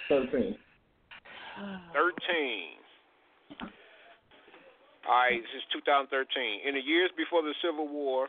13. 0.09 0.57
13. 1.92 2.82
All 5.03 5.18
right, 5.18 5.40
this 5.42 5.55
is 5.57 5.64
2013. 5.72 6.68
In 6.68 6.74
the 6.74 6.80
years 6.80 7.11
before 7.16 7.42
the 7.42 7.55
Civil 7.61 7.88
War, 7.88 8.28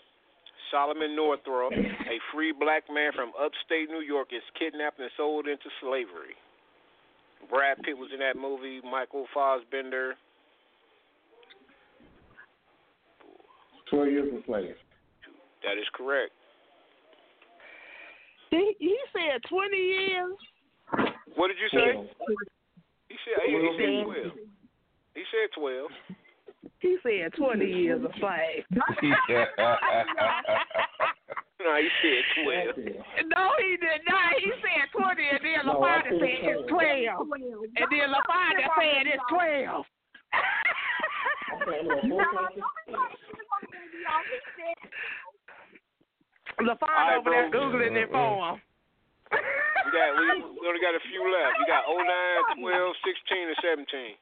Solomon 0.72 1.16
Northup, 1.16 1.72
a 1.72 2.18
free 2.34 2.52
black 2.52 2.84
man 2.92 3.12
from 3.14 3.32
upstate 3.40 3.90
New 3.90 4.02
York, 4.02 4.30
is 4.34 4.42
kidnapped 4.58 5.00
and 5.00 5.10
sold 5.16 5.48
into 5.48 5.70
slavery. 5.80 6.36
Brad 7.50 7.78
Pitt 7.84 7.98
was 7.98 8.12
in 8.14 8.20
that 8.20 8.36
movie. 8.36 8.82
Michael 8.84 9.26
Fassbender. 9.34 10.16
12 13.90 14.08
years 14.08 14.34
a 14.34 14.42
slave. 14.46 14.76
That 15.64 15.78
is 15.78 15.88
correct. 15.94 16.32
He, 18.50 18.76
he 18.80 18.98
said 19.14 19.42
20 19.50 19.78
years. 19.78 20.38
What 21.36 21.48
did 21.48 21.58
you 21.58 21.70
say? 21.72 21.96
He 23.10 23.16
said 23.26 23.40
he, 23.46 23.54
he 23.54 23.78
said 23.80 24.04
12. 24.04 24.32
He 25.16 25.24
said 25.32 25.50
12. 25.60 25.92
He 26.80 26.98
said 27.02 27.34
20 27.38 27.66
years 27.66 28.04
of 28.04 28.12
slave. 28.20 28.66
No, 31.64 31.72
he 31.80 31.88
said 32.04 32.24
12. 32.76 33.32
No, 33.32 33.44
he 33.60 33.78
did 33.80 34.02
not. 34.10 34.36
He 34.38 34.52
said 34.60 34.92
20, 34.92 35.24
and 35.24 35.40
then 35.40 35.66
No, 35.66 35.80
LaFonda 35.80 36.12
think 36.20 36.44
said 36.44 36.60
it's 36.60 36.68
12. 36.68 37.24
And 37.80 37.88
then 37.88 38.08
LaFonda 38.12 38.66
said 38.76 39.08
it's 39.08 39.24
12. 39.30 39.86
Okay, 41.54 41.80
I'm 41.80 41.88
gonna 41.88 42.28
focus. 42.34 42.64
LaFonda 46.60 47.18
over 47.18 47.30
there. 47.30 47.50
Googling 47.52 47.96
it 47.96 48.10
for 48.12 48.54
him. 48.54 48.62
We 49.32 49.92
got 49.92 50.10
we, 50.20 50.26
we 50.60 50.68
only 50.68 50.82
got 50.82 50.96
a 50.96 51.02
few 51.10 51.24
left. 51.32 51.58
You 51.60 51.66
got 51.66 51.84
09, 51.88 52.60
12, 52.60 52.96
16, 53.08 53.48
and 53.48 53.58
17. 53.88 54.20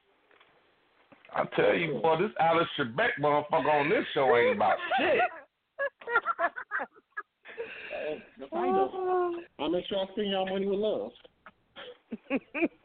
I 1.34 1.44
tell 1.56 1.74
you, 1.74 2.00
boy, 2.00 2.16
this 2.20 2.30
Alex 2.40 2.68
Trebek 2.78 3.16
motherfucker 3.20 3.80
on 3.80 3.88
this 3.88 4.04
show 4.14 4.36
ain't 4.36 4.56
about 4.56 4.76
shit. 4.98 5.20
Uh, 8.02 8.18
the 8.40 8.46
final. 8.48 9.36
I'll 9.58 9.70
make 9.70 9.86
sure 9.86 9.98
I 9.98 10.12
spend 10.12 10.30
y'all 10.30 10.48
money 10.48 10.66
with 10.66 10.78
love. 10.78 11.12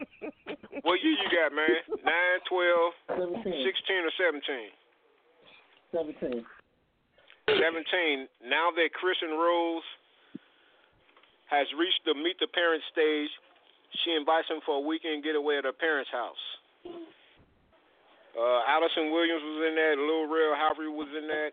What 0.88 1.03
year 1.03 1.20
you 1.20 1.28
got, 1.28 1.51
man? 1.51 1.68
9, 1.99 1.99
12, 2.47 3.43
17. 3.43 3.43
16, 3.43 4.07
or 4.07 4.13
17? 4.15 4.72
17. 5.91 6.45
17. 7.51 8.28
Now 8.47 8.72
that 8.72 8.95
Kristen 8.95 9.36
Rose 9.36 9.84
has 11.51 11.68
reached 11.76 12.03
the 12.07 12.15
meet 12.15 12.39
the 12.39 12.47
parents 12.47 12.88
stage, 12.95 13.28
she 14.03 14.15
invites 14.15 14.47
him 14.47 14.63
for 14.63 14.80
a 14.80 14.84
weekend 14.84 15.28
getaway 15.28 15.59
at 15.59 15.68
her 15.68 15.76
parents' 15.76 16.11
house. 16.11 16.43
Uh, 18.38 18.61
Allison 18.72 19.11
Williams 19.11 19.43
was 19.43 19.59
in 19.68 19.76
that. 19.76 19.95
Lil 19.99 20.32
Rel 20.32 20.55
Howery 20.55 20.88
was 20.88 21.11
in 21.20 21.28
that. 21.28 21.51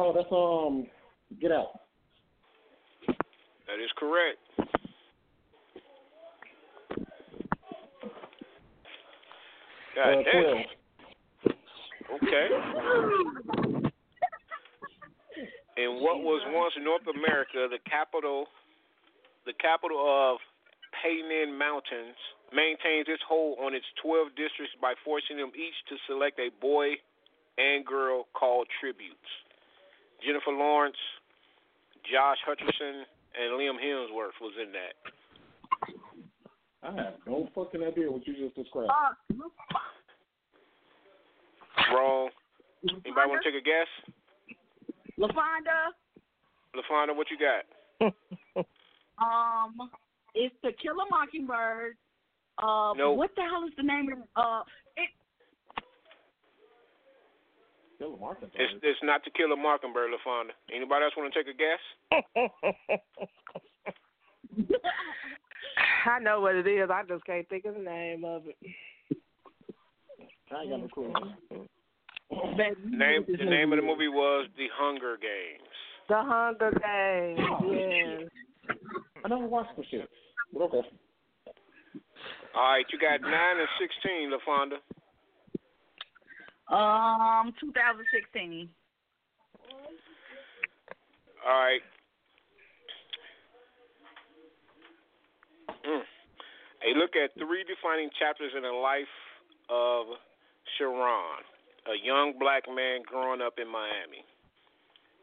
Oh, 0.00 0.12
that's 0.14 0.30
um, 0.30 0.86
get 1.40 1.50
out. 1.50 1.80
That 3.66 3.82
is 3.82 3.90
correct. 3.98 4.38
God 9.96 10.06
Uh, 10.06 10.22
damn. 10.22 10.64
12. 11.42 12.22
Okay. 12.22 12.46
In 15.76 15.98
what 15.98 16.22
was 16.22 16.42
once 16.54 16.74
North 16.80 17.02
America, 17.08 17.66
the 17.68 17.78
capital, 17.90 18.46
the 19.46 19.52
capital 19.54 19.98
of 19.98 20.38
Paynin 21.02 21.58
Mountains, 21.58 22.14
maintains 22.54 23.06
its 23.08 23.22
hold 23.28 23.58
on 23.58 23.74
its 23.74 23.86
12 24.00 24.28
districts 24.36 24.76
by 24.80 24.94
forcing 25.04 25.38
them 25.38 25.50
each 25.56 25.74
to 25.88 25.96
select 26.06 26.38
a 26.38 26.50
boy 26.60 26.94
and 27.58 27.84
girl 27.84 28.28
called 28.32 28.68
tributes. 28.78 29.47
Jennifer 30.24 30.50
Lawrence, 30.50 30.96
Josh 32.10 32.38
Hutcherson, 32.48 33.02
and 33.38 33.52
Liam 33.58 33.76
Hemsworth 33.78 34.36
was 34.40 34.54
in 34.60 34.72
that. 34.72 34.94
I 36.82 36.92
have 37.02 37.14
no 37.26 37.48
fucking 37.54 37.82
idea 37.82 38.10
what 38.10 38.26
you 38.26 38.34
just 38.34 38.54
described. 38.56 38.90
Wrong. 41.92 42.30
Anybody 42.82 43.28
want 43.28 43.42
to 43.42 43.50
take 43.50 43.60
a 43.60 43.64
guess? 43.64 43.88
LaFonda, 45.18 45.90
LaFonda, 46.76 47.16
what 47.16 47.26
you 47.30 47.38
got? 47.38 47.64
um, 49.18 49.90
it's 50.34 50.54
To 50.62 50.70
Kill 50.80 51.00
a 51.00 51.06
Mockingbird. 51.10 51.96
Uh, 52.62 52.92
Nope. 52.96 53.16
what 53.16 53.30
the 53.36 53.42
hell 53.42 53.64
is 53.66 53.72
the 53.76 53.82
name 53.82 54.10
of 54.12 54.18
uh? 54.36 54.62
It, 54.96 55.10
Kill 57.98 58.14
a 58.14 58.16
Martin. 58.16 58.50
It's 58.54 58.74
it's 58.82 59.00
not 59.02 59.24
to 59.24 59.30
kill 59.30 59.52
a 59.52 59.56
mockingbird, 59.56 60.10
LaFonda. 60.10 60.50
Anybody 60.74 61.04
else 61.04 61.14
want 61.16 61.32
to 61.32 61.42
take 61.42 61.52
a 61.52 61.56
guess? 61.58 61.80
I 66.06 66.18
know 66.20 66.40
what 66.40 66.54
it 66.54 66.66
is. 66.66 66.90
I 66.90 67.02
just 67.08 67.24
can't 67.24 67.48
think 67.48 67.64
of 67.64 67.74
the 67.74 67.80
name 67.80 68.24
of 68.24 68.42
it. 68.46 68.56
I 70.50 70.62
ain't 70.62 70.70
got 70.70 70.80
no 70.80 70.88
clue. 70.88 71.12
Name 72.56 73.24
the 73.26 73.44
name 73.44 73.72
of 73.72 73.78
the 73.78 73.82
movie 73.82 74.08
was 74.08 74.48
The 74.56 74.66
Hunger 74.74 75.16
Games. 75.20 75.68
The 76.08 76.22
Hunger 76.22 76.70
Games. 76.70 77.40
Oh, 77.50 77.72
yes. 77.72 78.30
I 79.24 79.28
never 79.28 79.46
watched 79.46 79.76
the 79.76 79.84
shit. 79.90 80.08
But 80.52 80.62
okay. 80.62 80.82
All 82.54 82.72
right, 82.72 82.86
you 82.92 82.98
got 82.98 83.20
nine 83.20 83.58
and 83.58 83.68
sixteen, 83.78 84.30
LaFonda. 84.30 84.78
Um, 86.70 87.54
2016. 87.60 88.68
All 91.46 91.52
right. 91.52 91.80
Mm. 95.86 96.02
A 96.84 96.98
look 96.98 97.16
at 97.16 97.32
three 97.34 97.64
defining 97.64 98.10
chapters 98.18 98.52
in 98.54 98.62
the 98.62 98.68
life 98.68 99.08
of 99.70 100.06
Sharon, 100.76 101.42
a 101.88 101.96
young 102.04 102.34
black 102.38 102.64
man 102.68 103.00
growing 103.06 103.40
up 103.40 103.54
in 103.56 103.66
Miami. 103.70 104.24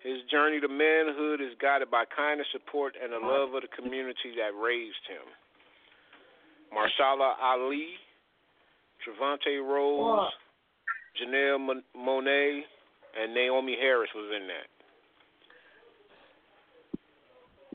His 0.02 0.22
journey 0.30 0.60
to 0.62 0.68
manhood 0.68 1.42
is 1.42 1.54
guided 1.62 1.90
by 1.90 2.06
kindness, 2.06 2.48
support, 2.52 2.94
and 3.02 3.14
the 3.14 3.22
love 3.22 3.54
of 3.54 3.62
the 3.62 3.70
community 3.70 4.34
that 4.38 4.54
raised 4.54 5.02
him. 5.10 5.26
Mahershala 6.74 7.34
Ali, 7.42 7.98
Trevante 9.02 9.62
Rose, 9.62 10.30
Janelle 11.20 11.60
Mon- 11.60 11.84
Monet, 11.96 12.64
and 13.22 13.36
Naomie 13.36 13.78
Harris 13.80 14.10
was 14.16 14.32
in 14.36 14.48
that. 14.48 14.68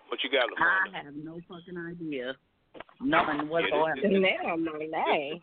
What 0.09 0.18
you 0.24 0.30
got, 0.30 0.49
LaFonda? 0.51 0.99
I 1.01 1.05
have 1.05 1.14
no 1.14 1.38
fucking 1.49 1.78
idea. 1.78 2.34
None 3.01 3.49
whatsoever. 3.49 3.95
Now 4.05 4.57
my 4.57 4.78
name. 4.78 5.41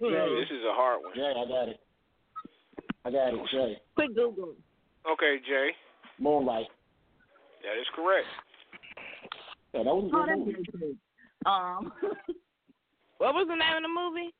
Yeah, 0.00 0.26
this 0.38 0.50
is 0.50 0.62
a 0.64 0.72
hard 0.74 1.02
one. 1.02 1.12
Yeah, 1.14 1.32
I 1.36 1.44
got 1.48 1.68
it. 1.68 1.80
I 3.04 3.10
got 3.10 3.34
it, 3.34 3.40
Jay. 3.52 3.76
Quick 3.94 4.14
Google. 4.14 4.54
Okay, 5.10 5.36
Jay, 5.46 5.70
Moonlight. 6.18 6.66
that 7.62 7.78
is 7.80 7.86
correct. 7.94 8.26
Yeah, 9.72 9.84
that 9.84 9.94
was 9.94 10.10
a 10.12 10.16
Oh, 10.16 10.24
good 10.24 10.56
that's 10.56 10.80
movie. 10.80 10.96
Um, 11.46 11.92
What 13.18 13.32
was 13.34 13.46
the 13.48 13.54
name 13.56 13.76
of 13.78 13.82
the 13.82 13.88
movie? 13.88 14.34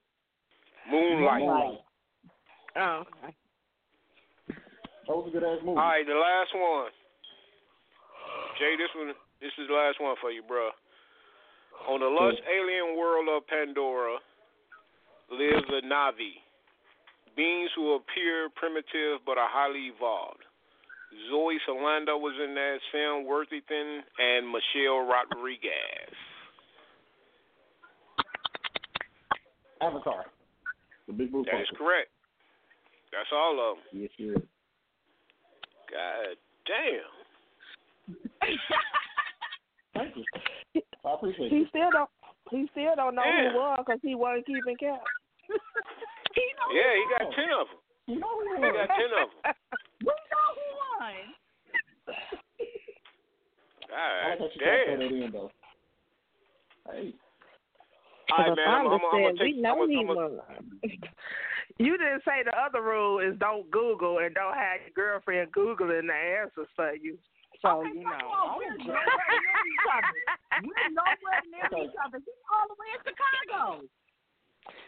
Moonlight. 0.90 1.40
Moonlight. 1.40 1.78
Oh, 2.76 3.04
okay. 3.08 3.32
That 5.08 5.14
was 5.16 5.26
a 5.28 5.32
good 5.32 5.44
ass 5.44 5.64
movie. 5.64 5.78
All 5.80 5.88
right, 5.88 6.04
the 6.04 6.12
last 6.12 6.52
one. 6.52 6.92
Jay, 8.58 8.76
this 8.76 8.90
one, 8.96 9.14
this 9.40 9.52
is 9.56 9.68
the 9.68 9.74
last 9.74 10.00
one 10.00 10.16
for 10.20 10.30
you, 10.30 10.42
bro. 10.42 10.70
On 11.88 12.00
the 12.00 12.08
lush 12.08 12.36
alien 12.48 12.98
world 12.98 13.28
of 13.30 13.46
Pandora 13.46 14.18
lives 15.30 15.64
the 15.68 15.86
Na'vi, 15.86 16.42
beings 17.36 17.70
who 17.76 17.94
appear 17.94 18.48
primitive 18.56 19.24
but 19.24 19.38
are 19.38 19.48
highly 19.48 19.92
evolved. 19.94 20.42
Zoe 21.30 21.58
Salando 21.68 22.18
was 22.18 22.34
in 22.42 22.54
that, 22.54 22.78
Sam 22.92 23.24
Worthington, 23.24 24.02
and 24.18 24.48
Michelle 24.48 25.06
Rodriguez. 25.06 26.16
Avatar. 29.80 30.26
The 31.06 31.12
big 31.12 31.30
blue 31.30 31.44
That 31.44 31.60
is 31.60 31.68
correct. 31.78 32.10
That's 33.16 33.32
all 33.32 33.56
of 33.56 33.76
them. 33.80 33.84
Yes, 33.96 34.10
yes. 34.18 34.44
God 35.90 36.36
damn. 36.68 37.08
Thank 39.94 40.16
you. 40.20 40.24
I 41.04 41.14
appreciate 41.14 41.50
He 41.50 41.58
you. 41.64 41.66
still 41.70 41.90
don't. 41.90 42.10
He 42.50 42.68
still 42.72 42.94
don't 42.94 43.14
know 43.14 43.24
Yeah. 43.24 43.50
who 43.52 43.58
won 43.58 43.76
because 43.80 44.00
he 44.02 44.14
wasn't 44.14 44.46
keeping 44.46 44.76
count. 44.76 45.00
he 46.34 46.44
Yeah, 46.76 46.92
he 46.94 47.04
got 47.16 47.32
ten 47.34 47.48
of 47.56 47.66
them. 47.72 47.80
You 48.06 48.20
know 48.20 48.28
He 48.54 48.60
got 48.60 48.88
ten 48.94 49.10
of 49.16 49.30
them. 49.32 49.54
We 50.04 50.12
know 50.12 50.48
who 50.52 50.66
won. 50.76 51.14
I 53.96 54.28
like 54.30 54.38
how 54.38 54.48
she 54.52 54.58
tried 54.58 54.76
to 54.76 54.84
throw 54.84 54.96
damn. 54.96 54.98
that 54.98 55.24
in 55.24 55.32
though. 55.32 55.50
Hey, 56.92 57.14
All 58.32 58.38
right, 58.38 58.56
man. 58.56 58.68
I'm, 58.68 58.86
I'm, 58.86 58.92
I'm 58.92 59.00
Fonda 59.10 59.22
gonna 59.22 59.38
take. 59.38 59.54
we 59.56 59.60
know 59.62 59.82
I'm, 59.82 59.90
he 59.90 59.98
I'm, 60.00 60.06
won. 60.08 60.40
You 61.78 61.98
didn't 62.00 62.24
say 62.24 62.40
the 62.40 62.56
other 62.56 62.80
rule 62.80 63.20
is 63.20 63.36
don't 63.36 63.68
Google 63.70 64.18
and 64.24 64.32
don't 64.34 64.56
have 64.56 64.80
your 64.80 64.96
girlfriend 64.96 65.52
Googling 65.52 66.08
the 66.08 66.16
answers 66.40 66.68
for 66.74 66.94
you. 66.96 67.18
So 67.60 67.84
okay, 67.84 67.92
you 67.92 68.00
know. 68.00 68.16
of 68.32 68.56
we're 68.56 68.72
nowhere 68.80 69.28
near 69.28 69.60
each 69.68 69.88
other. 69.92 70.16
We're 70.64 70.88
nowhere 70.96 71.42
near 71.52 71.68
each 71.84 71.96
other. 72.00 72.16
He's 72.16 72.40
all 72.48 72.64
the 72.72 72.76
way 72.80 72.88
in 72.96 73.00
Chicago. 73.04 73.84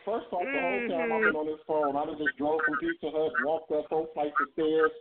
first 0.08 0.32
off, 0.32 0.48
the 0.48 0.56
whole 0.64 0.80
time 0.88 1.12
I've 1.12 1.20
Mm-hmm. 1.20 1.28
been 1.28 1.36
on 1.36 1.46
this 1.52 1.60
phone, 1.68 1.92
I 1.92 2.08
done 2.08 2.16
just 2.16 2.36
drove 2.40 2.60
from 2.64 2.80
Pizza 2.80 3.12
Hut, 3.12 3.32
walked 3.44 3.68
up 3.72 3.84
four 3.92 4.08
flights 4.16 4.40
of 4.40 4.48
stairs 4.56 4.92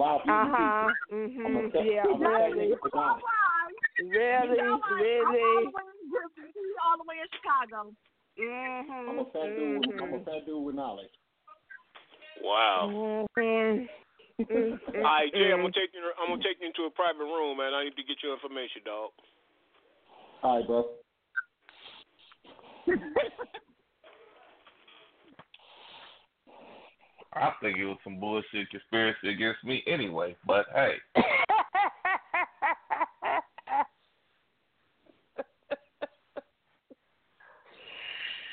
while 0.00 0.24
eating 0.24 0.32
Uh 0.32 0.48
huh. 0.48 0.88
pizza. 0.88 1.44
I'm 1.44 1.52
Mhm. 1.60 1.76
a 1.76 1.84
Yeah. 1.84 2.08
I'm 2.08 2.24
a 2.24 2.24
Really. 2.24 2.72
nigga 2.72 2.80
for 2.80 2.88
God. 2.88 3.20
Really. 3.98 4.56
You 4.56 4.62
know 4.62 4.78
what? 4.78 5.00
Really. 5.00 5.22
I'm 5.22 5.32
all 5.34 5.64
the 5.64 5.70
way 5.70 5.82
in 5.86 6.10
all 6.84 6.96
the 6.98 7.04
way 7.06 7.16
in 7.22 7.28
Chicago. 7.34 7.94
Mhm. 8.38 9.08
I'm 9.08 9.18
a 9.18 9.24
fat 9.30 9.54
dude. 9.56 9.86
with- 9.86 10.00
I'm 10.02 10.14
a 10.14 10.18
Mhm. 10.18 10.24
fat 10.24 10.44
dude 10.46 10.64
with 10.64 10.74
knowledge. 10.74 11.12
wow. 12.42 13.26
Mhm. 13.38 13.88
All 14.96 15.02
right, 15.02 15.32
Jay. 15.32 15.52
I'm 15.52 15.60
gonna 15.60 15.72
take 15.72 15.94
you. 15.94 16.12
I'm 16.18 16.28
gonna 16.28 16.42
take 16.42 16.60
you 16.60 16.66
into 16.66 16.84
a 16.84 16.90
private 16.90 17.24
room, 17.24 17.56
man. 17.58 17.72
I 17.72 17.84
need 17.84 17.96
to 17.96 18.02
get 18.02 18.20
your 18.22 18.32
information, 18.34 18.82
dog. 18.84 19.12
All 20.42 20.56
right, 20.58 20.66
bro. 20.66 20.90
I 27.36 27.50
think 27.60 27.78
it 27.78 27.84
was 27.84 27.98
some 28.04 28.20
bullshit 28.20 28.70
conspiracy 28.70 29.30
against 29.30 29.64
me 29.64 29.82
anyway. 29.86 30.36
But 30.46 30.66
hey, 30.72 31.00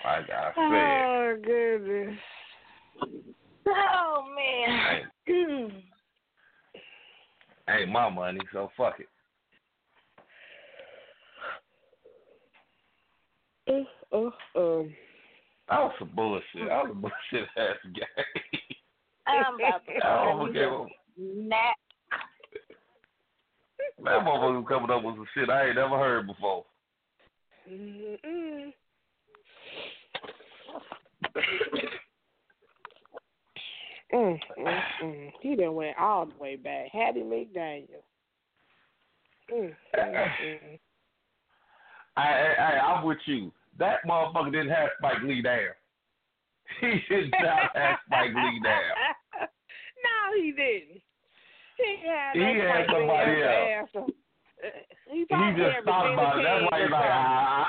like 0.04 0.30
I 0.30 0.52
said, 0.56 1.04
oh 1.06 1.38
goodness. 1.44 2.20
Oh 3.68 4.26
man. 4.52 5.02
ain't, 5.28 5.74
ain't 7.70 7.90
my 7.90 8.10
money, 8.10 8.40
so 8.52 8.70
fuck 8.78 8.96
it. 9.00 9.08
Uh, 13.68 13.84
uh, 14.16 14.30
um. 14.60 14.94
That 15.70 15.80
was 15.80 15.94
some 16.00 16.12
bullshit. 16.14 16.68
That 16.68 16.84
was 16.84 16.92
a 16.92 16.96
bullshit 16.96 17.48
ass 17.58 17.78
game. 17.96 18.26
I'm 19.28 19.56
about 19.56 19.86
to 19.86 19.92
I 19.96 20.00
call 20.02 20.26
don't 20.26 20.42
you 20.42 20.48
forget 20.48 20.64
a. 20.64 20.88
That 24.04 24.26
motherfucker 24.26 24.58
was 24.58 24.66
coming 24.68 24.90
up 24.90 25.04
with 25.04 25.16
some 25.16 25.28
shit 25.34 25.50
I 25.50 25.68
ain't 25.68 25.76
never 25.76 25.98
heard 25.98 26.28
before. 26.28 26.66
Mm-mm. 27.70 28.74
Mm, 34.14 34.40
mm, 34.60 34.82
mm. 35.04 35.32
He 35.42 35.56
done 35.56 35.76
went 35.76 35.98
all 35.98 36.26
the 36.26 36.38
way 36.38 36.56
back. 36.56 36.88
Hattie 36.92 37.22
McDaniel. 37.22 38.04
Mm, 39.54 39.74
mm, 39.96 40.28
mm. 40.46 40.80
I, 42.18 42.22
I, 42.22 42.54
I, 42.60 42.80
I'm 42.80 43.06
with 43.06 43.18
you. 43.26 43.52
That 43.80 44.06
motherfucker 44.08 44.52
didn't 44.52 44.70
have 44.70 44.90
Spike 44.98 45.24
Lee 45.24 45.42
down. 45.42 45.60
He 46.80 46.88
did 47.10 47.34
not 47.42 47.76
have 47.76 48.00
Spike 48.06 48.34
Lee 48.34 48.62
down. 48.64 48.96
no, 50.06 50.42
he 50.42 50.52
didn't. 50.52 51.02
He 51.78 51.96
had, 52.06 52.34
He 52.34 52.60
had 52.60 52.86
somebody 52.92 53.42
else. 53.44 53.90
Uh, 53.96 54.68
He, 55.10 55.20
He 55.20 55.26
just 55.26 55.86
thought 55.86 56.14
about 56.14 56.40
it. 56.40 56.44
That's 56.44 56.72
why 56.72 56.80
he's 56.80 56.88
or 56.88 56.92
like, 56.92 57.10
ah. 57.12 57.68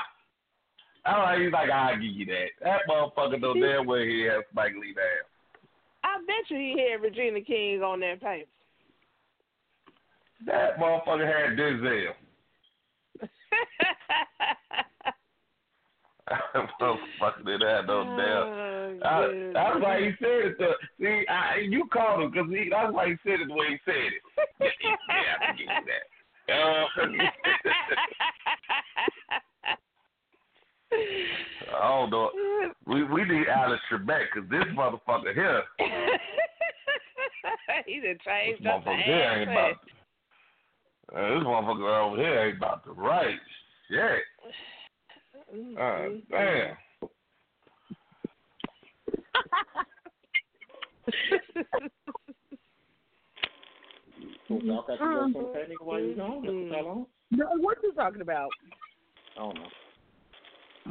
All 1.05 1.19
right, 1.19 1.41
he's 1.41 1.51
like, 1.51 1.69
I'll 1.69 1.95
give 1.95 2.03
you 2.03 2.25
that. 2.27 2.47
That 2.61 2.81
motherfucker 2.89 3.39
know 3.41 3.53
damn 3.53 3.85
well 3.85 3.99
he 3.99 4.23
has 4.23 4.43
Spike 4.51 4.73
Lee 4.79 4.93
down. 4.93 5.27
I 6.23 6.25
bet 6.25 6.49
you 6.49 6.57
he 6.57 6.87
had 6.89 7.01
Regina 7.01 7.41
King 7.41 7.83
on 7.83 7.99
that 7.99 8.21
paper. 8.21 8.49
That 10.45 10.77
motherfucker 10.77 11.25
had 11.25 11.57
Denzel. 11.57 12.13
Motherfucker 16.55 17.45
didn't 17.45 17.67
have 17.67 17.85
no 17.85 18.03
damn. 18.03 18.17
Oh, 18.17 18.99
I, 19.03 19.25
goodness. 19.27 19.53
that's 19.53 19.79
why 19.81 19.99
he 19.99 20.11
said 20.19 20.45
it. 20.45 20.57
To, 20.59 20.73
see, 20.99 21.25
I, 21.29 21.57
you 21.67 21.85
called 21.91 22.23
him 22.23 22.31
because 22.31 22.49
he. 22.49 22.69
That's 22.69 22.93
why 22.93 23.07
he 23.09 23.15
said 23.23 23.41
it 23.41 23.47
the 23.47 23.53
way 23.53 23.67
he 23.69 23.77
said 23.85 23.95
it. 23.95 24.21
Yeah, 24.61 24.69
yeah, 25.09 25.35
I 25.41 25.45
can 25.45 25.55
give 25.57 25.67
you 25.67 25.83
that. 25.91 26.03
Uh, 26.53 26.87
I 31.75 31.87
don't 31.87 32.09
know. 32.09 32.29
We 32.85 33.03
we 33.03 33.23
need 33.25 33.47
Alex 33.47 33.81
Trebek 33.91 34.25
because 34.33 34.49
this 34.49 34.63
motherfucker 34.75 35.33
here, 35.33 35.63
he 37.85 37.99
done 37.99 38.03
this 38.03 38.17
changed 38.25 38.67
up 38.67 38.83
the 38.83 38.89
motherfucker 38.91 39.03
here 39.03 39.35
ain't 39.39 39.49
about. 39.51 39.69
answer. 39.69 39.79
Uh, 41.13 41.35
this 41.35 41.43
motherfucker 41.45 42.05
over 42.05 42.17
here 42.17 42.39
ain't 42.47 42.57
about 42.57 42.83
to 42.85 42.91
write 42.91 43.39
shit. 43.89 44.23
Uh, 45.79 46.09
damn. 46.31 46.75
So 54.47 54.59
y'all 54.61 54.83
got 54.87 54.99
you 54.99 55.05
guys 55.05 55.33
some 55.33 55.53
fat 55.53 55.69
nigga 55.69 55.85
while 55.85 55.99
you 55.99 56.15
gone? 56.15 56.41
What 56.41 56.53
y'all? 56.53 57.07
No, 57.31 57.45
what 57.57 57.77
you 57.83 57.93
talking 57.93 58.21
about? 58.21 58.49
I 59.37 59.39
don't 59.39 59.55
know. 59.55 59.65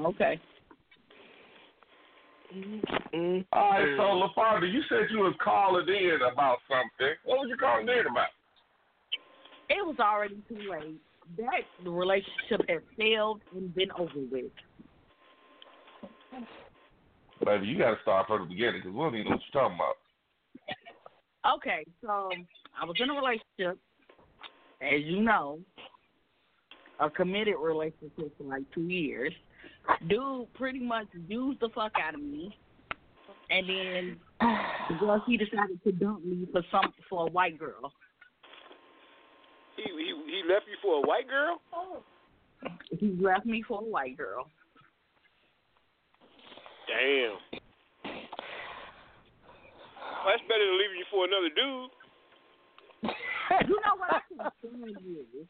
Okay. 0.01 0.41
Mm. 3.15 3.45
All 3.53 3.71
right, 3.71 3.97
so 3.97 4.03
LaFonda, 4.03 4.71
you 4.71 4.83
said 4.89 5.11
you 5.11 5.19
was 5.19 5.35
calling 5.43 5.87
in 5.89 6.19
about 6.31 6.59
something. 6.69 7.15
What 7.25 7.39
was 7.39 7.49
you 7.49 7.57
calling 7.57 7.89
in 7.89 8.07
about? 8.11 8.29
It 9.71 9.87
was 9.87 9.97
already 10.01 10.43
too 10.49 10.71
late. 10.71 11.01
That 11.39 11.63
the 11.83 11.91
relationship 11.91 12.69
has 12.69 12.83
failed 12.99 13.41
and 13.55 13.75
been 13.75 13.91
over 13.93 14.21
with. 14.31 14.53
Baby, 17.45 17.67
you 17.67 17.79
got 17.79 17.95
to 17.95 18.03
start 18.03 18.27
from 18.27 18.43
the 18.43 18.49
beginning 18.55 18.83
because 18.83 18.93
we 18.93 18.99
don't 18.99 19.15
even 19.15 19.25
know 19.25 19.31
what 19.31 19.41
you're 19.53 19.63
talking 19.63 19.77
about. 19.77 19.97
Okay, 21.57 21.85
so 22.03 22.31
I 22.81 22.85
was 22.85 22.97
in 23.01 23.11
a 23.11 23.15
relationship, 23.15 23.81
as 24.81 25.01
you 25.05 25.23
know, 25.23 25.59
a 27.01 27.11
committed 27.11 27.55
relationship 27.61 28.37
for 28.37 28.45
like 28.45 28.63
two 28.75 28.89
years. 28.89 29.33
Dude 30.09 30.53
pretty 30.55 30.81
much 30.81 31.07
used 31.29 31.61
the 31.61 31.69
fuck 31.75 31.93
out 32.01 32.15
of 32.15 32.23
me, 32.23 32.57
and 33.51 33.69
then 33.69 34.21
because 34.89 35.21
he 35.27 35.37
decided 35.37 35.83
to 35.85 35.93
dump 35.93 36.25
me 36.25 36.47
for 36.53 36.63
some 36.71 36.93
for 37.09 37.27
a 37.27 37.31
white 37.31 37.59
girl. 37.59 37.93
He 39.77 39.83
he 39.83 40.15
he 40.27 40.43
left 40.49 40.67
you 40.69 40.77
for 40.83 40.99
a 40.99 41.07
white 41.07 41.29
girl? 41.29 41.61
He 42.99 43.17
left 43.21 43.47
me 43.47 43.63
for 43.67 43.81
a 43.81 43.85
white 43.85 44.17
girl. 44.17 44.49
Damn. 46.87 47.39
Well, 50.23 50.31
that's 50.31 50.43
better 50.49 50.65
than 50.65 50.79
leaving 50.79 50.99
you 50.99 51.07
for 51.11 51.25
another 51.25 51.49
dude. 51.49 51.91
You 53.69 53.77
know 53.83 53.97
what 53.99 54.11
I 54.15 54.21
can 54.29 54.39
stand 54.61 54.97
you. 55.05 55.47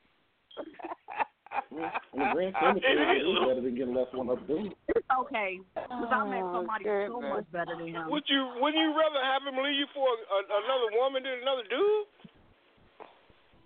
In 1.72 2.18
the 2.20 2.28
grand 2.32 2.52
scheme 2.56 2.76
of 2.76 2.82
things, 2.82 3.12
it's 3.20 3.44
better 3.48 3.60
than 3.60 3.74
getting 3.76 3.94
left 3.96 4.12
one 4.14 4.28
up 4.30 4.40
dude. 4.46 4.72
It's 4.92 5.08
okay, 5.08 5.60
because 5.74 6.12
I 6.12 6.24
met 6.28 6.44
Oh, 6.44 6.64
somebody 6.64 6.84
so 7.08 7.20
much 7.20 7.46
better 7.52 7.76
than 7.76 7.88
him. 7.88 8.08
Would 8.08 8.24
you 8.28 8.42
wouldn't 8.60 8.80
you 8.80 8.92
rather 8.96 9.20
have 9.24 9.44
him 9.44 9.56
leave 9.60 9.76
you 9.76 9.88
for 9.92 10.04
a, 10.08 10.38
another 10.44 10.88
woman 10.96 11.22
than 11.24 11.40
another 11.44 11.64
dude? 11.68 12.06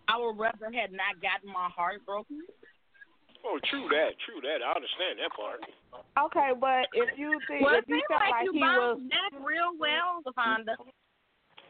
I 0.09 0.19
would 0.19 0.39
rather 0.39 0.71
had 0.71 0.95
not 0.95 1.19
gotten 1.23 1.51
my 1.51 1.67
heart 1.75 2.03
broken. 2.07 2.43
Oh, 3.45 3.59
true 3.71 3.87
that, 3.91 4.19
true 4.27 4.43
that. 4.43 4.59
I 4.63 4.75
understand 4.75 5.19
that 5.23 5.31
part. 5.35 5.63
Okay, 6.27 6.51
but 6.59 6.87
if 6.95 7.15
you 7.19 7.39
think 7.47 7.63
Well, 7.63 7.79
if 7.79 7.87
you 7.87 8.03
felt 8.11 8.23
like 8.23 8.31
like 8.31 8.45
you 8.47 8.53
he 8.55 8.59
was, 8.59 8.99
bounced 8.99 9.11
back 9.11 9.33
real 9.43 9.71
well, 9.79 10.23
Fonda. 10.35 10.75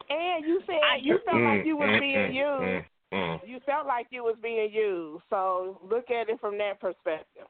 and 0.09 0.45
you 0.45 0.61
said 0.65 0.81
you 1.01 1.19
felt 1.25 1.37
like 1.41 1.61
mm, 1.61 1.65
you 1.65 1.77
was 1.77 1.89
mm, 1.89 1.99
being 2.01 2.33
mm, 2.33 2.33
used, 2.33 2.85
mm. 3.13 3.39
you 3.45 3.59
felt 3.65 3.87
like 3.87 4.07
you 4.09 4.23
was 4.23 4.35
being 4.41 4.71
used. 4.71 5.23
So 5.29 5.79
look 5.89 6.09
at 6.09 6.29
it 6.29 6.39
from 6.39 6.57
that 6.57 6.79
perspective. 6.79 7.47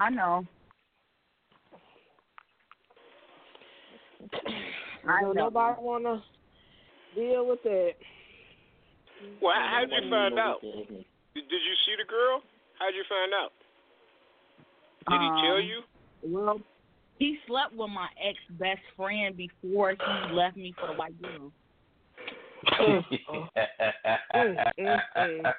I 0.00 0.10
know. 0.10 0.44
I 5.06 5.20
So 5.22 5.32
know. 5.32 5.44
nobody 5.44 5.80
wanna 5.80 6.22
deal 7.14 7.46
with 7.46 7.62
that. 7.62 7.92
Well, 9.40 9.54
how 9.54 9.80
how'd 9.80 9.90
you 9.90 10.10
find 10.10 10.38
out? 10.38 10.60
Did 10.60 10.88
Did, 10.88 11.48
did 11.48 11.62
you 11.62 11.74
see 11.86 11.94
the 11.98 12.08
girl? 12.08 12.42
How'd 12.78 12.94
you 12.94 13.04
find 13.08 13.32
out? 13.32 13.52
Did 15.08 15.20
he 15.20 15.28
tell 15.42 15.56
Um, 15.56 15.64
you? 15.64 15.82
Well, 16.22 16.60
he 17.18 17.38
slept 17.46 17.74
with 17.74 17.90
my 17.90 18.08
ex 18.22 18.38
best 18.58 18.80
friend 18.96 19.36
before 19.36 19.90
he 19.90 20.34
left 20.34 20.56
me 20.56 20.74
for 20.78 20.88
the 20.88 20.94
white 20.94 21.20
girl. 21.20 21.52
Mm, 22.80 23.04
mm, 24.78 25.00
mm. 25.16 25.52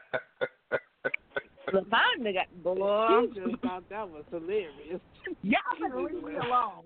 LaFonda 1.73 2.33
got 2.33 2.63
Boy, 2.63 2.75
boy. 2.75 2.87
I 2.87 3.25
just 3.33 3.61
thought 3.61 3.83
that 3.89 4.09
was 4.09 4.23
hilarious. 4.31 5.01
Y'all 5.41 5.59
better 5.79 6.01
leave 6.01 6.23
me 6.23 6.35
alone. 6.35 6.83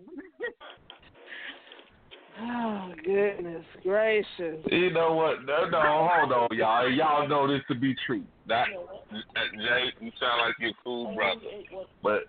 Oh 2.42 2.94
goodness 3.04 3.66
gracious. 3.84 4.64
You 4.72 4.92
know 4.92 5.14
what? 5.14 5.44
No, 5.46 5.70
no, 5.70 6.10
hold 6.10 6.32
on, 6.32 6.58
y'all. 6.58 6.90
Y'all 6.90 7.28
know 7.28 7.48
this 7.48 7.62
to 7.68 7.76
be 7.76 7.94
true. 8.06 8.24
That 8.48 8.68
Jay, 9.12 9.92
you 10.00 10.12
sound 10.20 10.42
like 10.42 10.56
you're 10.60 10.72
cool 10.84 11.14
brother, 11.14 11.42
but 12.02 12.24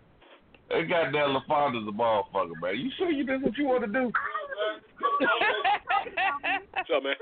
that 0.71 0.89
goddamn 0.89 1.35
LaFonda's 1.35 1.89
a 1.89 1.93
motherfucker, 1.93 2.53
man. 2.63 2.79
You 2.79 2.91
sure 2.97 3.11
you 3.11 3.27
this 3.27 3.41
what 3.43 3.57
you 3.57 3.67
want 3.67 3.85
to 3.85 3.89
do? 3.93 4.13
What's 6.73 6.91
up, 6.95 7.03
man? 7.03 7.15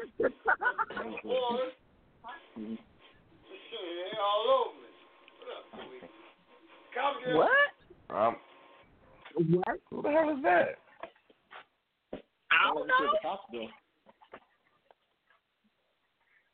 What? 7.35 7.51
Um, 8.11 8.37
What? 9.35 9.81
who 9.91 10.03
the 10.03 10.11
hell 10.11 10.31
is 10.37 10.43
that? 10.43 10.79
I 12.51 12.75
don't 12.75 12.87
know. 12.87 12.95
The 13.01 13.19
cops. 13.23 13.45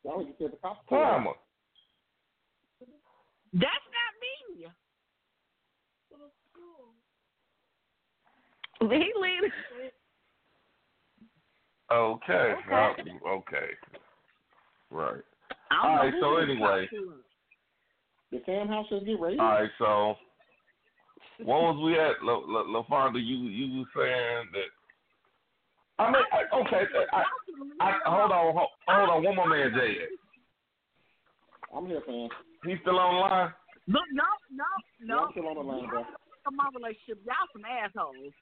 Why 0.03 0.15
would 0.17 0.27
you 0.27 0.33
say 0.39 0.47
the 0.47 0.57
cops 0.61 0.79
bill? 0.89 0.99
That's 3.53 3.63
not 3.63 4.11
me. 4.21 4.67
He 8.89 9.11
leaving. 9.19 9.51
Okay. 11.91 12.53
Okay. 12.67 13.01
Uh, 13.25 13.29
okay. 13.29 13.69
Right. 14.91 15.21
I 15.71 15.87
know 15.87 15.95
right, 15.95 16.13
who 16.13 16.19
so 16.21 16.37
anyway. 16.37 16.87
Uh, 16.91 16.95
cops 16.95 17.09
are. 17.09 17.25
The 18.31 18.41
Sam 18.45 18.67
House 18.67 18.87
just 18.89 19.05
get 19.05 19.19
raided? 19.19 19.39
All 19.39 19.47
right. 19.47 19.69
So, 19.77 20.15
what 21.43 21.61
was 21.61 21.83
we 21.83 21.99
at, 21.99 22.23
La, 22.23 22.41
La, 22.47 22.81
LaFonda? 22.81 23.15
You 23.15 23.47
you 23.47 23.79
was 23.79 23.87
saying 23.95 24.49
that. 24.53 24.71
I 25.97 26.11
mean, 26.11 26.23
I, 26.33 26.57
okay. 26.59 26.83
I, 27.13 27.23
I, 27.79 27.99
hold 28.05 28.31
on, 28.31 28.53
hold, 28.53 28.69
hold 28.87 29.09
on. 29.09 29.23
One 29.23 29.35
more 29.35 29.47
man, 29.47 29.71
Jay. 29.73 29.95
I'm 31.75 31.85
here, 31.87 32.01
fam. 32.05 32.27
He's 32.65 32.77
still 32.81 32.99
on 32.99 33.15
the 33.15 33.21
line. 33.21 33.53
No, 33.87 33.99
no, 34.11 34.23
no, 34.51 34.63
Yeah, 34.99 35.15
no. 35.15 35.25
I'm 35.25 35.31
still 35.31 35.47
on 35.47 35.55
the 35.55 35.61
line, 35.61 35.87
bro. 35.87 36.03
My 36.51 36.69
relationship, 36.75 37.23
y'all 37.25 37.47
some 37.53 37.63
assholes. 37.65 38.33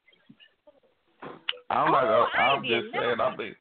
I'm 1.69 1.91
not. 1.91 2.03
Oh, 2.05 2.25
I 2.35 2.41
I'm 2.41 2.63
didn't 2.63 2.83
just 2.83 2.93
saying. 2.93 3.19
I 3.21 3.35
mean, 3.35 3.55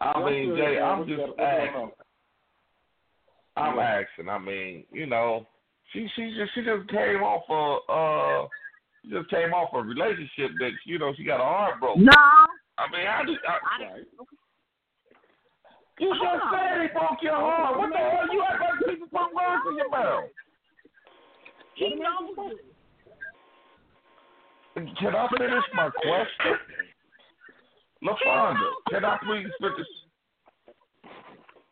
I 0.00 0.30
mean, 0.30 0.50
I'm 0.50 0.56
Jay. 0.56 0.78
I'm 0.80 1.06
just 1.08 1.18
got- 1.36 1.40
asking. 1.40 1.74
on? 1.76 1.90
I'm 3.56 3.76
Yeah. 3.76 3.82
asking. 4.02 4.28
I 4.28 4.38
mean, 4.38 4.84
you 4.92 5.06
know, 5.06 5.46
she 5.92 6.08
she 6.14 6.34
just 6.36 6.54
she 6.54 6.62
just 6.62 6.88
came 6.88 7.22
off 7.22 7.44
a 7.50 7.92
uh, 7.92 8.48
she 9.02 9.10
just 9.10 9.28
came 9.30 9.52
off 9.52 9.70
a 9.74 9.82
relationship 9.82 10.52
that 10.60 10.70
you 10.86 10.98
know 10.98 11.12
she 11.16 11.24
got 11.24 11.38
her 11.38 11.44
heart 11.44 11.80
broke. 11.80 11.98
No. 11.98 12.12
I 12.78 12.88
mean, 12.90 13.04
how 13.06 13.22
do 13.26 13.36
I, 13.46 13.52
I 13.52 13.96
you 15.98 16.08
just 16.08 16.20
Hold 16.22 16.40
on. 16.40 16.52
said 16.54 16.80
he 16.82 16.88
broke 16.96 17.20
your 17.22 17.34
heart? 17.34 17.76
What 17.76 17.90
the 17.92 17.98
hell? 17.98 18.32
You 18.32 18.42
have 18.48 18.60
like 18.60 18.88
people 18.88 19.08
put 19.08 19.34
words 19.34 19.62
in 19.68 19.76
your 19.76 19.90
mouth. 19.90 20.30
He 21.74 21.94
knows 21.94 22.52
it. 22.52 22.69
Can 24.98 25.14
I 25.14 25.28
finish 25.36 25.64
my 25.74 25.90
question? 25.90 26.56
LaFonda, 28.02 28.70
can 28.90 29.04
I 29.04 29.18
please 29.24 29.48
finish? 29.60 29.86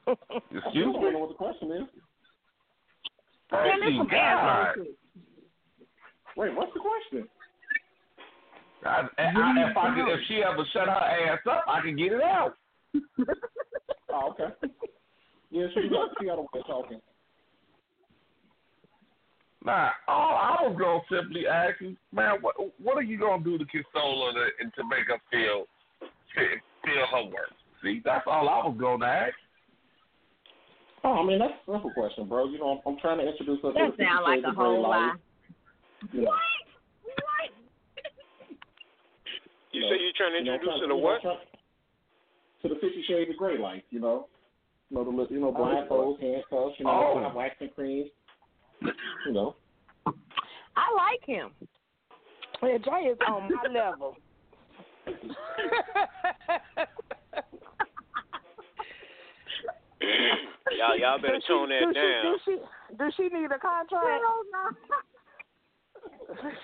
Excuse 0.06 0.18
me? 0.30 0.60
I 0.64 0.66
Excuse 0.66 0.92
don't 0.92 1.04
me? 1.04 1.10
know 1.12 1.18
what 1.18 1.28
the 1.28 1.34
question 1.34 1.72
is. 1.72 1.88
Man, 3.50 3.64
Thank 3.64 3.80
there's 3.80 3.92
you, 3.92 3.98
some 4.00 4.08
God. 4.08 4.76
Wait, 6.36 6.54
what's 6.54 6.72
the 6.74 6.80
question? 6.80 7.28
I, 8.84 9.08
I, 9.18 9.70
if 9.70 9.76
I 9.76 9.94
could, 9.94 10.08
if 10.12 10.20
she 10.28 10.42
ever 10.42 10.64
shut 10.72 10.86
her 10.86 10.92
ass 10.92 11.40
up, 11.50 11.64
I 11.66 11.80
can 11.80 11.96
get 11.96 12.12
it 12.12 12.22
out. 12.22 12.54
Oh, 14.10 14.30
okay. 14.30 14.54
Yeah, 15.50 15.66
she 15.74 15.88
got, 15.88 16.10
she 16.20 16.26
got 16.26 16.38
a 16.38 16.42
way 16.42 16.60
of 16.60 16.66
talking. 16.66 17.00
Nah, 19.64 19.90
all 20.06 20.36
I 20.36 20.56
was 20.68 20.76
gonna 20.78 21.00
simply 21.10 21.46
ask 21.46 21.82
is, 21.82 21.96
man, 22.12 22.38
what 22.40 22.54
what 22.80 22.96
are 22.96 23.02
you 23.02 23.18
gonna 23.18 23.42
do 23.42 23.58
to 23.58 23.64
console 23.66 24.32
her 24.32 24.50
and 24.60 24.72
to 24.74 24.84
make 24.84 25.06
her 25.08 25.18
feel 25.30 25.66
feel, 26.34 26.58
feel 26.84 27.06
her 27.10 27.24
worth? 27.26 27.56
See, 27.82 28.00
that's 28.04 28.24
all 28.26 28.48
I 28.48 28.66
was 28.66 28.76
gonna 28.78 29.04
ask. 29.06 29.34
Oh, 31.04 31.12
I 31.12 31.24
mean, 31.24 31.38
that's 31.38 31.54
a 31.66 31.72
simple 31.72 31.92
question, 31.92 32.28
bro. 32.28 32.46
You 32.48 32.58
know, 32.58 32.80
I'm, 32.86 32.92
I'm 32.94 32.98
trying 33.00 33.18
to 33.18 33.26
introduce 33.28 33.60
her 33.62 33.72
That 33.72 33.96
the 33.96 34.02
sound 34.04 34.24
like 34.24 34.40
a 34.40 34.42
Fifty 34.42 34.46
Shades 34.46 34.48
of 34.50 34.56
Grey 34.56 34.64
whole 34.64 34.82
life. 34.82 34.90
lie. 34.90 35.14
You 36.12 36.20
know, 36.22 36.32
You 39.72 39.80
know, 39.82 39.88
say 39.90 39.96
you're 40.02 40.16
trying 40.16 40.32
to 40.32 40.38
you 40.38 40.44
know, 40.44 40.54
introduce 40.54 40.80
her 40.80 40.88
to 40.88 40.96
what? 40.96 41.22
trying- 41.22 41.38
To 42.62 42.68
the 42.68 42.74
Fifty 42.76 43.02
Shades 43.06 43.30
of 43.30 43.36
Grey 43.36 43.58
life, 43.58 43.82
you 43.90 44.00
know. 44.00 44.26
You 44.90 44.96
know, 44.96 45.04
the 45.04 45.34
you 45.34 45.40
know, 45.40 45.52
blindfolds, 45.52 46.20
handcuffs, 46.20 46.78
you 46.78 46.86
know, 46.86 47.30
Oh. 47.30 47.32
waxing 47.36 47.68
oh. 47.70 47.74
creams. 47.74 48.10
You 48.82 49.32
know. 49.32 49.56
I 50.06 50.86
like 50.96 51.24
him. 51.24 51.50
Yeah, 52.62 52.78
Jay 52.78 53.08
is 53.10 53.18
on 53.28 53.48
my 53.52 53.70
level. 53.72 54.16
y'all, 60.76 60.96
y'all 60.98 61.18
better 61.20 61.34
Does 61.34 61.42
she- 61.42 61.48
tone 61.52 61.68
that 61.70 61.80
does 61.80 61.94
she- 61.94 62.00
down. 62.00 62.24
Does 62.24 62.40
she, 62.44 62.56
does 62.96 63.14
she 63.16 63.28
need 63.28 63.50
a 63.50 63.58
contract? 63.58 64.24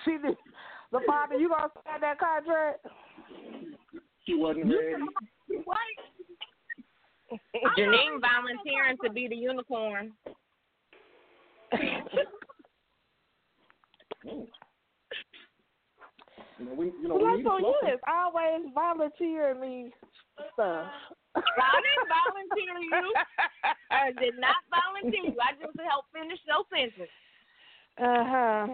she 0.05 0.11
need, 0.17 0.37
the 0.91 0.99
father, 1.05 1.35
you 1.35 1.49
gonna 1.49 1.69
sign 1.85 2.01
that 2.01 2.19
contract? 2.19 2.85
She 4.25 4.35
wasn't 4.35 4.65
ready. 4.65 5.03
What? 5.65 5.77
Janine 7.77 8.21
volunteering 8.21 8.97
to 9.03 9.09
be 9.11 9.27
the 9.27 9.35
unicorn. 9.35 10.13
You 16.57 16.65
know, 16.65 16.73
we, 16.73 16.85
you 16.85 17.07
know, 17.07 17.15
Well, 17.15 17.35
that's 17.35 17.47
on 17.47 17.59
you. 17.61 17.75
It's 17.83 18.03
always 18.07 18.61
volunteering 18.73 19.59
me 19.59 19.91
stuff. 20.53 20.87
I 21.35 21.41
didn't 21.83 22.09
volunteer 22.15 22.75
you. 22.81 23.13
I 23.91 24.11
did 24.19 24.39
not 24.39 24.55
volunteer 24.71 25.31
you. 25.31 25.37
I 25.41 25.51
just 25.53 25.77
helped 25.89 26.13
finish 26.13 26.39
your 26.47 26.63
sentence. 26.71 27.11
Uh 27.97 28.23
huh. 28.25 28.67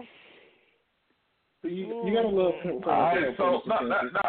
So 1.62 1.68
you, 1.68 1.86
you 2.06 2.14
got 2.14 2.24
a 2.24 2.28
little. 2.28 2.54
Mm. 2.64 2.86
All 2.86 2.92
right, 2.92 3.36
so 3.36 3.62
no, 3.66 3.78
no, 3.80 4.00
no, 4.12 4.20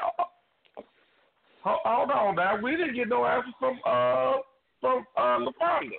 hold, 1.63 1.80
hold 1.84 2.11
on 2.11 2.36
now. 2.36 2.61
We 2.61 2.71
didn't 2.71 2.95
get 2.95 3.09
no 3.09 3.26
answer 3.26 3.49
from 3.59 3.80
uh 3.86 4.34
from 4.82 5.05
uh 5.17 5.39
LaFonda. 5.39 5.97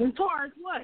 As 0.00 0.12
far 0.16 0.46
as 0.46 0.52
what? 0.60 0.82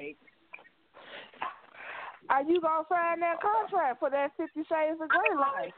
Are 2.31 2.43
you 2.43 2.61
gonna 2.61 2.85
sign 2.89 3.21
that 3.21 3.41
contract 3.41 4.01
for 4.01 4.11
that 4.11 4.33
Fifty 4.37 4.61
Shades 4.69 5.01
of 5.01 5.09
Grey 5.09 5.35
life? 5.35 5.73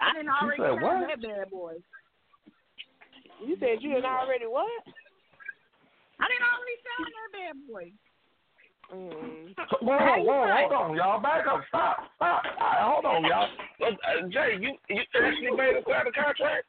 I 0.00 0.12
didn't 0.12 0.28
already 0.28 0.60
said 0.60 0.76
sign 0.76 0.82
what? 0.82 1.08
that 1.08 1.22
bad 1.22 1.50
boy. 1.50 1.74
You 3.44 3.56
said 3.58 3.80
you 3.80 3.90
had 3.96 4.04
already 4.04 4.44
what? 4.44 4.68
I 6.20 6.28
didn't 6.28 6.44
already 6.44 6.76
sign 6.84 7.08
that 7.16 7.30
bad 7.32 7.56
boy. 7.64 7.92
Mm. 8.92 9.54
Whoa, 9.80 9.96
whoa, 9.96 10.20
whoa, 10.20 10.44
hold 10.50 10.72
on, 10.72 10.96
y'all. 10.96 11.20
Back 11.22 11.46
up. 11.46 11.62
Stop, 11.68 12.10
stop. 12.16 12.42
All 12.60 12.66
right, 12.66 12.82
hold 12.82 13.04
on, 13.06 13.24
y'all. 13.24 13.48
Uh, 13.80 14.28
Jay, 14.28 14.58
you 14.60 14.76
you 14.88 15.00
actually 15.14 15.56
made 15.56 15.76
a, 15.78 15.82
sign 15.88 16.04
the 16.04 16.12
contract? 16.12 16.66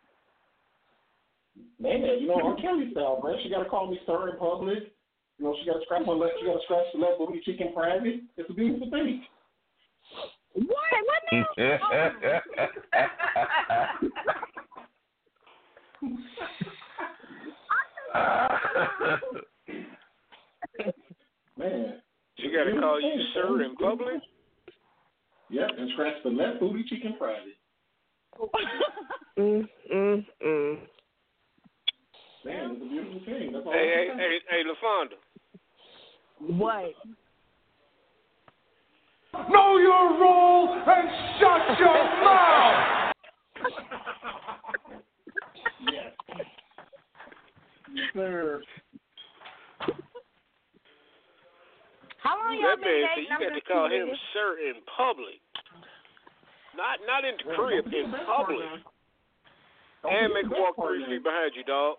Man, 1.79 2.01
you 2.19 2.27
know, 2.27 2.35
on 2.35 2.61
Kelly 2.61 2.89
style, 2.91 3.19
bro. 3.21 3.35
She 3.43 3.49
got 3.49 3.63
to 3.63 3.69
call 3.69 3.89
me 3.89 3.99
sir 4.05 4.29
in 4.29 4.37
public. 4.37 4.93
You 5.37 5.45
know, 5.45 5.55
she 5.59 5.65
got 5.65 5.79
to 5.79 5.85
scratch 5.85 6.03
my 6.05 6.13
left. 6.13 6.33
She 6.39 6.45
got 6.45 6.53
to 6.53 6.59
scratch 6.63 6.85
the 6.93 6.99
left 6.99 7.17
booty 7.17 7.41
cheek 7.43 7.59
in 7.59 7.73
private. 7.73 8.21
It's 8.37 8.49
a 8.49 8.53
beautiful 8.53 8.89
thing. 8.89 9.25
What? 10.53 10.67
What 10.67 11.23
now? 11.31 11.45
Man, 21.57 22.01
She 22.37 22.51
got 22.51 22.65
to 22.65 22.79
call 22.79 23.01
you 23.01 23.23
sir 23.33 23.63
in 23.63 23.75
public. 23.75 24.21
Yep, 25.49 25.69
and 25.77 25.89
scratch 25.93 26.13
the 26.23 26.29
left 26.29 26.59
booty 26.59 26.83
cheek 26.87 27.03
in 27.03 27.17
private. 27.17 27.57
Mm, 29.37 29.67
mm, 29.93 30.25
mm. 30.45 30.77
Man, 32.43 32.71
it's 32.71 32.81
a 32.81 32.85
beautiful 32.89 33.21
thing. 33.25 33.51
That's 33.53 33.65
all 33.65 33.73
Hey, 33.73 34.09
I 34.11 34.17
hey, 34.17 34.17
hey, 34.17 34.39
hey, 34.49 34.61
LaFonda. 34.65 35.17
What? 36.57 36.95
Know 39.49 39.77
your 39.77 40.19
role 40.19 40.73
and 40.73 41.09
shut 41.39 41.79
your 41.79 42.03
mouth. 42.23 43.13
Yes. 45.81 46.13
Yes, 47.93 48.09
sir. 48.13 48.61
How 52.23 52.37
long 52.37 52.57
y'all 52.59 52.69
that 52.69 52.81
been 52.81 53.01
man 53.01 53.09
said 53.09 53.15
dating? 53.15 53.25
you 53.29 53.35
I'm 53.35 53.41
got 53.41 53.55
to 53.55 53.61
call 53.61 53.85
him 53.85 53.91
curious. 53.91 54.19
sir 54.33 54.57
in 54.69 54.75
public. 54.97 55.41
Not 56.75 56.99
not 57.05 57.25
in 57.25 57.35
the 57.37 57.53
crib, 57.55 57.85
in 57.87 58.11
public. 58.25 58.57
And 60.03 60.33
make 60.33 60.49
the 60.49 60.55
her 60.55 60.61
walk 60.61 60.77
best 60.77 60.87
three 60.87 61.05
feet 61.05 61.23
behind 61.23 61.51
you, 61.55 61.63
dog. 61.63 61.97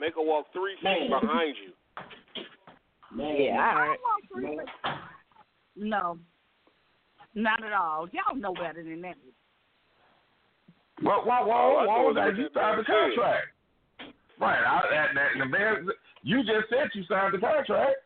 Make 0.00 0.14
her 0.14 0.22
walk 0.22 0.46
three 0.52 0.74
feet 0.76 1.08
Man. 1.10 1.20
behind 1.20 1.54
you. 1.64 1.72
Man, 3.16 3.36
Yeah, 3.40 3.72
all 3.74 3.80
right. 3.80 3.98
man. 4.34 4.66
No. 5.76 6.18
Not 7.34 7.64
at 7.64 7.72
all. 7.72 8.08
Y'all 8.12 8.36
know 8.36 8.52
better 8.54 8.82
than 8.82 9.00
that. 9.02 9.16
Well, 11.02 11.22
why, 11.24 11.40
why, 11.42 11.56
I 11.56 11.86
why 11.86 11.98
was 12.04 12.14
that? 12.16 12.36
You 12.36 12.44
that 12.44 12.54
signed 12.54 12.78
the 12.80 12.84
contract. 12.84 13.46
Right. 14.40 14.58
I, 14.64 14.80
that, 14.90 15.08
that, 15.14 15.28
the 15.38 15.46
man, 15.46 15.86
you 16.22 16.42
just 16.44 16.68
said 16.70 16.90
you 16.94 17.04
signed 17.08 17.34
the 17.34 17.38
contract. 17.38 17.96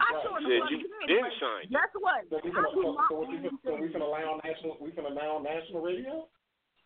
I 0.00 0.14
Right. 0.14 0.22
sure 0.24 0.40
Said 0.40 0.70
you 0.72 0.78
did. 0.88 1.08
didn't 1.08 1.32
sign. 1.40 1.68
Guess 1.68 1.92
what? 2.00 2.24
So 2.30 2.40
we 2.44 2.50
I 2.50 2.54
finna, 2.54 2.72
do 2.72 2.80
so, 2.82 2.92
my 2.96 3.06
so, 3.10 3.14
what 3.20 3.28
we, 3.28 3.36
own 3.36 3.42
finna- 3.44 3.60
so 3.64 3.76
we 3.76 3.88
thing. 3.92 4.00
allow 4.02 4.40
national, 4.44 4.76
we 4.80 4.88
finna 4.92 5.10
allow 5.12 5.38
national 5.44 5.82
radio? 5.82 6.24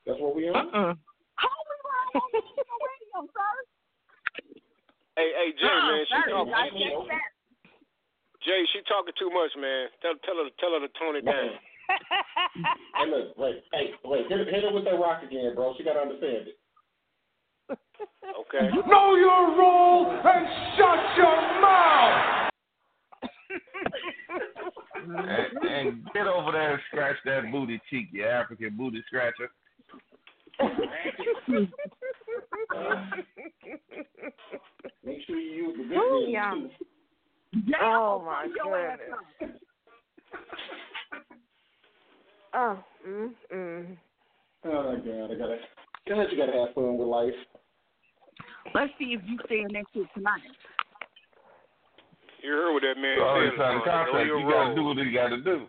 That's 0.06 0.18
what 0.18 0.34
we 0.34 0.48
on? 0.50 0.56
Uh-uh. 0.56 0.94
How 1.38 1.54
we 1.54 1.74
on 2.18 2.26
national 2.34 2.78
radio, 2.82 2.95
sir? 3.24 3.54
Hey, 5.16 5.32
hey, 5.32 5.50
Jay, 5.56 5.64
Uh-uh, 5.64 5.88
man, 5.88 6.04
she 6.04 6.20
talking. 6.30 6.52
I 6.52 6.68
She. 6.68 6.92
Jay, 8.44 8.60
she 8.72 8.80
talking 8.84 9.16
too 9.18 9.30
much, 9.32 9.50
man. 9.56 9.88
Tell 10.02 10.14
tell 10.22 10.36
her 10.36 10.50
tell 10.60 10.72
her 10.76 10.82
to 10.84 10.92
tone 11.00 11.16
it 11.16 11.24
down. 11.24 11.56
Hey, 12.96 13.06
look, 13.08 13.38
wait, 13.38 13.62
hey, 13.72 13.94
wait, 14.04 14.26
hit, 14.28 14.48
hit 14.48 14.64
her 14.64 14.72
with 14.72 14.84
that 14.84 14.98
rock 14.98 15.22
again, 15.22 15.54
bro. 15.54 15.74
She 15.78 15.84
gotta 15.84 16.00
understand 16.00 16.48
it. 16.48 16.58
Okay. 17.70 18.70
Know 18.88 19.14
your 19.16 19.56
role 19.56 20.10
and 20.10 20.46
shut 20.76 21.16
your 21.16 21.60
mouth. 21.60 22.50
and, 25.06 25.68
and 25.68 26.04
get 26.12 26.26
over 26.26 26.52
there 26.52 26.74
and 26.74 26.82
scratch 26.88 27.16
that 27.24 27.50
booty 27.50 27.80
cheek, 27.90 28.08
you 28.12 28.24
African 28.24 28.76
booty 28.76 29.02
scratcher. 29.06 29.50
Make 35.04 35.20
sure 35.26 35.38
you 35.38 35.66
use 35.66 35.76
the 35.76 35.84
good 35.84 35.96
Ooh, 35.96 36.20
ones, 36.20 36.28
yum. 36.30 36.70
Yeah, 37.66 37.76
Oh, 37.82 38.22
my 38.24 38.46
fuck 38.46 38.98
goodness. 39.40 39.60
Oh, 42.54 42.78
mm, 43.06 43.30
mm. 43.54 43.96
Oh, 44.64 44.70
my 44.70 44.96
God, 44.96 45.30
I 45.30 45.34
gotta, 45.34 45.58
God, 46.08 46.26
you 46.30 46.38
gotta 46.38 46.58
have 46.58 46.74
fun 46.74 46.96
with 46.96 47.06
life. 47.06 47.34
Let's 48.74 48.92
see 48.98 49.14
if 49.14 49.20
you 49.26 49.38
stay 49.46 49.60
in 49.60 49.72
that 49.72 49.84
shit 49.94 50.06
tonight. 50.14 50.40
You 52.42 52.50
heard 52.50 52.72
what 52.74 52.82
that 52.82 52.96
man 53.00 53.16
You 53.16 53.50
said. 53.52 53.58
signed 53.58 53.80
the 53.84 53.90
LaFonda. 53.90 54.26
Know 54.26 54.38
You 54.38 54.50
gotta 54.50 54.74
do 54.74 54.84
what 54.84 54.96
you 54.96 55.12
gotta 55.12 55.40
do. 55.42 55.66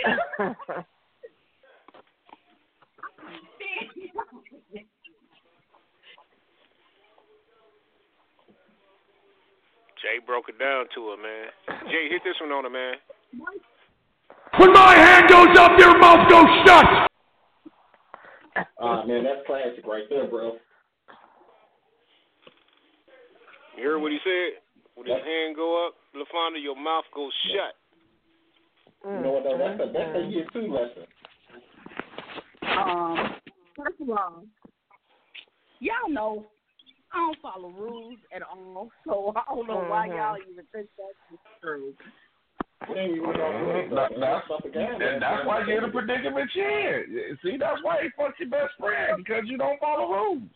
Jay 10.02 10.18
broke 10.24 10.48
it 10.48 10.58
down 10.58 10.86
to 10.94 11.10
her, 11.10 11.16
man. 11.20 11.48
Jay, 11.90 12.08
hit 12.08 12.22
this 12.24 12.36
one 12.40 12.52
on 12.52 12.64
her, 12.64 12.70
man. 12.70 12.94
When 14.58 14.72
my 14.72 14.94
hand 14.96 15.28
goes 15.28 15.56
up, 15.58 15.72
your 15.78 15.98
mouth 15.98 16.28
goes 16.28 16.48
shut. 16.66 16.86
Ah, 18.80 19.04
man, 19.04 19.24
that's 19.24 19.46
classic 19.46 19.86
right 19.86 20.04
there, 20.08 20.26
bro. 20.26 20.56
You 23.76 23.84
heard 23.84 23.98
what 24.00 24.12
he 24.12 24.18
said? 24.24 24.62
When 24.94 25.06
his 25.06 25.16
Yep. 25.16 25.24
hand 25.24 25.56
go 25.56 25.86
up, 25.86 25.94
LaFonda, 26.14 26.62
your 26.62 26.76
mouth 26.76 27.04
goes 27.14 27.32
shut. 27.52 27.76
You 29.04 29.22
know 29.22 29.32
what, 29.32 29.44
though? 29.44 29.56
That's 29.56 29.80
a, 29.80 29.92
that's 29.92 30.16
a 30.16 30.28
year 30.28 30.46
two 30.52 30.72
lesson. 30.72 31.06
Um, 32.76 33.40
first 33.76 34.00
of 34.00 34.10
all, 34.10 34.44
y'all 35.80 36.10
know 36.10 36.46
I 37.12 37.16
don't 37.18 37.38
follow 37.42 37.70
rules 37.70 38.18
at 38.34 38.42
all, 38.42 38.90
so 39.06 39.32
I 39.36 39.54
don't 39.54 39.66
know 39.66 39.84
why 39.88 40.08
Mhm. 40.08 40.16
y'all 40.16 40.36
even 40.50 40.64
think 40.72 40.88
that's 40.96 41.40
true. 41.60 41.94
It 42.88 42.96
ain't 42.96 43.16
even 43.16 43.32
That- 43.32 43.90
that's. 43.90 44.14
That's 44.20 44.46
about 44.46 44.62
the 44.62 44.68
guy, 44.70 44.80
man. 44.80 45.02
and 45.02 45.22
that's 45.22 45.44
why 45.46 45.64
you're 45.66 45.78
in 45.78 45.84
a 45.84 45.88
predicament 45.92 46.50
you're 46.54 47.00
in. 47.28 47.38
See, 47.42 47.56
that's 47.58 47.82
why 47.82 48.00
you 48.00 48.10
fuck 48.16 48.38
your 48.38 48.48
best 48.48 48.74
friend 48.78 49.18
because 49.18 49.44
you 49.46 49.58
don't 49.58 49.78
follow 49.80 50.08
rules. 50.12 50.50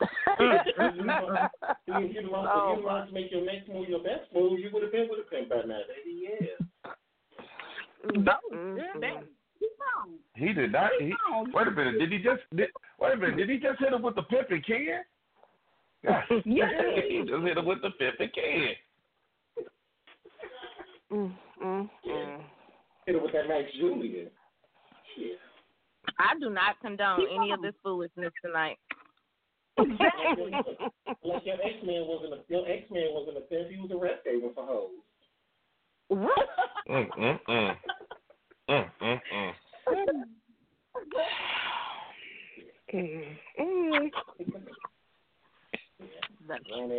You 0.00 0.46
learn, 0.76 1.48
oh, 1.88 1.98
you 1.98 2.86
learn 2.86 3.06
to 3.06 3.12
make 3.12 3.30
your 3.30 3.44
next 3.44 3.68
move 3.68 3.88
your 3.88 4.02
best 4.02 4.32
move. 4.34 4.58
You 4.58 4.70
would 4.72 4.82
have 4.82 4.92
been 4.92 5.08
with 5.10 5.20
a 5.20 5.30
pimp 5.30 5.48
by 5.50 5.62
now, 5.66 5.80
baby. 5.88 6.28
Yeah. 6.28 6.92
No, 8.16 8.32
mm, 8.52 8.76
that, 8.76 8.96
mm. 8.96 9.26
He 10.34 10.52
did 10.54 10.72
not. 10.72 10.90
He, 10.98 11.12
wait 11.52 11.66
a 11.66 11.70
minute. 11.70 11.98
Did 11.98 12.12
he 12.12 12.18
just? 12.18 12.40
Did, 12.56 12.70
wait 12.98 13.12
a 13.12 13.16
minute. 13.16 13.36
Did 13.36 13.50
he 13.50 13.58
just 13.58 13.78
hit 13.78 13.92
him 13.92 14.00
with 14.02 14.14
the 14.14 14.22
pimp 14.22 14.50
and 14.50 14.64
can? 14.64 15.02
Yeah. 16.02 16.22
Yeah. 16.44 16.66
just 17.26 17.42
hit 17.44 17.58
him 17.58 17.66
with 17.66 17.82
the 17.82 17.90
pimp 17.98 18.20
and 18.20 18.32
can. 18.32 18.68
Mm, 21.12 21.32
mm, 21.62 21.90
mm. 22.08 22.40
Hit 23.06 23.16
it 23.16 23.22
with 23.22 23.32
that 23.32 23.48
Max 23.48 23.64
Julien. 23.78 24.30
Shit. 25.16 25.38
I 26.18 26.38
do 26.40 26.50
not 26.50 26.80
condone 26.80 27.20
any 27.34 27.52
of 27.52 27.60
this 27.62 27.74
foolishness 27.82 28.32
tonight. 28.44 28.78
Exactly. 29.78 30.52
Like 31.22 31.44
your 31.44 31.56
X 31.56 31.74
Man 31.84 32.06
wasn't 32.06 32.32
a 32.32 32.38
your 32.48 32.66
X 32.66 32.90
Man 32.90 33.08
wasn't 33.10 33.36
a 33.36 33.40
pimp. 33.42 33.70
He 33.70 33.76
was 33.76 33.90
a 33.92 33.96
rest 33.96 34.22
haven 34.24 34.50
for 34.54 34.64
hoes. 34.64 34.88
Mm, 36.10 36.26
mm, 37.18 37.38
mm. 37.46 37.76
Mm, 38.68 38.90
mm, 39.02 39.20
mm. 39.34 39.52
Mm, 42.92 43.36
mm. 43.60 44.10
Grown. 46.68 46.90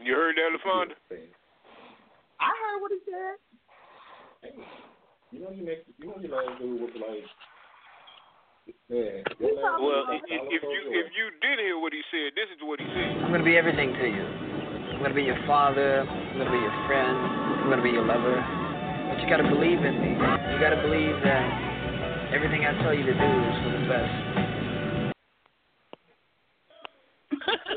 You 0.00 0.12
heard 0.14 0.36
that, 0.36 0.50
LaFonda? 0.52 0.94
I 2.40 2.50
heard 2.50 2.80
what 2.80 2.92
he 2.92 3.00
said. 3.08 3.36
You 5.32 5.40
know 5.40 5.50
your 5.50 5.66
next 5.66 5.88
you 5.98 6.06
know 6.06 6.16
your 6.20 6.30
last 6.30 6.60
dude 6.60 6.80
was 6.80 6.94
like 6.94 7.26
Yeah. 8.86 9.24
He 9.38 9.44
your 9.44 9.56
last 9.56 9.64
probably 9.64 9.86
Well, 9.88 10.04
if, 10.14 10.22
if 10.28 10.62
you 10.62 10.80
if 10.94 11.06
you 11.16 11.26
did 11.40 11.58
hear 11.58 11.78
what 11.80 11.92
he 11.92 12.02
said, 12.12 12.36
this 12.36 12.46
is 12.54 12.60
what 12.62 12.78
he 12.78 12.86
said. 12.86 13.24
I'm 13.24 13.32
gonna 13.32 13.42
be 13.42 13.56
everything 13.56 13.92
to 13.96 14.06
you. 14.06 14.24
I'm 14.94 15.02
gonna 15.02 15.16
be 15.16 15.24
your 15.24 15.40
father. 15.46 16.06
I'm 16.06 16.38
gonna 16.38 16.52
be 16.52 16.62
your 16.62 16.76
friend. 16.86 17.16
I'm 17.64 17.68
gonna 17.68 17.82
be 17.82 17.90
your 17.90 18.06
lover. 18.06 18.36
But 19.10 19.20
you 19.20 19.28
gotta 19.28 19.48
believe 19.48 19.82
in 19.82 19.94
me. 20.00 20.14
You 20.14 20.56
gotta 20.60 20.80
believe 20.84 21.16
that 21.24 22.30
everything 22.30 22.64
I 22.64 22.76
tell 22.84 22.94
you 22.94 23.02
to 23.08 23.14
do 23.14 23.30
is 23.50 23.56
for 23.64 23.72
the 23.74 23.84
best. 23.90 24.34
Yeah. 27.68 27.73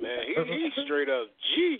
Man, 0.00 0.18
he, 0.26 0.34
he's 0.34 0.84
straight 0.84 1.08
up 1.08 1.28
G. 1.54 1.78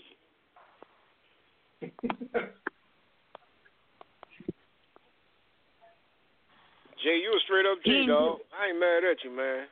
Jay, 7.03 7.17
you 7.17 7.33
a 7.35 7.39
straight 7.45 7.65
up 7.65 7.79
G, 7.83 8.05
dog. 8.07 8.39
I 8.53 8.69
ain't 8.69 8.79
mad 8.79 9.03
at 9.09 9.23
you, 9.23 9.31
man. 9.35 9.65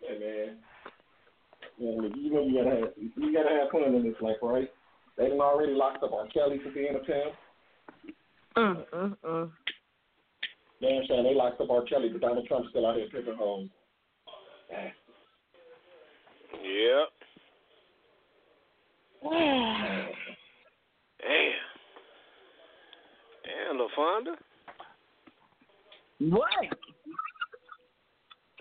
Yeah, 0.00 0.18
man. 0.18 0.56
Yeah, 1.78 1.90
you 2.14 2.32
know 2.32 2.42
you 2.46 2.62
gotta 2.62 2.76
have 2.76 2.90
you 2.96 3.32
gotta 3.34 3.50
have 3.50 3.70
fun 3.70 3.94
in 3.94 4.02
this 4.02 4.14
life, 4.20 4.36
right? 4.40 4.70
They 5.18 5.28
done 5.28 5.40
already 5.40 5.72
locked 5.72 6.02
up 6.02 6.12
R. 6.12 6.26
Kelly 6.28 6.60
for 6.62 6.70
being 6.70 6.94
a 6.94 6.98
pimp. 7.00 7.34
Mm, 8.56 8.84
mm, 8.94 9.16
mm. 9.24 9.50
Damn 10.80 11.06
sure 11.06 11.22
they 11.22 11.34
locked 11.34 11.60
up 11.60 11.70
R. 11.70 11.82
Kelly, 11.82 12.10
but 12.10 12.20
Donald 12.20 12.46
Trump's 12.46 12.68
still 12.70 12.86
out 12.86 12.96
here 12.96 13.06
picking 13.10 13.34
hoes. 13.34 13.68
Yep. 16.62 17.08
Damn. 21.22 21.66
Damn, 23.44 23.78
LaFonda. 23.78 24.34
What? 26.18 26.48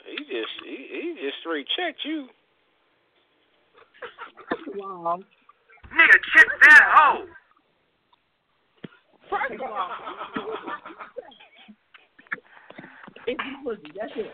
He 0.06 0.18
just 0.18 0.56
he, 0.66 0.76
he 0.92 1.16
just 1.22 1.38
straight 1.42 1.68
checked 1.76 2.00
you. 2.04 2.28
of 4.74 4.80
all, 4.82 5.20
Nigga, 5.94 6.18
check 6.36 6.48
that 6.62 6.84
hoe. 6.94 7.26
first 9.30 9.54
of 9.54 9.62
all, 9.62 10.75
it's 13.28 13.42
pussy. 13.64 13.94
That's 14.00 14.12
it. 14.16 14.32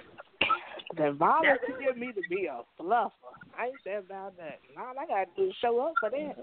The 0.98 1.14
volunteer 1.14 1.96
me 1.96 2.12
to 2.14 2.22
be 2.30 2.48
a 2.48 2.62
fluffer. 2.82 3.12
I 3.58 3.68
ain't 3.68 3.76
said 3.84 4.04
about 4.06 4.36
that. 4.38 4.60
All 4.78 4.94
I 5.00 5.06
gotta 5.06 5.26
do 5.38 5.48
is 5.48 5.56
show 5.62 5.80
up 5.80 5.94
for 6.00 6.10
that. 6.10 6.36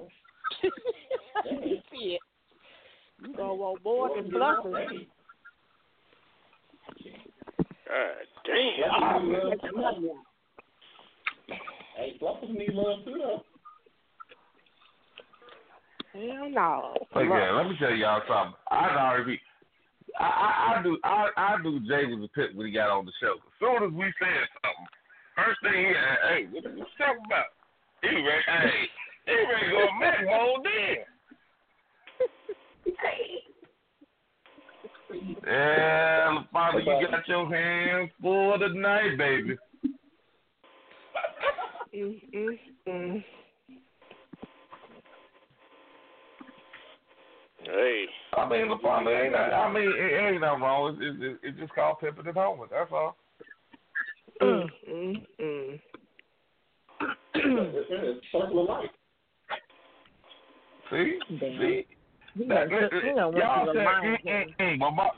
Shit. 0.63 2.21
You 3.21 3.35
gonna 3.35 3.55
want 3.55 3.83
more 3.83 4.15
than 4.15 4.31
fluffers. 4.31 5.07
God 7.89 8.15
damn. 8.47 8.79
Hey, 11.97 12.17
fluffers 12.23 12.57
need 12.57 12.75
love 12.75 13.05
too, 13.05 13.19
though. 13.19 13.43
Hell 16.13 16.51
no. 16.51 16.95
Okay, 17.15 17.51
let 17.53 17.69
me 17.69 17.77
tell 17.79 17.95
y'all 17.95 18.23
something. 18.29 18.55
I 18.71 18.97
already, 18.97 19.41
I, 20.19 20.25
I, 20.25 20.79
I 20.79 20.83
do, 20.83 20.99
I, 21.05 21.29
I 21.37 21.57
do 21.63 21.81
Jay 21.81 22.07
was 22.07 22.25
a 22.25 22.29
pit 22.35 22.55
when 22.55 22.67
he 22.67 22.73
got 22.73 22.91
on 22.91 23.07
the 23.07 23.13
show. 23.21 23.35
As 23.35 23.53
soon 23.61 23.83
as 23.89 23.93
we 23.93 24.13
said 24.19 24.49
something, 24.63 24.89
first 25.37 25.61
thing 25.63 25.87
he, 25.87 25.95
hey, 25.95 26.47
what 26.51 26.65
you 26.65 26.85
talking 26.99 27.23
about? 27.25 27.47
He 28.03 28.09
ready, 28.09 28.43
hey, 28.47 28.89
he 29.27 29.33
ready 29.33 29.67
to 29.67 29.73
go 29.73 29.87
back 30.01 30.25
mode 30.25 30.65
then. 30.65 31.05
Yeah, 35.47 36.43
Father, 36.53 36.81
you 36.81 37.09
got 37.11 37.29
your 37.29 37.55
hands 37.55 38.11
full 38.21 38.59
tonight, 38.59 39.17
baby. 39.17 39.57
Mm-hmm. 41.95 43.19
Hey. 47.69 48.07
I 48.35 48.49
mean, 48.49 48.69
LaFonda, 48.69 49.25
ain't 49.25 49.35
that, 49.35 49.53
I 49.53 49.71
mean, 49.71 49.93
it 49.95 50.33
ain't 50.33 50.41
nothing 50.41 50.63
wrong. 50.63 50.97
It's, 51.01 51.19
it's, 51.21 51.39
it's 51.43 51.59
just 51.59 51.75
called 51.75 52.01
pimping 52.01 52.27
and 52.27 52.37
hoeing. 52.37 52.61
That's 52.71 52.91
all. 52.91 53.17
Mm, 54.41 54.67
mm, 54.91 55.27
mm. 55.41 55.81
It's 57.35 58.27
circle 58.33 58.63
of 58.63 58.69
life. 58.69 58.91
See, 60.91 61.19
see. 61.29 61.87
You 62.35 62.49
That- 62.49 62.71
know, 62.71 62.89
you 63.05 63.15
know, 63.15 63.33
y'all 63.37 63.67
said, 63.67 63.77
mm, 63.77 64.17
mm, 64.25 64.57
mm, 64.61 64.79
but 64.79 64.91
my, 64.93 65.11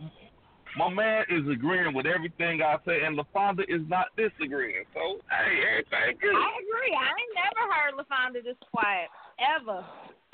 my 0.77 0.89
man 0.91 1.25
is 1.31 1.47
agreeing 1.53 1.95
with 1.95 2.07
everything 2.07 2.63
I 2.63 2.79
say, 2.85 3.05
and 3.05 3.17
LaFonda 3.17 3.63
is 3.69 3.83
not 3.87 4.07
disagreeing. 4.17 4.85
So, 4.95 5.21
hey, 5.31 5.63
everything 5.71 6.19
good. 6.21 6.35
I 6.35 6.51
agree. 6.59 6.97
I 6.99 7.11
ain't 7.15 7.35
never 7.39 7.63
heard 7.71 7.95
LaFonda 7.95 8.43
this 8.43 8.57
quiet 8.73 9.09
ever. 9.39 9.85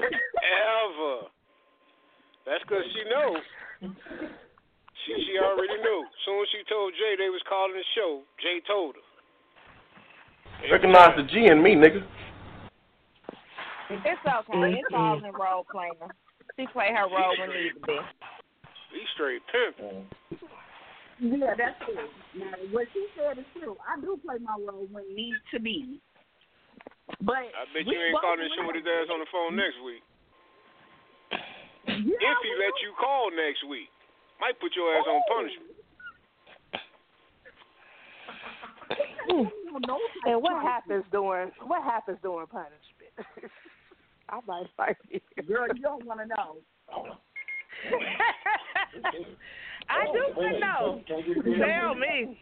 Ever. 0.01 1.29
That's 2.47 2.62
because 2.62 2.86
she 2.94 3.03
knows. 3.11 3.42
She 3.82 5.12
she 5.26 5.34
already 5.42 5.82
knew. 5.82 6.01
Soon 6.24 6.38
as 6.42 6.49
she 6.55 6.62
told 6.70 6.94
Jay 6.94 7.18
they 7.18 7.30
was 7.30 7.42
calling 7.51 7.74
the 7.74 7.86
show, 7.99 8.22
Jay 8.38 8.62
told 8.66 8.94
her. 8.94 9.05
Recognize 10.70 11.18
the 11.18 11.26
G 11.26 11.51
in 11.51 11.62
me, 11.62 11.74
nigga. 11.74 12.07
It's 13.90 14.03
okay. 14.03 14.78
It's 14.78 14.90
mm-hmm. 14.90 14.94
all 14.94 15.18
in 15.18 15.30
role 15.34 15.66
playing. 15.70 15.99
She 16.59 16.66
play 16.72 16.90
her 16.90 17.07
role 17.07 17.34
when 17.38 17.51
need 17.51 17.74
to 17.74 17.86
be. 17.86 17.99
He 18.94 19.03
straight 19.14 19.42
pimp. 19.53 20.07
Yeah, 21.20 21.55
that's 21.57 21.76
it. 21.88 22.11
Now, 22.38 22.53
what 22.72 22.86
she 22.92 23.07
said 23.16 23.38
is 23.38 23.44
true. 23.59 23.76
I 23.84 24.01
do 24.01 24.18
play 24.24 24.36
my 24.40 24.57
role 24.59 24.86
when 24.90 25.05
need 25.14 25.36
to 25.53 25.61
be. 25.61 26.01
But 27.20 27.53
I 27.55 27.64
bet 27.72 27.86
you 27.86 27.94
ain't 27.94 28.20
calling 28.20 28.42
the 28.42 28.51
show 28.57 28.66
with 28.66 28.76
his 28.76 28.84
ass 28.84 29.09
on 29.12 29.20
the 29.20 29.30
phone 29.30 29.55
next 29.55 29.78
week. 29.84 30.03
If 31.87 32.39
he 32.43 32.51
let 32.59 32.74
you 32.82 32.93
call 32.99 33.30
next 33.30 33.66
week, 33.68 33.89
might 34.41 34.59
put 34.61 34.74
your 34.74 34.95
ass 34.95 35.07
on 35.09 35.22
punishment. 35.28 35.76
And 40.24 40.43
what 40.43 40.62
happens 40.62 41.05
during 41.12 41.51
what 41.66 41.82
happens 41.82 42.18
during 42.22 42.47
punishment? 42.47 43.12
I 44.28 44.41
might 44.47 44.66
fight 44.76 44.97
you. 45.09 45.20
Girl, 45.47 45.66
you 45.74 45.82
don't 45.82 46.05
want 46.05 46.20
to 46.20 46.26
know. 46.26 46.57
I 49.89 50.05
do 50.07 50.18
want 50.37 50.57
to 50.57 50.57
oh, 50.57 50.59
know. 50.59 51.03
Tell 51.07 51.95
me. 51.95 52.39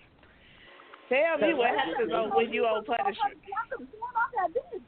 Tell 1.08 1.38
me 1.38 1.54
what 1.54 1.70
happens 1.70 2.12
on 2.12 2.30
when 2.34 2.52
you 2.52 2.64
on 2.64 2.84
punishment. 2.84 3.36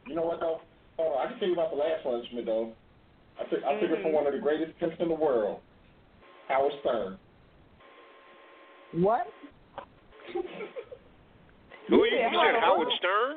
You 0.06 0.14
know 0.14 0.22
what 0.22 0.40
though? 0.40 0.60
Hold 0.96 1.18
on, 1.18 1.26
I 1.26 1.30
can 1.30 1.38
tell 1.38 1.48
you 1.48 1.54
about 1.54 1.70
the 1.70 1.76
last 1.76 2.02
punishment 2.02 2.46
though. 2.46 2.72
I 3.38 3.44
took 3.44 3.64
I 3.64 3.74
took 3.80 3.90
it 3.90 4.02
from 4.02 4.12
mm-hmm. 4.12 4.12
one 4.12 4.26
of 4.26 4.32
the 4.32 4.40
greatest 4.40 4.78
pimps 4.78 4.96
in 5.00 5.08
the 5.08 5.14
world, 5.14 5.60
Howard 6.48 6.72
Stern. 6.80 7.18
What? 8.92 9.26
Who 11.88 11.96
you, 11.96 12.04
you 12.04 12.30
said 12.32 12.60
Howard 12.60 12.88
Stern? 12.98 13.36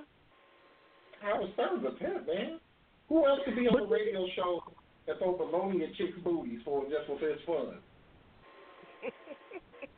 Howard 1.21 1.49
Stern's 1.53 1.85
a 1.85 1.91
pimp, 1.91 2.27
man. 2.27 2.59
Who 3.09 3.25
else 3.25 3.39
could 3.45 3.55
be 3.55 3.67
on 3.67 3.79
a 3.79 3.85
radio 3.85 4.25
show 4.35 4.63
that 5.07 5.17
throw 5.19 5.33
baloney 5.35 5.83
at 5.87 5.95
chicks' 5.95 6.17
booties 6.23 6.59
for 6.63 6.83
just 6.83 7.05
for 7.07 7.19
his 7.19 7.39
fun? 7.45 7.77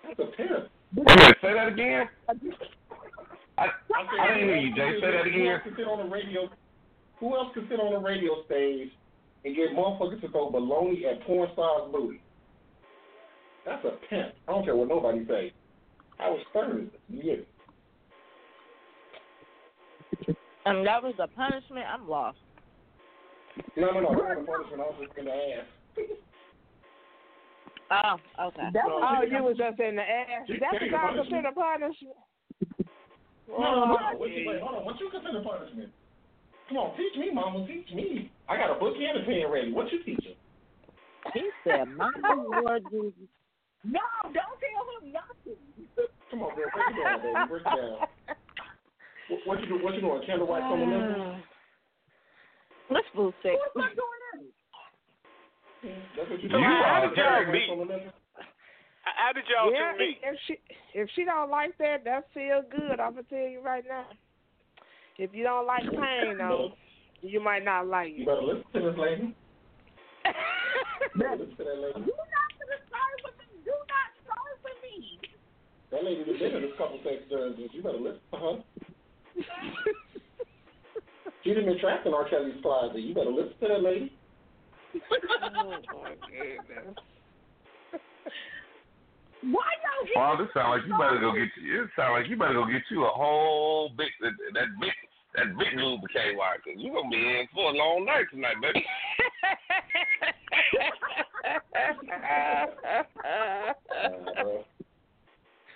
That's 0.03 0.19
a 0.19 0.35
pimp. 0.35 0.69
Wait 0.95 1.11
a 1.11 1.15
minute, 1.15 1.37
say 1.41 1.53
that 1.53 1.67
again. 1.67 2.09
I, 3.57 3.63
I, 3.63 3.67
I 3.67 4.33
didn't 4.33 4.49
hear 4.49 4.57
you, 4.57 4.75
Jay. 4.75 4.99
Say 4.99 5.11
that 5.11 5.25
Who 5.25 5.49
else 5.49 5.61
again. 5.61 5.61
could 5.63 5.75
sit 5.77 5.87
on 5.87 6.07
a 6.07 6.09
radio? 6.09 6.49
Who 7.19 7.35
else 7.35 7.51
could 7.53 7.67
sit 7.69 7.79
on 7.79 7.93
a 7.93 7.99
radio 7.99 8.43
stage 8.45 8.89
and 9.43 9.55
get 9.55 9.71
motherfuckers 9.71 10.21
to 10.21 10.29
throw 10.29 10.51
baloney 10.51 11.05
at 11.05 11.25
porn 11.25 11.49
stars' 11.53 11.91
booty? 11.91 12.21
That's 13.65 13.85
a 13.85 13.91
pimp. 14.09 14.33
I 14.47 14.51
don't 14.51 14.63
care 14.65 14.75
what 14.75 14.87
nobody 14.87 15.25
say. 15.27 15.53
Howard 16.17 16.41
Stern 16.49 16.91
is 17.11 17.23
yeah. 17.23 17.35
And 20.65 20.85
that 20.85 21.01
was 21.01 21.15
a 21.19 21.27
punishment. 21.27 21.85
I'm 21.91 22.07
lost. 22.07 22.37
No, 23.75 23.91
no, 23.91 24.01
no. 24.01 24.09
That 24.09 24.17
was 24.17 24.37
a 24.41 24.45
punishment. 24.45 24.81
I 24.81 24.85
was 24.85 24.95
just 25.05 25.17
in 25.17 25.25
the 25.25 25.31
ass. 25.31 25.65
Oh, 27.91 28.47
okay. 28.47 28.69
Oh, 28.85 29.21
you 29.29 29.43
was 29.43 29.57
just 29.57 29.79
in 29.79 29.95
the 29.95 30.01
ass. 30.01 30.47
That's 30.47 30.91
what 30.91 31.01
I 31.01 31.13
consider 31.15 31.51
punishment. 31.53 32.15
No, 33.49 33.57
no, 33.57 33.85
no. 33.85 33.97
What 34.15 34.29
you, 34.31 34.47
wait, 34.47 34.61
hold 34.61 34.77
on. 34.77 34.85
What 34.85 34.99
you 34.99 35.09
consider 35.09 35.43
punishment? 35.43 35.91
Come 36.71 36.87
on, 36.87 36.95
teach 36.95 37.11
me, 37.19 37.27
mama. 37.35 37.67
Teach 37.67 37.91
me. 37.91 38.31
I 38.47 38.55
got 38.55 38.71
a 38.71 38.79
book 38.79 38.95
and 38.95 39.19
a 39.19 39.27
pen 39.27 39.43
ready. 39.51 39.75
What 39.75 39.91
you 39.91 39.99
teaching? 40.07 40.39
He 41.35 41.43
said, 41.67 41.83
"My 41.99 42.07
Lord 42.23 42.87
Jesus." 42.87 43.27
No, 43.83 43.99
don't 44.23 44.55
tell 44.55 44.83
him 45.03 45.11
nothing. 45.11 45.59
Come 46.31 46.47
on, 46.47 46.55
girl. 46.55 46.71
Break 46.71 46.87
it 46.87 46.95
down, 46.95 47.19
baby. 47.19 47.43
Break 47.51 47.67
it 47.67 47.75
down. 47.75 48.07
What, 49.27 49.43
what 49.43 49.59
you 49.59 49.67
do? 49.67 49.83
What 49.83 49.91
you 49.95 49.99
doing? 49.99 50.23
Candlelight 50.25 50.63
fundamentals? 50.63 51.19
Uh, 51.19 51.35
let's 52.95 53.07
move 53.15 53.33
six. 53.43 53.55
That's 53.75 53.75
what 53.75 53.91
you 56.39 56.47
You 56.47 56.55
doing? 56.55 56.63
are 56.63 57.11
Candlelight 57.11 57.51
me. 57.51 57.67
fundamentals? 57.67 58.15
How 59.03 59.33
did 59.33 59.43
y'all 59.51 59.73
yeah, 59.73 59.91
two 59.91 59.97
meet? 59.99 60.19
if 60.23 60.39
she 60.47 60.57
if 60.93 61.09
she 61.15 61.25
don't 61.25 61.49
like 61.51 61.77
that, 61.79 62.05
that 62.05 62.29
feel 62.33 62.61
good. 62.71 63.01
I'm 63.01 63.15
gonna 63.19 63.23
tell 63.27 63.39
you 63.39 63.59
right 63.59 63.83
now. 63.85 64.05
If 65.17 65.31
you 65.33 65.43
don't 65.43 65.65
like 65.67 65.83
pain, 65.83 66.37
though, 66.37 66.73
you 67.21 67.39
might 67.39 67.63
not 67.63 67.87
like 67.87 68.13
You 68.15 68.23
it. 68.23 68.25
better 68.25 68.41
listen 68.41 68.63
to 68.73 68.79
this 68.91 68.99
lady. 68.99 69.35
You 70.25 70.33
better 71.17 71.35
listen 71.37 71.57
to 71.57 71.63
that 71.63 71.79
lady. 71.81 71.99
Do 72.05 72.13
not 72.15 72.49
start 72.87 73.15
with 73.23 73.37
me. 73.37 73.61
Do 73.65 73.71
not 73.71 74.09
start 74.23 74.55
with 74.63 74.77
me. 74.81 75.19
That 75.91 76.03
lady 76.03 76.23
that 76.23 76.39
been 76.39 76.55
in 76.55 76.61
this 76.63 76.77
couple 76.77 76.99
sex 77.03 77.23
dungeons. 77.29 77.69
You 77.73 77.83
better 77.83 77.99
listen 77.99 78.21
to 78.33 78.37
her. 78.39 78.63
She 81.43 81.53
done 81.55 81.65
been 81.65 81.79
trapped 81.79 82.05
in 82.05 82.13
R. 82.13 82.29
Kelly's 82.29 82.61
closet. 82.61 83.01
You 83.01 83.13
better 83.15 83.31
listen 83.31 83.53
to 83.61 83.67
that 83.67 83.83
lady. 83.83 84.11
Oh, 85.53 85.77
Why 89.41 89.65
y'all 89.81 90.05
get 90.05 90.17
Well, 90.17 90.37
this 90.37 90.53
sound 90.53 90.69
like 90.69 90.85
you 90.85 90.93
better 90.97 91.19
go 91.19 91.33
get 91.33 91.49
you. 91.57 91.83
It 91.83 91.89
sound 91.95 92.13
like 92.13 92.29
you 92.29 92.37
better 92.37 92.53
go 92.53 92.65
get 92.65 92.85
you 92.89 93.05
a 93.05 93.09
whole 93.09 93.89
big 93.97 94.13
that, 94.21 94.33
that 94.53 94.69
big 94.79 94.93
that 95.35 95.57
big 95.57 95.73
lubricate 95.73 96.37
wire 96.37 96.61
because 96.63 96.77
you 96.77 96.93
gonna 96.93 97.09
be 97.09 97.17
in 97.17 97.47
for 97.53 97.71
a 97.71 97.73
long 97.73 98.05
night 98.05 98.29
tonight, 98.29 98.61
baby. 98.61 98.85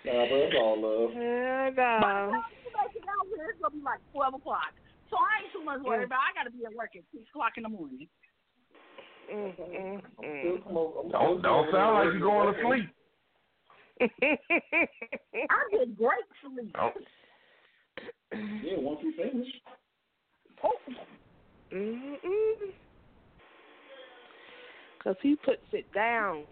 Nah, 0.05 0.29
bro, 0.29 0.37
it's 0.37 0.53
all 0.53 0.77
love. 0.77 1.17
Hell 1.17 1.73
no. 1.73 2.37
out 2.37 3.25
here, 3.25 3.49
it's 3.49 3.57
gonna 3.57 3.73
be 3.73 3.81
like 3.81 3.97
twelve 4.13 4.37
o'clock. 4.37 4.69
So 5.09 5.17
I 5.17 5.41
ain't 5.41 5.49
too 5.49 5.65
much 5.65 5.81
worried 5.81 6.05
about. 6.05 6.21
I 6.21 6.37
gotta 6.37 6.53
be 6.53 6.61
at 6.61 6.77
work 6.77 6.93
at 6.93 7.01
six 7.09 7.25
o'clock 7.33 7.57
in 7.57 7.63
the 7.63 7.73
morning. 7.73 8.05
Mm, 9.25 9.57
mm, 9.57 10.01
mm. 10.21 10.41
Still 10.45 10.61
come 10.61 10.77
over- 10.77 10.99
I'm 11.01 11.09
Don't 11.09 11.41
don't 11.41 11.71
sound 11.73 11.97
like 11.97 12.13
you're 12.13 12.21
going 12.21 12.53
to 12.53 12.61
sleep. 12.61 12.89
I 14.01 14.07
did 15.71 15.97
great 15.97 16.25
sleep. 16.43 16.75
Oh. 16.79 16.91
Yeah, 18.33 18.77
once 18.77 18.99
you 19.03 19.13
finish. 19.15 19.47
Oh, 20.63 20.71
Mm-mm. 21.73 22.17
Cause 25.03 25.15
he 25.21 25.35
puts 25.35 25.61
it 25.71 25.85
down. 25.93 26.43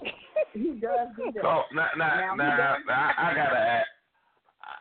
he 0.54 0.70
does 0.80 1.08
do 1.16 1.30
that. 1.34 1.42
So 1.42 1.62
now, 1.74 1.88
now, 1.96 2.34
Now, 2.34 2.34
now, 2.34 2.50
he 2.52 2.56
does- 2.56 2.86
now, 2.86 3.10
I 3.18 3.34
gotta 3.34 3.58
ask. 3.58 3.86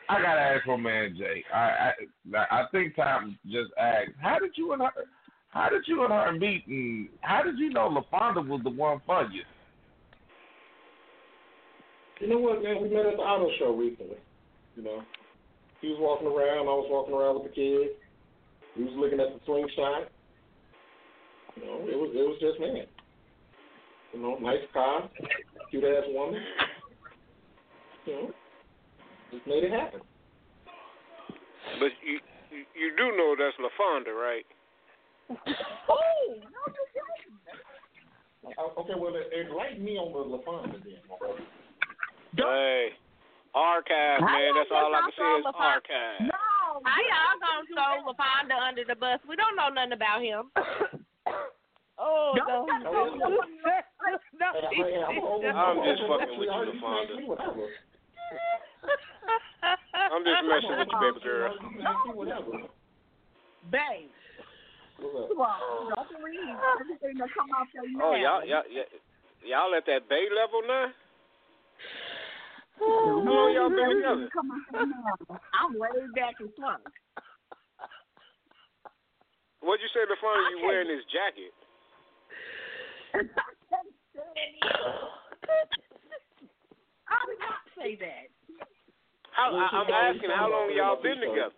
I 0.09 0.21
gotta 0.21 0.41
ask 0.41 0.67
my 0.67 0.77
man 0.77 1.15
Jay. 1.17 1.43
I, 1.53 1.91
I, 2.35 2.37
I 2.51 2.65
think 2.71 2.95
Tom 2.95 3.37
just 3.45 3.71
asked, 3.79 4.11
how 4.21 4.39
did 4.39 4.51
you 4.55 4.73
and 4.73 4.81
her, 4.81 4.91
how 5.49 5.69
did 5.69 5.83
you 5.87 6.03
and 6.03 6.13
her 6.13 6.31
meet, 6.33 6.65
and 6.67 7.09
how 7.21 7.41
did 7.43 7.57
you 7.57 7.69
know 7.69 7.89
LaFonda 7.89 8.45
was 8.47 8.61
the 8.63 8.69
one 8.69 9.01
for 9.05 9.23
you? 9.31 9.43
You 12.19 12.29
know 12.29 12.37
what, 12.37 12.63
man? 12.63 12.81
We 12.81 12.89
met 12.89 13.05
at 13.05 13.17
the 13.17 13.23
auto 13.23 13.49
show 13.59 13.75
recently. 13.75 14.17
You 14.75 14.83
know, 14.83 15.01
he 15.81 15.89
was 15.89 15.97
walking 15.99 16.27
around. 16.27 16.67
I 16.67 16.75
was 16.77 16.87
walking 16.89 17.13
around 17.13 17.41
with 17.41 17.51
the 17.51 17.55
kids. 17.55 17.93
He 18.75 18.83
was 18.83 18.93
looking 18.95 19.19
at 19.19 19.33
the 19.33 19.39
swing 19.45 19.67
shot. 19.75 20.09
You 21.55 21.65
know, 21.65 21.85
it 21.85 21.97
was 21.97 22.09
it 22.13 22.25
was 22.25 22.37
just 22.41 22.59
man. 22.59 22.87
You 24.13 24.21
know, 24.21 24.37
nice 24.41 24.61
car, 24.73 25.09
cute 25.69 25.83
ass 25.83 26.03
woman. 26.07 26.41
You 28.05 28.13
know, 28.13 28.31
just 29.31 29.47
made 29.47 29.63
it 29.63 29.71
happen. 29.71 30.01
But 31.79 31.91
you 32.05 32.19
you, 32.53 32.63
you 32.77 32.87
do 32.97 33.17
know 33.17 33.35
that's 33.37 33.57
LaFonda, 33.57 34.13
right? 34.13 34.45
Oh, 35.29 35.35
no, 36.29 36.61
you 36.69 36.85
didn't. 36.93 37.41
Uh, 38.57 38.81
Okay, 38.81 38.93
well, 38.97 39.15
enlighten 39.15 39.83
me 39.83 39.97
on 39.97 40.11
the 40.13 40.37
LaFonda 40.37 40.83
then, 40.83 41.01
my 42.33 42.41
brother. 42.41 42.57
Hey, 42.57 42.89
archive, 43.53 44.21
man. 44.21 44.51
That's 44.57 44.73
all 44.73 44.93
I 44.93 45.01
can 45.05 45.13
say 45.13 45.29
is 45.37 45.43
not 45.45 45.53
throw 45.53 45.61
LaFonda? 45.61 45.77
archive. 45.77 46.21
No. 46.33 46.81
How 46.81 46.99
y'all 47.05 47.37
gonna 47.37 47.69
throw 47.69 48.01
LaFonda 48.09 48.57
under 48.57 48.83
the 48.85 48.95
bus? 48.95 49.19
We 49.29 49.35
don't 49.35 49.55
know 49.55 49.69
nothing 49.69 49.93
about 49.93 50.21
him. 50.21 50.51
Oh 51.93 52.33
no. 52.35 52.65
no. 52.83 53.13
no. 53.13 53.37
Hey, 54.73 54.81
hey, 54.81 55.05
I'm 55.53 55.77
just 55.85 56.01
fucking 56.09 56.41
with 56.41 56.49
you, 56.49 56.73
LaFonda. 56.73 56.73
you 56.73 56.81
can 56.81 56.89
ask 56.89 57.13
me 57.13 57.23
whatever. 57.29 57.69
I'm 59.93 60.25
just 60.25 60.41
messing 60.41 60.73
with 60.73 60.89
you, 60.89 60.99
baby 60.99 61.19
girl. 61.23 61.53
You 61.53 61.69
can 61.69 61.85
ask 61.85 62.01
me 62.09 62.13
whatever. 62.17 62.51
Babe, 63.71 64.09
What's 64.99 65.15
up? 65.15 65.37
well, 65.37 65.93
don't 65.95 66.09
believe 66.17 66.57
everything 66.81 67.15
that 67.21 67.29
come 67.37 67.47
out 67.55 67.69
your 67.71 67.85
Oh, 68.01 68.15
y'all, 68.17 68.43
y'all, 68.43 68.65
y'all, 68.67 68.89
y'all 69.45 69.75
at 69.77 69.85
that 69.85 70.09
Bay 70.09 70.27
level 70.33 70.65
now? 70.67 70.91
Oh, 72.83 73.23
don't 73.23 73.25
How 73.25 73.31
long 73.31 73.53
y'all 73.55 73.69
been 73.69 73.95
together? 73.95 74.27
come 74.33 74.51
out. 74.51 75.39
I'm 75.55 75.79
way 75.79 75.87
back 76.15 76.35
in 76.41 76.51
front. 76.59 76.83
What'd 79.63 79.79
you 79.79 79.87
say, 79.95 80.03
before 80.11 80.35
You 80.51 80.67
wearing 80.67 80.91
this 80.91 81.05
jacket? 81.07 81.55
I 83.15 83.23
did 87.23 87.39
not 87.39 87.63
say 87.79 87.95
that. 88.03 88.27
How, 89.31 89.55
I, 89.55 89.65
I'm 89.71 89.87
asking 89.87 90.29
how 90.35 90.51
long 90.51 90.67
y'all 90.75 91.01
been 91.01 91.23
together. 91.23 91.55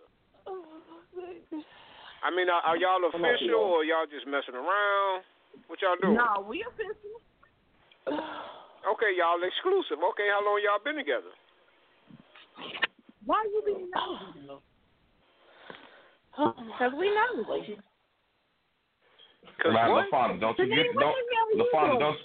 I 2.22 2.30
mean, 2.30 2.48
are, 2.48 2.62
are 2.62 2.76
y'all 2.76 3.02
official 3.08 3.58
or 3.58 3.84
y'all 3.84 4.06
just 4.06 4.26
messing 4.26 4.54
around? 4.54 5.24
What 5.66 5.82
y'all 5.82 5.96
doing? 6.00 6.14
No, 6.14 6.46
we 6.46 6.62
official. 6.62 7.18
Okay, 8.86 9.18
y'all 9.18 9.42
exclusive. 9.42 9.98
Okay, 9.98 10.30
how 10.30 10.44
long 10.44 10.62
y'all 10.62 10.82
been 10.82 10.96
together? 10.96 11.34
Why 13.24 13.42
you 13.50 13.62
being 13.66 13.90
nosy? 13.90 14.46
though? 14.46 14.62
Because 16.36 16.92
we 16.98 17.10
know. 17.10 17.44
Cause 19.62 19.72
LaFonda, 19.72 20.40
don't 20.40 20.58
you 20.58 20.68
get 20.68 20.86
don't 20.94 21.16
LaFonda, 21.56 21.98
don't 21.98 22.18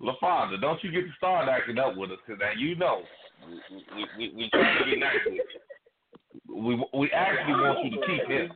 LaFonda, 0.00 0.60
don't 0.60 0.82
you 0.84 0.92
get 0.92 1.00
to 1.00 1.12
start 1.16 1.48
acting 1.48 1.78
up 1.78 1.96
with 1.96 2.12
us? 2.12 2.18
Cause 2.26 2.36
now 2.38 2.52
you 2.56 2.76
know 2.76 3.02
we 3.46 3.60
we 3.94 4.06
we, 4.16 4.34
we 4.36 4.50
trying 4.50 4.78
to 4.78 4.84
be 4.84 4.96
nice 4.96 5.16
with 5.26 5.34
you. 5.34 6.54
We 6.54 6.84
we 6.94 7.10
actually 7.10 7.54
want 7.54 7.84
you 7.84 7.90
to 7.90 8.06
keep 8.06 8.30
it. 8.30 8.50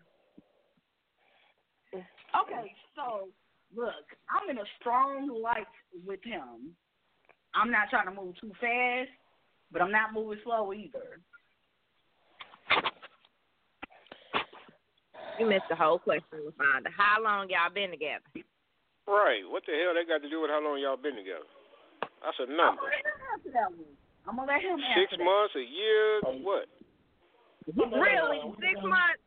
Okay, 1.94 2.72
so 2.96 3.28
look, 3.76 4.06
I'm 4.30 4.50
in 4.50 4.58
a 4.58 4.68
strong 4.80 5.28
light 5.42 5.66
with 6.06 6.20
him. 6.24 6.74
I'm 7.54 7.70
not 7.70 7.90
trying 7.90 8.06
to 8.06 8.14
move 8.14 8.34
too 8.40 8.52
fast, 8.60 9.10
but 9.70 9.82
I'm 9.82 9.92
not 9.92 10.12
moving 10.12 10.38
slow 10.44 10.72
either. 10.72 11.20
You 15.38 15.48
missed 15.48 15.68
the 15.68 15.76
whole 15.76 15.98
question, 15.98 16.44
LaFonda. 16.44 16.92
How 16.96 17.22
long 17.22 17.48
y'all 17.48 17.72
been 17.72 17.90
together? 17.90 18.24
Right. 19.08 19.42
What 19.48 19.64
the 19.66 19.72
hell 19.72 19.96
they 19.96 20.06
got 20.06 20.22
to 20.22 20.30
do 20.30 20.40
with 20.40 20.50
how 20.50 20.62
long 20.62 20.78
y'all 20.78 20.96
been 20.96 21.16
together? 21.16 21.48
That's 22.22 22.38
a 22.38 22.46
I'm 22.46 22.56
number. 22.56 22.86
gonna 22.86 22.94
let 22.94 23.02
him 23.02 23.26
answer 23.34 23.52
that 23.52 23.70
one. 23.72 23.96
I'm 24.28 24.36
gonna 24.36 24.52
let 24.52 24.62
him 24.62 24.78
Six 24.94 25.12
answer 25.12 25.24
months, 25.24 25.54
a 25.58 25.66
year, 25.66 26.20
oh. 26.22 26.38
what? 26.46 26.66
Really, 27.74 28.40
six 28.60 28.78
months. 28.82 29.22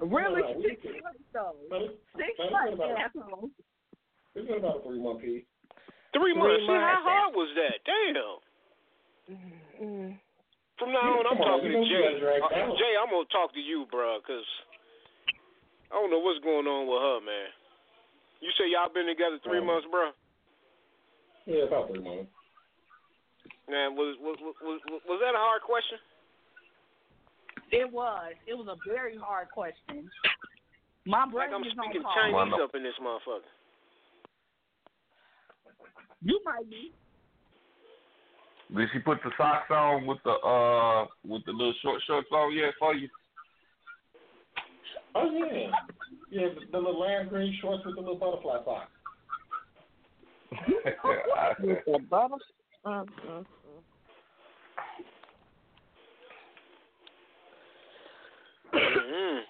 Really, 0.00 0.42
No, 0.42 0.52
no, 0.52 0.62
six 0.62 0.80
we- 0.84 1.00
months 1.00 1.22
though. 1.32 1.56
But 1.70 1.80
Six 2.18 2.32
but 2.38 2.50
months, 2.52 2.78
been 2.78 2.96
asshole. 2.98 3.50
It's 4.34 4.46
been 4.48 4.58
about 4.58 4.80
a 4.80 4.82
three 4.82 4.98
month 5.00 5.20
piece. 5.22 5.44
Three 6.12 6.34
months. 6.34 6.62
See, 6.66 6.74
how 6.74 7.00
hard 7.02 7.34
was 7.34 7.50
that? 7.54 7.78
Damn. 7.86 8.38
Mm. 9.80 10.18
From 10.78 10.90
now 10.92 11.22
on, 11.22 11.26
I'm 11.26 11.38
Come 11.38 11.46
talking 11.46 11.70
you 11.70 11.78
to 11.78 11.86
Jay. 11.86 12.18
Uh. 12.18 12.74
Jay, 12.76 12.94
I'm 12.98 13.10
gonna 13.10 13.24
talk 13.30 13.54
to 13.54 13.60
you, 13.62 13.86
bro, 13.90 14.18
cause 14.26 14.44
I 15.90 15.94
don't 15.94 16.10
know 16.10 16.18
what's 16.18 16.42
going 16.42 16.66
on 16.66 16.86
with 16.90 16.98
her, 17.00 17.18
man. 17.24 17.48
You 18.42 18.50
say 18.58 18.66
y'all 18.68 18.90
been 18.92 19.06
together 19.06 19.38
three 19.46 19.58
Um, 19.62 19.66
months, 19.70 19.86
bro? 19.90 20.10
Yeah, 21.46 21.64
about 21.70 21.88
three 21.88 22.02
months. 22.02 22.30
Man, 23.70 23.94
was 23.96 24.18
was 24.20 24.36
was 24.42 24.80
was, 24.90 25.00
was 25.06 25.18
that 25.22 25.34
a 25.34 25.38
hard 25.40 25.62
question? 25.62 25.98
It 27.74 27.90
was. 27.90 28.32
It 28.46 28.54
was 28.54 28.68
a 28.70 28.76
very 28.88 29.16
hard 29.18 29.50
question. 29.50 30.08
My 31.06 31.26
brain 31.26 31.50
Like 31.50 31.60
I'm 31.60 31.64
is 31.66 31.72
speaking 31.74 32.06
on. 32.06 32.14
Chinese 32.14 32.34
Well, 32.34 32.46
no. 32.46 32.64
up 32.64 32.74
in 32.74 32.82
this 32.84 32.94
motherfucker. 33.02 33.50
You 36.22 36.40
might 36.44 36.70
be. 36.70 36.92
Did 38.74 38.88
she 38.92 38.98
put 39.00 39.18
the 39.24 39.30
socks 39.36 39.70
on 39.70 40.06
with 40.06 40.18
the 40.24 40.30
uh 40.30 41.06
with 41.26 41.44
the 41.44 41.52
little 41.52 41.74
short 41.82 42.00
shorts 42.06 42.28
on 42.32 42.54
yet 42.54 42.72
for 42.78 42.94
you? 42.94 43.08
Oh 45.16 45.30
yeah, 45.30 45.70
yeah. 46.30 46.48
The, 46.54 46.60
the 46.72 46.78
little 46.78 46.98
lime 47.00 47.28
green 47.28 47.56
shorts 47.60 47.84
with 47.84 47.96
the 47.96 48.00
little 48.00 48.16
butterfly 48.16 48.58
socks. 48.64 48.90
With 51.60 51.78
the 51.86 51.98
butter. 52.08 52.34
Mm, 52.86 53.06
mm, 59.04 59.12
mm 59.12 59.40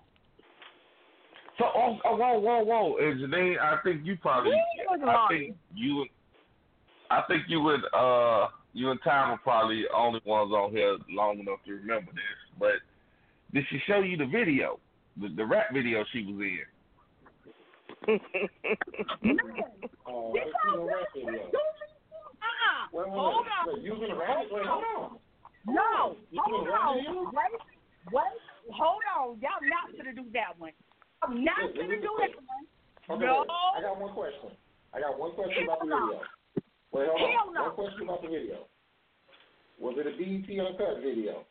So, 1.58 1.64
oh, 1.74 1.98
oh, 2.04 2.16
whoa, 2.16 2.38
whoa, 2.38 2.62
whoa, 2.64 2.96
and 2.98 3.20
Janine, 3.20 3.58
I 3.58 3.78
think 3.82 4.04
you 4.04 4.16
probably, 4.16 4.52
wasn't 4.88 5.08
I 5.08 5.26
think 5.28 5.56
you, 5.74 6.06
I 7.10 7.22
think 7.28 7.44
you 7.48 7.68
and 7.70 7.84
uh, 7.92 8.48
you 8.72 8.90
and 8.90 9.00
Tom 9.04 9.30
are 9.30 9.38
probably 9.38 9.82
the 9.82 9.96
only 9.96 10.20
ones 10.24 10.52
on 10.52 10.70
here 10.72 10.96
long 11.08 11.38
enough 11.38 11.60
to 11.66 11.72
remember 11.72 12.10
this. 12.12 12.58
But 12.58 12.82
did 13.52 13.64
she 13.70 13.78
show 13.86 14.00
you 14.00 14.16
the 14.16 14.26
video, 14.26 14.80
the, 15.20 15.28
the 15.36 15.44
rap 15.44 15.72
video 15.72 16.04
she 16.12 16.24
was 16.24 16.40
in? 16.40 16.58
Oh, 20.06 20.34
I 20.36 20.44
no 20.66 20.84
rap 20.86 21.06
video. 21.14 21.32
Uh-uh. 21.32 22.88
Wait, 22.92 23.06
wait, 23.06 23.16
Hold 23.16 23.46
wait. 23.46 23.72
on. 23.72 23.74
Wait, 23.74 23.82
you 23.84 23.92
was 23.94 24.02
in 24.04 24.10
a 24.10 24.18
rap? 24.18 24.44
Wait, 24.50 24.66
hold 24.66 24.84
on. 24.84 25.18
No, 25.66 26.16
hold 26.36 26.50
doing 26.50 26.66
a 26.66 26.70
rap 26.70 26.80
on. 26.84 26.96
Wait, 26.96 27.54
wait, 28.12 28.24
hold 28.72 29.02
on. 29.16 29.38
Y'all 29.40 29.60
not 29.62 29.92
gonna 29.96 30.14
do 30.14 30.24
that 30.32 30.58
one. 30.58 30.72
I'm 31.22 31.44
not 31.44 31.58
Look, 31.62 31.76
gonna 31.76 31.88
look, 31.88 32.02
do 32.02 32.08
look. 32.08 32.20
that 32.20 32.36
one. 32.36 32.64
Okay, 33.18 33.26
No. 33.26 33.40
wait. 33.40 33.48
I 33.76 33.80
got 33.82 34.00
one 34.00 34.12
question. 34.14 34.50
I 34.94 35.00
got 35.00 35.18
one 35.18 35.32
question 35.32 35.64
about 35.64 35.80
the 35.80 35.86
video. 35.86 36.20
Wait, 36.92 37.08
hold 37.10 37.20
Hell 37.20 37.48
on. 37.48 37.54
no. 37.54 37.62
One 37.64 37.74
question 37.74 38.02
about 38.08 38.22
the 38.22 38.28
video. 38.28 38.58
Was 39.80 39.96
it 39.98 40.06
a 40.06 40.14
BET 40.16 40.48
Uncut 40.64 41.02
video? 41.02 41.44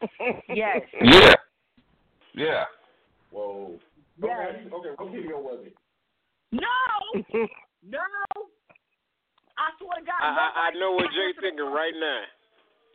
Yes. 0.48 0.80
Yeah. 1.02 1.34
Yeah. 2.34 2.64
Whoa. 3.30 3.76
Yes. 4.22 4.64
Okay, 4.64 4.72
okay, 4.72 4.90
what 4.96 5.12
video 5.12 5.36
was 5.40 5.60
it? 5.66 5.74
No, 6.52 6.64
no. 7.84 8.08
I 9.60 9.76
swear 9.76 10.00
to 10.00 10.04
God. 10.08 10.20
I, 10.24 10.32
I 10.32 10.70
I 10.72 10.78
know 10.80 10.92
what 10.92 11.10
Jay 11.16 11.36
thinking 11.40 11.68
right 11.68 11.92
now. 11.92 12.22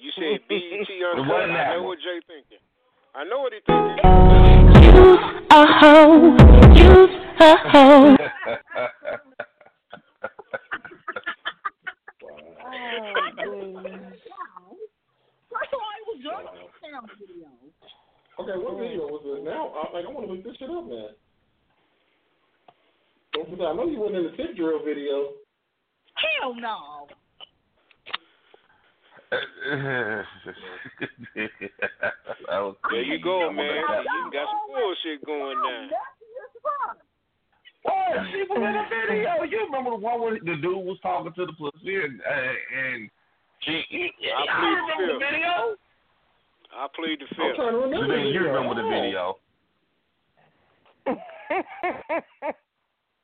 You 0.01 0.09
said 0.17 0.41
BET 0.49 0.89
It 0.89 1.03
uncut. 1.13 1.29
wasn't 1.29 1.51
I 1.51 1.53
that 1.53 1.77
know 1.77 1.83
what 1.83 1.99
Jay 1.99 2.19
thinking. 2.25 2.63
I 3.17 3.23
know 3.23 3.39
what 3.39 3.53
he 3.53 3.59
thinking. 3.65 3.95
Use 4.83 5.19
a 5.49 5.65
hoe. 5.79 6.35
Use 6.75 7.15
a 7.39 7.55
hoe. 7.71 8.17
Oh, 12.67 13.81
First 15.51 15.71
of 15.71 15.79
all, 15.79 15.93
it 15.95 16.05
was 16.07 16.19
your 16.19 16.41
damn 16.81 17.05
video. 17.19 17.49
Okay, 18.39 18.57
what 18.59 18.79
video 18.79 19.07
was 19.07 19.21
this? 19.23 19.39
Now, 19.45 19.71
I, 19.71 19.95
like, 19.95 20.05
I 20.05 20.11
want 20.11 20.27
to 20.27 20.33
look 20.33 20.43
this 20.43 20.57
shit 20.57 20.69
up, 20.69 20.85
man. 20.85 21.15
I 23.35 23.73
know 23.73 23.85
you 23.87 23.99
wasn't 23.99 24.17
in 24.17 24.23
the 24.31 24.37
tip 24.37 24.55
drill 24.57 24.83
video. 24.83 25.29
Hell 26.15 26.55
no. 26.55 27.07
That 29.31 30.25
was 32.61 32.75
There 32.91 33.01
you 33.01 33.19
go, 33.23 33.51
man. 33.51 33.65
You 33.65 34.31
got 34.31 34.47
some 34.47 34.67
bullshit 34.69 35.25
going 35.25 35.57
now. 35.63 35.89
Oh, 37.87 38.13
she 38.31 38.41
was 38.49 38.57
in 38.57 38.73
the 38.73 38.83
video. 38.89 39.43
You 39.43 39.65
remember 39.65 39.91
the 39.91 39.97
one 39.97 40.21
where 40.21 40.33
the 40.39 40.55
dude 40.61 40.85
was 40.85 40.97
talking 41.03 41.33
to 41.33 41.45
the 41.45 41.53
pussy 41.53 41.95
and 42.01 42.19
uh, 42.21 42.53
and 42.81 43.09
she, 43.61 43.71
I 43.71 44.33
I 44.33 44.45
plead 44.57 44.73
remember 44.73 45.05
the 45.05 45.13
the 45.13 45.19
video. 45.19 45.53
I 46.73 46.87
plead 46.95 47.19
the 47.21 47.25
I'm 47.29 47.37
fifth. 47.37 47.55
trying 47.57 47.73
to 47.73 47.77
remember. 47.77 48.07
Then 48.09 48.25
the 48.25 48.29
you 48.29 48.39
video. 48.41 48.53
remember 48.53 48.75
the 48.81 48.87
video. 48.89 49.37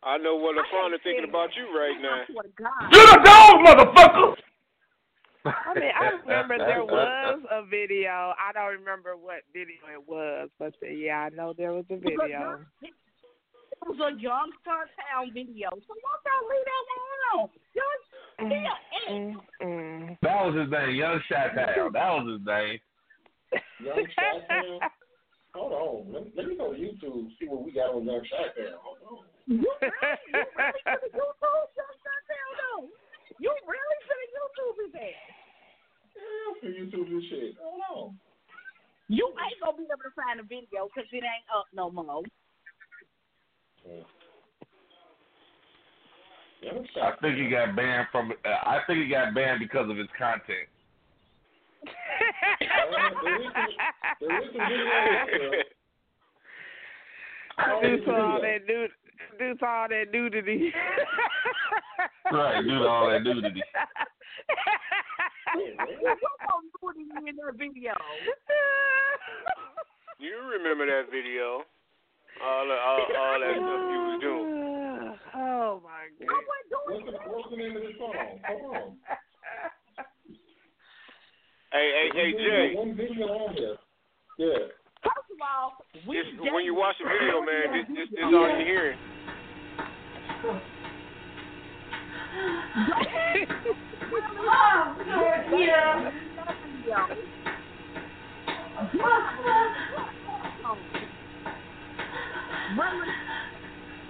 I 0.03 0.17
know 0.17 0.35
what 0.35 0.55
LaFonda 0.57 0.97
thinking 1.03 1.25
about 1.29 1.49
you 1.57 1.65
right 1.77 1.97
now. 2.01 2.21
swear 2.29 2.43
to 2.43 2.49
God. 2.57 2.89
You 2.93 3.01
the 3.05 3.17
dog, 3.25 3.53
motherfucker! 3.65 4.33
I 5.45 5.73
mean, 5.73 5.91
I 5.99 6.09
remember 6.21 6.57
there 6.57 6.85
was 6.85 7.39
a 7.49 7.65
video. 7.65 8.33
I 8.37 8.51
don't 8.53 8.79
remember 8.79 9.17
what 9.17 9.41
video 9.53 9.81
it 9.91 10.07
was, 10.07 10.49
but 10.59 10.73
uh, 10.83 10.87
yeah, 10.87 11.27
I 11.27 11.29
know 11.29 11.53
there 11.57 11.73
was 11.73 11.85
a 11.89 11.97
video. 11.97 12.59
It 12.81 13.87
was 13.87 13.97
a 13.97 14.21
Youngster 14.21 14.89
Town 14.93 15.33
video. 15.33 15.69
So 15.71 15.93
why 16.01 16.15
don't 16.25 16.45
leave 16.49 16.65
that 16.69 16.83
one 16.87 17.09
alone? 17.33 17.49
Young, 17.73 17.99
yeah, 18.51 18.77
Mm, 19.09 19.35
mm. 19.61 20.17
That 20.21 20.45
was 20.45 20.55
his 20.55 20.69
name, 20.69 20.95
Young 20.95 21.19
Shot 21.27 21.55
Town. 21.55 21.91
That 21.93 22.09
was 22.13 22.37
his 22.37 22.45
name. 22.45 22.79
Young 23.83 24.05
Shot 24.13 24.47
Town. 24.47 24.79
Hold 25.53 25.73
on. 25.73 26.13
Let, 26.13 26.23
let 26.37 26.47
me 26.47 26.55
go 26.55 26.71
to 26.73 26.79
YouTube, 26.79 27.27
see 27.39 27.47
what 27.47 27.65
we 27.65 27.71
got 27.71 27.93
on 27.93 28.05
Young 28.05 28.21
Shot 28.29 28.55
Town. 28.55 28.77
Hold 28.81 28.97
on. 29.01 29.25
You 29.47 29.57
really, 29.57 29.97
you 30.29 30.37
really 30.37 30.53
finna 30.55 31.01
YouTube 31.01 31.65
Youngster 31.73 31.81
Town 31.81 32.00
though? 32.00 32.00
You 33.41 33.49
really 33.65 33.97
finna 34.05 34.27
YouTube 34.37 34.75
his 34.85 34.93
ass? 35.01 35.33
Yeah, 36.13 36.53
for 36.61 36.69
YouTube 36.69 37.09
this 37.09 37.25
shit. 37.25 37.57
Hold 37.57 37.81
on. 37.89 38.13
You 39.09 39.33
ain't 39.33 39.57
gonna 39.59 39.77
be 39.77 39.89
able 39.89 39.97
to 40.05 40.13
find 40.13 40.37
the 40.37 40.43
video 40.43 40.85
because 40.93 41.09
it 41.11 41.25
ain't 41.25 41.49
up 41.49 41.65
no 41.73 41.89
more. 41.89 42.21
Young 46.61 46.85
I 47.01 47.17
think 47.19 47.37
he 47.39 47.49
got 47.49 47.75
banned 47.75 48.07
from. 48.11 48.31
Uh, 48.45 48.47
I 48.47 48.81
think 48.85 49.01
he 49.03 49.09
got 49.09 49.33
banned 49.33 49.59
because 49.59 49.89
of 49.89 49.97
his 49.97 50.07
content. 50.15 50.69
There 54.21 54.37
is 54.37 54.53
some 54.53 54.69
video. 54.69 55.65
Due 57.81 58.05
to 58.05 58.11
all 58.13 58.39
that 58.41 58.67
nude, 58.67 58.91
due 59.41 59.57
to 59.57 59.65
all 59.65 59.87
that 59.89 60.05
nudity. 60.13 60.71
Right, 62.31 62.61
due 62.63 62.79
to 62.79 62.87
all 62.87 63.09
that 63.09 63.23
nudity. 63.23 63.61
What 66.79 66.95
gonna 66.95 67.29
in 67.29 67.35
that 67.35 67.53
video? 67.57 67.93
You 70.17 70.37
remember 70.53 70.85
that 70.85 71.11
video? 71.11 71.65
All 72.41 72.65
the, 72.65 72.73
all, 72.73 73.01
all 73.19 73.39
that 73.41 73.53
stuff 73.57 73.81
you 73.91 73.99
was 74.07 74.19
doing. 74.21 74.47
oh 75.35 75.81
my 75.83 76.07
I 76.07 76.23
god. 76.23 76.29
wasn't 76.47 76.69
doing 76.71 77.03
What's 77.03 77.05
the, 77.05 77.17
what's 77.29 77.49
the 77.51 77.57
name 77.57 77.75
of 77.75 77.81
this 77.83 77.97
song? 77.99 78.13
Hold 78.47 78.75
on. 78.75 78.95
Hey, 81.73 81.87
hey, 81.91 82.07
hey, 82.13 82.31
Jay. 82.31 82.73
One 82.75 82.95
video 82.95 83.27
on 83.27 83.53
here. 83.55 83.75
Yeah. 84.37 84.71
First 85.03 85.29
of 85.33 85.39
all, 85.41 85.73
we 86.07 86.17
This, 86.17 86.53
when 86.53 86.63
you 86.63 86.75
watch 86.75 86.95
the 87.01 87.09
video, 87.09 87.41
man, 87.41 87.73
this, 87.75 87.87
this, 87.89 88.09
this 88.13 88.25
all 88.25 88.47
you 88.57 88.65
hearing. 88.65 88.97
Yeah. 90.43 90.59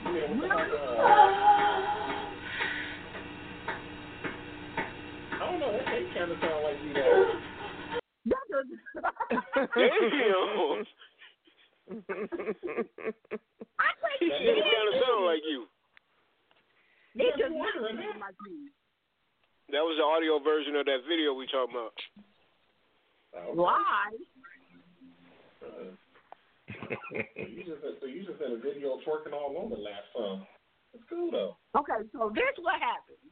Yeah, 0.03 0.27
what 0.27 0.41
the 0.41 0.47
fuck, 0.49 0.59
uh, 0.59 0.63
I 5.31 5.33
don't 5.39 5.59
know. 5.59 5.71
That 5.71 5.85
they 5.85 6.03
kind 6.17 6.31
of 6.31 6.37
sound 6.41 6.63
like 6.63 6.77
you 6.83 6.93
know. 6.93 7.35
Damn. 8.27 8.67
I 13.79 13.81
think 14.01 14.19
He 14.19 14.27
kind 14.61 14.87
of 14.87 14.93
sound 15.05 15.25
like 15.25 15.43
you. 15.47 15.59
They 17.15 17.27
just 17.35 17.51
not 17.51 17.75
like 17.81 18.39
me. 18.47 18.71
That 19.71 19.83
was 19.83 19.95
the 19.99 20.07
audio 20.07 20.39
version 20.39 20.75
of 20.75 20.85
that 20.85 21.03
video 21.07 21.33
we 21.33 21.47
talking 21.47 21.75
about. 21.75 21.95
Why? 23.55 24.11
Uh, 25.63 25.95
you 27.35 27.63
just 27.63 27.79
so 27.99 28.05
you 28.07 28.23
just 28.27 28.39
had 28.39 28.51
a 28.51 28.59
video 28.59 28.99
twerking 29.07 29.31
all 29.31 29.55
on 29.55 29.69
the 29.71 29.79
last 29.79 30.07
song. 30.15 30.43
It's 30.93 31.03
cool 31.07 31.31
though. 31.31 31.55
Okay, 31.75 32.03
so 32.11 32.31
this 32.35 32.55
what 32.59 32.79
happened. 32.79 33.23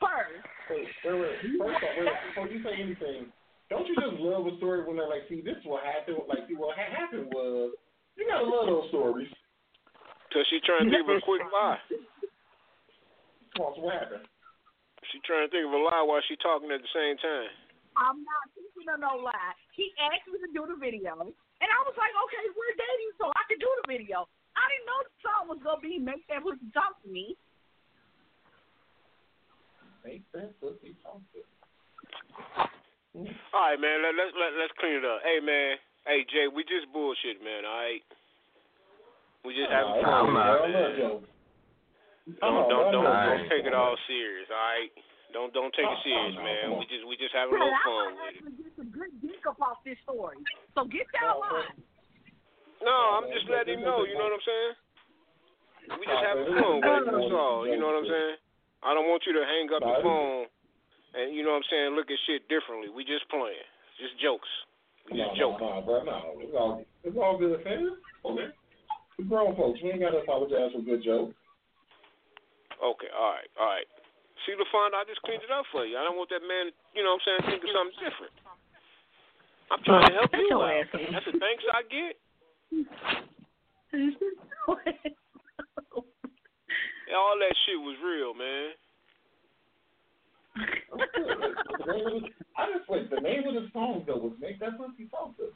First, 0.00 0.40
Wait, 0.72 0.88
wait, 1.04 1.20
wait. 1.20 1.36
First 1.60 1.84
off, 1.84 1.92
wait, 2.00 2.16
before 2.32 2.48
you 2.48 2.64
say 2.64 2.72
anything, 2.80 3.28
don't 3.68 3.84
you 3.84 3.92
just 4.00 4.16
love 4.16 4.48
a 4.48 4.56
story 4.56 4.80
when 4.88 4.96
they're 4.96 5.08
like, 5.08 5.28
see, 5.28 5.44
this 5.44 5.60
is 5.60 5.66
what 5.68 5.84
happened. 5.84 6.24
Like, 6.24 6.48
see, 6.48 6.56
what 6.56 6.72
ha- 6.72 6.88
happened 6.88 7.28
was, 7.36 7.76
you 8.16 8.24
gotta 8.24 8.48
love 8.48 8.64
those 8.64 8.88
stories. 8.88 9.28
Cause 10.32 10.46
she 10.48 10.64
trying 10.64 10.88
to 10.88 10.94
give 10.94 11.04
of 11.04 11.20
a 11.20 11.20
quick 11.20 11.44
lie. 11.52 11.76
Come 13.56 13.66
on, 13.66 13.72
so 13.74 13.82
what 13.82 13.98
happened? 13.98 14.26
She 15.10 15.18
trying 15.26 15.48
to 15.48 15.50
think 15.50 15.66
of 15.66 15.74
a 15.74 15.80
lie 15.80 16.04
while 16.06 16.22
she 16.28 16.38
talking 16.38 16.70
at 16.70 16.78
the 16.78 16.92
same 16.94 17.18
time. 17.18 17.50
I'm 17.98 18.22
not 18.22 18.44
teaching 18.54 18.86
her 18.86 19.00
no 19.00 19.18
lie. 19.18 19.54
He 19.74 19.90
asked 19.98 20.30
me 20.30 20.38
to 20.38 20.50
do 20.54 20.62
the 20.70 20.78
video, 20.78 21.18
and 21.18 21.68
I 21.68 21.80
was 21.82 21.96
like, 21.98 22.14
okay, 22.14 22.44
we're 22.54 22.76
dating, 22.78 23.12
so 23.18 23.26
I 23.34 23.42
can 23.50 23.58
do 23.58 23.66
the 23.82 23.86
video. 23.90 24.30
I 24.54 24.64
didn't 24.70 24.86
know 24.86 24.98
the 25.02 25.14
song 25.24 25.42
was 25.50 25.60
gonna 25.66 25.82
be 25.82 25.98
make 25.98 26.22
that 26.30 26.46
pussy 26.46 26.70
talk 26.70 26.94
to 27.02 27.08
me. 27.10 27.34
Make 30.06 30.22
that 30.32 30.54
pussy 30.62 30.94
talk 31.02 31.18
to 31.34 31.38
All 33.50 33.66
right, 33.66 33.80
man. 33.80 34.00
Let, 34.06 34.14
let's 34.14 34.34
let, 34.38 34.54
let's 34.54 34.74
clean 34.78 35.02
it 35.02 35.04
up. 35.04 35.20
Hey, 35.26 35.42
man. 35.42 35.76
Hey, 36.06 36.22
Jay. 36.30 36.46
We 36.46 36.62
just 36.64 36.86
bullshit, 36.94 37.42
man. 37.42 37.66
All 37.66 37.82
right. 37.82 38.04
We 39.44 39.56
just 39.58 39.70
having 39.72 40.04
I'm 40.04 40.30
fun. 40.30 40.32
not. 40.32 40.32
man. 40.32 40.48
I'm 40.64 40.72
not 40.72 40.92
joking. 40.96 41.39
Oh, 42.42 42.68
don't 42.68 42.68
don't 42.68 42.92
don't, 42.92 43.04
not. 43.04 43.26
don't 43.32 43.48
take 43.48 43.64
it 43.64 43.74
all 43.74 43.96
serious. 44.06 44.46
All 44.52 44.58
right. 44.60 44.92
Don't 45.32 45.50
don't 45.54 45.72
take 45.74 45.86
it 45.86 46.00
serious, 46.04 46.36
man. 46.36 46.76
We 46.78 46.84
just 46.90 47.04
we 47.06 47.14
just 47.16 47.32
having 47.34 47.54
a 47.54 47.58
Hey, 47.58 47.64
little 47.64 47.80
I 47.80 47.86
fun 47.86 47.94
want 47.94 48.16
with 48.18 48.50
it. 48.50 48.58
get 48.60 48.72
some 48.76 48.90
good 48.90 49.12
dick 49.22 49.42
up 49.46 49.58
off 49.62 49.78
this 49.86 49.98
story. 50.04 50.36
So 50.74 50.84
get 50.90 51.06
that 51.16 51.38
line. 51.38 51.74
No, 52.82 53.20
I'm 53.20 53.28
just 53.30 53.46
letting 53.48 53.78
him 53.80 53.84
know. 53.86 54.04
You 54.08 54.16
know 54.18 54.26
what 54.30 54.36
I'm 54.40 54.46
saying? 54.46 54.74
We 55.98 56.04
just 56.06 56.24
having 56.24 56.46
fun 56.50 56.76
with 56.80 56.86
it. 56.86 57.06
That's 57.08 57.34
all. 57.34 57.66
You 57.66 57.76
know 57.78 57.88
what 57.94 57.98
I'm 58.04 58.10
saying? 58.10 58.36
I 58.82 58.90
don't 58.94 59.08
want 59.10 59.22
you 59.28 59.32
to 59.36 59.44
hang 59.44 59.68
up 59.74 59.82
your 59.84 60.02
phone 60.02 60.46
and 61.14 61.34
you 61.34 61.42
know 61.42 61.52
what 61.56 61.62
I'm 61.66 61.70
saying. 61.70 61.88
Look 61.98 62.10
at 62.10 62.18
shit 62.26 62.46
differently. 62.48 62.88
We 62.90 63.02
just 63.04 63.26
playing. 63.30 63.66
Just 63.98 64.16
jokes. 64.22 64.48
We 65.10 65.18
just 65.18 65.34
no, 65.36 65.56
joking. 65.56 65.66
no, 65.66 65.82
bro, 65.82 65.96
no. 66.06 66.18
It's 66.40 66.54
all, 66.56 66.84
it's 67.04 67.16
all 67.18 67.36
good, 67.38 67.60
fam. 67.62 67.98
Okay. 68.24 68.48
We're 69.18 69.28
grown 69.28 69.56
folks. 69.56 69.80
We 69.82 69.90
ain't 69.90 70.00
got 70.00 70.10
to 70.16 70.22
apologize 70.24 70.72
for 70.72 70.80
good 70.82 71.02
jokes. 71.04 71.34
Okay, 72.80 73.12
all 73.12 73.36
right, 73.36 73.50
all 73.60 73.68
right. 73.68 73.84
See 74.48 74.56
the 74.56 74.64
fun? 74.72 74.96
I 74.96 75.04
just 75.04 75.20
cleaned 75.22 75.44
it 75.44 75.52
up 75.52 75.66
for 75.68 75.84
you. 75.84 76.00
I 76.00 76.04
don't 76.04 76.16
want 76.16 76.30
that 76.32 76.40
man, 76.40 76.72
you 76.96 77.04
know 77.04 77.12
what 77.16 77.20
I'm 77.28 77.44
saying, 77.44 77.60
thinking 77.60 77.76
something 77.76 78.00
different. 78.00 78.32
I'm 79.70 79.82
trying 79.84 80.08
to 80.08 80.14
help 80.16 80.32
Shut 80.32 80.40
you 80.48 80.56
out. 80.56 80.72
ass. 80.72 80.88
That's 81.12 81.28
the 81.28 81.36
thanks 81.38 81.62
I 81.68 81.82
get. 81.86 82.16
All 87.10 87.34
that 87.38 87.54
shit 87.66 87.78
was 87.80 87.96
real, 88.02 88.34
man. 88.34 88.70
The 90.90 91.06
the- 91.84 92.30
I 92.56 92.58
just 92.76 92.88
wait. 92.88 93.10
The 93.10 93.20
name 93.20 93.46
of 93.46 93.54
the 93.54 93.68
song 93.72 94.04
though 94.06 94.16
was 94.18 94.32
"Make 94.40 94.58
That 94.60 94.76
Pussy 94.78 95.06
Talk 95.10 95.36
to." 95.38 95.52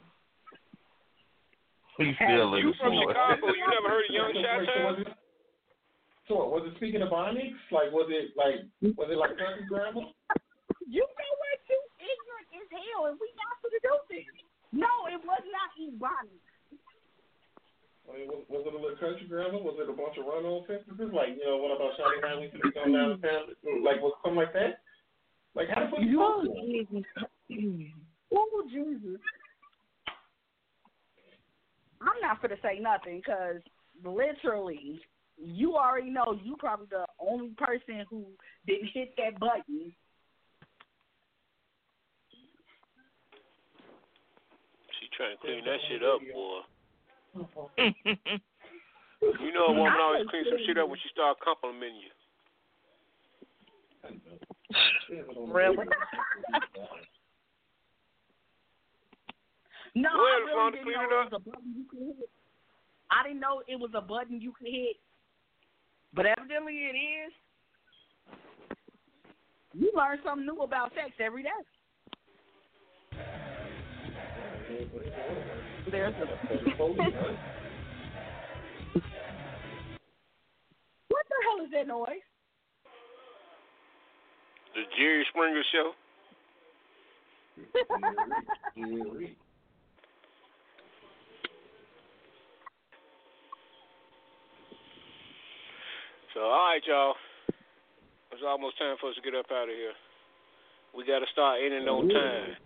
He's 1.97 2.15
still 2.15 2.53
in 2.55 2.61
You 2.67 2.71
the 2.71 2.77
from. 2.79 2.93
Chicago? 2.99 3.47
You 3.55 3.67
never 3.71 3.89
heard 3.89 4.05
of 4.07 4.11
Young 4.13 4.33
So, 4.35 4.41
Shot 4.43 4.59
wait, 4.59 4.67
so 6.27 6.35
was 6.35 6.41
it- 6.41 6.49
what, 6.49 6.51
was 6.51 6.63
it 6.71 6.77
speaking 6.77 7.01
Ebonics? 7.01 7.59
Like 7.71 7.91
was 7.91 8.09
it 8.09 8.33
like 8.37 8.65
was 8.97 9.09
it 9.09 9.17
like 9.17 9.37
country 9.37 9.65
grammar? 9.69 10.09
You 10.85 11.01
know 11.05 11.33
what? 11.41 11.57
You 11.69 11.79
ignorant 11.97 12.49
as 12.53 12.69
hell, 12.69 13.09
and 13.09 13.17
we 13.17 13.27
not 13.37 13.57
gonna 13.61 13.81
do 13.81 13.95
this. 14.09 14.29
No, 14.71 14.91
it 15.09 15.21
was 15.25 15.43
not 15.49 15.69
Ebonics. 15.77 16.45
I 18.05 18.21
was, 18.29 18.45
was 18.49 18.63
it 18.67 18.73
a 18.73 18.77
little 18.77 18.97
country 18.97 19.25
grammar? 19.27 19.57
Was 19.57 19.77
it 19.81 19.89
a 19.89 19.93
bunch 19.93 20.17
of 20.21 20.29
run-on 20.29 20.61
sentences? 20.69 21.09
Like, 21.09 21.41
you 21.41 21.45
know, 21.45 21.57
what 21.57 21.73
about 21.73 21.97
Shotty 21.97 22.21
Nine? 22.21 22.41
We 22.41 22.51
should 22.53 22.73
come 22.77 22.93
down 22.93 23.17
the 23.17 23.27
town. 23.27 23.49
Like, 23.81 23.97
was 23.97 24.13
something 24.21 24.37
like 24.37 24.53
that? 24.53 24.85
Like, 25.55 25.69
how 25.73 25.81
to 25.81 25.87
put 25.89 26.03
it 26.03 26.13
Oh, 26.13 26.45
Jesus. 26.61 27.03
Oh, 28.33 28.63
Jesus. 28.69 29.17
I'm 32.01 32.21
not 32.21 32.41
for 32.41 32.47
to 32.47 32.57
say 32.61 32.77
nothing 32.79 33.23
because 33.25 33.61
literally, 34.03 35.01
you 35.37 35.75
already 35.75 36.09
know 36.09 36.37
you 36.43 36.55
probably 36.57 36.87
the 36.89 37.05
only 37.19 37.49
person 37.57 38.05
who 38.09 38.25
didn't 38.67 38.89
hit 38.93 39.13
that 39.17 39.39
button. 39.39 39.93
She 44.99 45.07
trying 45.15 45.35
to 45.35 45.41
clean 45.41 45.65
that 45.65 45.79
shit 45.89 46.03
up, 46.03 46.21
boy. 46.33 46.61
You 49.41 49.53
know 49.53 49.65
a 49.67 49.73
woman 49.73 49.93
always 49.99 50.27
clean 50.29 50.43
some 50.47 50.59
shit 50.67 50.77
up 50.77 50.87
when 50.87 50.99
she 51.01 51.09
start 51.09 51.37
complimenting 51.43 52.01
you. 52.01 52.11
Really? 55.47 55.77
No, 59.95 60.09
Go 60.11 60.19
I 60.19 60.67
really 60.67 60.71
didn't 60.75 60.91
know 60.99 61.09
it 61.09 61.29
it 61.29 61.29
was 61.31 61.31
a 61.31 61.39
button 61.39 61.73
you 61.73 61.85
could 61.89 61.99
hit. 61.99 62.29
I 63.09 63.23
didn't 63.23 63.39
know 63.39 63.63
it 63.65 63.79
was 63.79 63.91
a 63.95 64.01
button 64.01 64.41
you 64.41 64.51
could 64.51 64.67
hit, 64.67 64.97
but 66.15 66.25
evidently 66.25 66.73
it 66.73 66.95
is. 66.95 67.33
You 69.73 69.91
learn 69.95 70.17
something 70.23 70.45
new 70.45 70.61
about 70.61 70.93
sex 70.93 71.11
every 71.19 71.43
day. 71.43 71.49
There's 75.91 76.13
a. 76.15 76.19
what 81.09 81.25
the 81.29 81.39
hell 81.43 81.65
is 81.65 81.71
that 81.71 81.87
noise? 81.87 82.07
The 84.73 84.83
Jerry 84.97 85.25
Springer 85.29 85.63
show. 85.71 85.91
So, 96.35 96.41
all 96.41 96.67
right, 96.67 96.83
y'all. 96.85 97.15
It's 98.33 98.43
almost 98.45 98.77
time 98.77 98.97
for 98.99 99.09
us 99.09 99.15
to 99.15 99.21
get 99.21 99.39
up 99.39 99.45
out 99.55 99.69
of 99.69 99.75
here. 99.75 99.93
We 100.91 101.07
got 101.07 101.19
to 101.19 101.25
start 101.31 101.61
ending 101.63 101.87
on 101.87 102.09
time. 102.09 102.57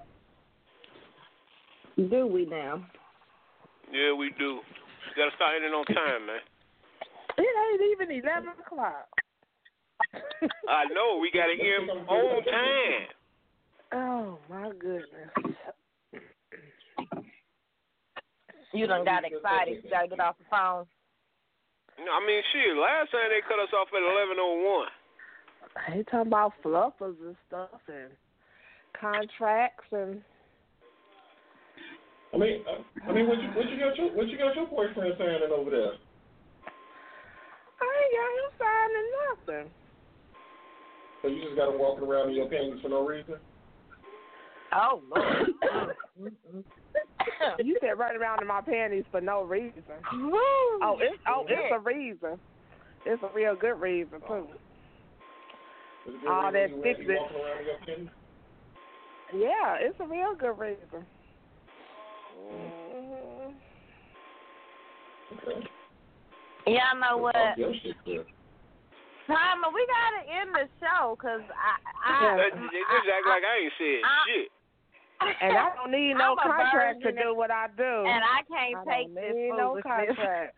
Do 2.10 2.26
we 2.26 2.46
now? 2.48 2.84
Yeah, 3.94 4.14
we 4.18 4.34
do. 4.40 4.62
We 5.06 5.14
got 5.22 5.30
to 5.30 5.36
start 5.36 5.54
ending 5.56 5.72
on 5.72 5.86
time, 5.86 6.26
man. 6.26 6.42
It 7.38 7.46
ain't 7.46 7.82
even 7.94 8.10
eleven 8.10 8.50
o'clock. 8.60 9.08
I 10.68 10.86
know. 10.92 11.20
We 11.22 11.30
got 11.30 11.46
to 11.46 11.54
end 11.54 11.92
on 12.10 12.44
time. 12.50 13.08
Oh 13.94 14.40
my 14.50 14.72
goodness. 14.80 15.30
You 18.74 18.88
done 18.88 19.06
got 19.06 19.26
excited. 19.26 19.84
You 19.84 19.90
gotta 19.90 20.08
get 20.08 20.20
off 20.20 20.38
the 20.38 20.46
phone. 20.50 20.86
I 22.08 22.20
mean, 22.26 22.42
shit. 22.54 22.78
Last 22.78 23.12
time 23.12 23.28
they 23.28 23.44
cut 23.44 23.60
us 23.60 23.74
off 23.76 23.92
at 23.92 24.00
eleven 24.00 24.40
oh 24.40 24.56
one. 24.64 24.94
They 25.90 26.04
talking 26.04 26.32
about 26.32 26.54
fluffers 26.64 27.20
and 27.20 27.36
stuff 27.48 27.82
and 27.88 28.12
contracts 29.00 29.86
and 29.92 30.22
I 32.34 32.38
mean, 32.38 32.62
uh, 32.70 33.10
I 33.10 33.14
mean, 33.14 33.28
what 33.28 33.42
you 33.42 33.50
what 33.58 33.70
you 33.70 33.80
got 33.80 33.98
your 33.98 34.14
what 34.14 34.28
you 34.28 34.38
got 34.38 34.56
your 34.56 34.68
boyfriend 34.68 35.16
signing 35.18 35.50
over 35.52 35.70
there? 35.70 35.94
I 37.82 37.90
ain't 37.90 38.14
got 38.14 38.30
him 38.38 38.52
signing 38.60 39.10
nothing. 39.26 39.68
So 41.22 41.28
you 41.28 41.42
just 41.44 41.56
got 41.56 41.74
him 41.74 41.80
walking 41.80 42.06
around 42.08 42.30
in 42.30 42.36
your 42.36 42.48
panties 42.48 42.80
for 42.82 42.90
no 42.90 43.06
reason? 43.06 43.36
Oh 44.74 45.02
Lord. 45.10 45.96
you 47.60 47.78
said 47.82 47.98
running 47.98 48.22
around 48.22 48.42
in 48.42 48.48
my 48.48 48.62
panties 48.62 49.04
for 49.12 49.22
no 49.22 49.44
reason. 49.44 49.82
Oh, 50.14 50.98
it's 51.02 51.18
oh, 51.28 51.46
it's 51.48 51.74
a 51.74 51.80
reason. 51.80 52.40
It's 53.06 53.22
a 53.24 53.30
real 53.36 53.56
good 53.56 53.80
reason 53.80 54.20
too. 54.28 54.48
Good 56.06 56.30
All 56.30 56.52
reason 56.52 56.54
that 56.54 56.70
you, 56.70 56.82
fix 56.84 57.00
it. 57.02 57.18
walking 57.20 57.38
around 57.38 57.60
in 57.60 57.66
your 57.66 57.78
panties? 57.86 58.10
Yeah, 59.34 59.78
it's 59.80 60.00
a 60.00 60.06
real 60.08 60.36
good 60.38 60.58
reason. 60.60 61.06
Mhm. 62.40 63.54
Okay. 65.34 65.68
Y'all 66.68 67.00
know 67.00 67.18
what? 67.18 67.34
Talk 67.34 67.58
your 67.58 67.74
shit, 67.84 67.96
girl. 68.06 68.24
Timer, 69.28 69.70
we 69.74 69.86
gotta 69.86 70.22
end 70.42 70.50
the 70.56 70.66
show 70.82 71.16
because 71.16 71.42
I, 71.54 71.78
I, 72.02 72.50
They 72.50 72.58
they 72.58 72.82
just 72.82 73.10
act 73.14 73.28
like 73.30 73.44
I 73.46 73.58
ain't 73.62 73.74
said 73.78 74.02
I- 74.04 74.26
shit. 74.26 74.50
And 75.22 75.58
I 75.58 75.76
don't 75.76 75.92
need 75.92 76.14
no 76.14 76.36
contract 76.42 77.02
to 77.04 77.12
do 77.12 77.36
what 77.36 77.52
I 77.52 77.68
do. 77.76 77.84
and 77.84 78.24
I 78.24 78.42
can't 78.48 78.88
I 78.88 78.98
take 78.98 79.08
don't 79.08 79.16
this 79.16 79.36
need 79.36 79.52
no 79.58 79.80
contract 79.82 80.56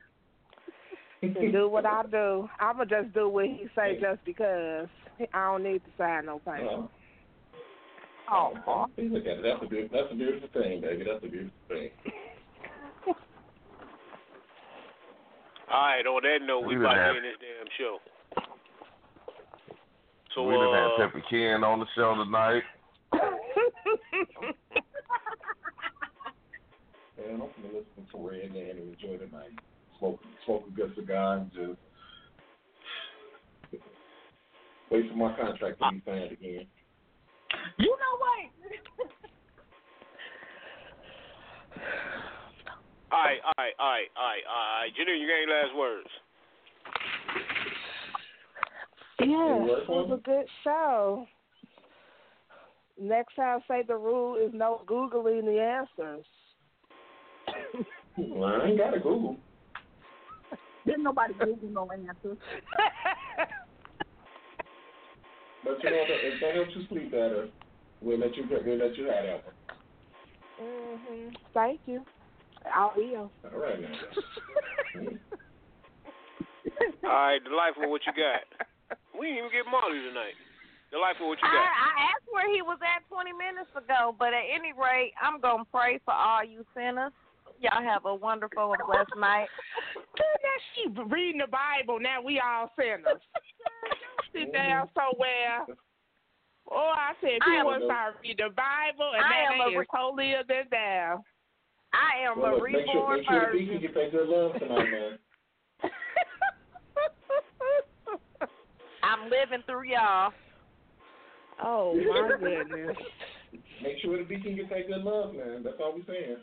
to 1.22 1.52
do 1.52 1.68
what 1.70 1.86
I 1.86 2.04
do. 2.10 2.50
I'ma 2.60 2.86
just 2.86 3.14
do 3.14 3.30
what 3.30 3.46
he 3.46 3.68
say 3.76 4.00
just 4.00 4.24
because. 4.26 4.88
I 5.34 5.52
don't 5.52 5.64
need 5.64 5.84
to 5.86 5.92
sign 5.98 6.26
no 6.26 6.40
paper. 6.40 6.88
Oh, 8.32 8.54
oh. 8.66 8.86
Look 8.98 9.26
at 9.26 9.38
it. 9.38 9.44
That's 9.44 9.62
a 9.62 9.68
beautiful, 9.68 9.98
that's 9.98 10.12
a 10.12 10.16
beautiful 10.16 10.50
thing, 10.54 10.82
baby. 10.82 11.04
That's 11.06 11.24
a 11.24 11.28
beautiful 11.28 11.52
thing. 11.68 11.90
All 15.70 15.82
right. 15.82 16.06
On 16.08 16.22
that 16.24 16.46
note, 16.46 16.62
we 16.62 16.78
We 16.78 16.82
about 16.82 16.96
done 16.96 17.14
to 17.14 17.20
end 17.20 17.26
this 17.26 17.38
damn 17.40 17.68
show. 17.78 17.98
So 20.34 20.44
we 20.44 20.56
done 20.56 20.74
uh, 20.74 20.98
had 20.98 21.12
Pepper 21.12 21.24
Ken 21.30 21.64
on 21.64 21.80
the 21.80 21.86
show 21.96 22.16
tonight. 22.16 22.64
And 27.18 27.34
I'm 27.34 27.40
gonna 27.40 27.74
listen 27.74 28.08
to 28.12 28.18
Red 28.18 28.52
and 28.52 28.56
enjoy 28.56 29.18
the 29.18 29.28
night. 29.32 29.52
Smoke, 30.00 30.20
smoke 30.46 30.64
a 30.68 30.72
good 30.72 30.96
cigar 30.96 31.38
and 31.38 31.52
just 31.52 31.78
wait 34.90 35.10
for 35.10 35.16
my 35.18 35.36
contract 35.36 35.80
to 35.80 35.92
be 35.92 36.02
signed 36.06 36.32
again. 36.32 36.66
You 37.78 37.90
know 37.90 38.18
what? 38.18 38.52
all 43.12 43.20
right, 43.24 43.40
all 43.46 43.54
right, 43.58 43.74
all 43.78 43.92
right, 43.92 44.08
all 44.18 44.26
right, 44.26 44.44
all 44.50 44.82
right. 44.82 44.92
Jenny, 44.98 45.20
you 45.20 45.28
got 45.28 45.36
any 45.36 45.52
last 45.52 45.76
words? 45.78 46.10
Yeah, 49.20 49.56
work 49.58 49.84
it 49.84 49.90
was 49.90 50.20
a 50.20 50.22
good 50.24 50.48
show. 50.64 51.28
Next 53.00 53.36
time, 53.36 53.60
say 53.68 53.84
the 53.88 53.96
rule 53.96 54.36
is 54.36 54.52
no 54.54 54.82
googling 54.88 55.46
the 55.46 55.60
answers. 55.60 56.26
Well, 58.18 58.62
I 58.62 58.68
ain't 58.68 58.78
got 58.78 58.92
to 58.92 59.00
Google. 59.00 59.38
Didn't 60.86 61.04
nobody 61.04 61.34
Google 61.34 61.70
no 61.70 61.90
answers. 61.92 62.38
But 65.64 65.78
you 65.84 65.92
know, 65.92 66.04
if 66.10 66.42
that 66.42 66.56
helps 66.56 66.72
you 66.76 66.88
sleep 66.90 67.12
better, 67.12 67.48
we'll 68.02 68.18
let 68.18 68.36
you 68.36 68.46
we'll 68.50 68.78
let 68.78 68.98
you 68.98 69.06
have 69.06 69.24
that 69.24 69.44
mhm. 70.60 71.34
Thank 71.54 71.82
you. 71.86 72.04
I 72.66 72.90
will. 72.96 73.32
All 73.44 73.60
right 73.60 73.80
now. 73.82 73.90
All 77.04 77.10
right, 77.10 77.44
delightful. 77.44 77.90
What 77.90 78.02
you 78.06 78.14
got? 78.14 78.42
We 79.20 79.28
didn't 79.28 79.38
even 79.40 79.52
get 79.52 79.66
Marley 79.70 80.00
tonight. 80.00 80.36
Delightful. 80.92 81.32
What 81.32 81.40
you 81.40 81.48
I, 81.48 81.56
got? 81.56 81.72
I 81.72 82.12
asked 82.12 82.28
where 82.28 82.52
he 82.52 82.60
was 82.62 82.78
at 82.84 83.08
20 83.08 83.32
minutes 83.32 83.72
ago, 83.72 84.12
but 84.20 84.36
at 84.36 84.44
any 84.44 84.76
rate, 84.76 85.16
I'm 85.24 85.40
going 85.40 85.64
to 85.64 85.72
pray 85.72 86.04
for 86.04 86.12
all 86.14 86.44
you 86.44 86.68
sinners. 86.76 87.16
Y'all 87.64 87.82
have 87.82 88.04
a 88.06 88.14
wonderful 88.14 88.74
and 88.74 88.82
blessed 88.86 89.16
night. 89.18 89.48
Now 90.18 90.58
she 90.76 90.90
reading 91.08 91.40
the 91.40 91.48
Bible. 91.48 91.98
Now 92.00 92.22
we 92.22 92.42
all 92.44 92.70
sinners. 92.76 93.22
Sit 94.34 94.50
mm-hmm. 94.50 94.52
down 94.52 94.90
somewhere. 94.92 95.66
Oh, 96.70 96.94
I 96.96 97.14
said 97.22 97.40
I 97.46 97.56
am 97.56 97.66
people 97.66 97.84
a- 97.84 97.86
start 97.86 98.16
read 98.24 98.38
the 98.38 98.50
Bible, 98.50 99.12
and 99.16 99.24
I 99.24 99.30
that 99.30 99.54
am 99.54 99.62
a 99.62 99.64
ain't 99.70 99.78
re- 99.78 99.86
holier 99.90 100.44
than 100.48 100.66
thou. 100.72 101.24
I 101.94 102.20
am 102.26 102.40
Well, 102.40 102.52
a 102.52 102.54
look, 102.56 102.64
make 102.72 102.86
sure 102.92 103.16
reborn 103.16 103.20
make 103.20 103.30
sure 103.30 103.54
the 103.54 103.80
get 103.80 103.94
that 103.94 104.12
good 104.12 104.28
love 104.28 104.54
tonight, 104.60 104.90
man. 104.90 105.20
I'm 109.04 109.30
living 109.30 109.64
through 109.66 109.84
y'all. 109.84 110.34
Oh 111.64 111.94
my 112.10 112.30
goodness. 112.40 112.98
Make 113.84 113.98
sure 114.02 114.18
the 114.18 114.24
Deacon 114.24 114.56
get 114.56 114.70
that 114.70 114.88
good 114.88 115.04
love, 115.04 115.34
man. 115.34 115.62
That's 115.64 115.78
all 115.80 115.96
we're 115.96 116.06
saying. 116.06 116.38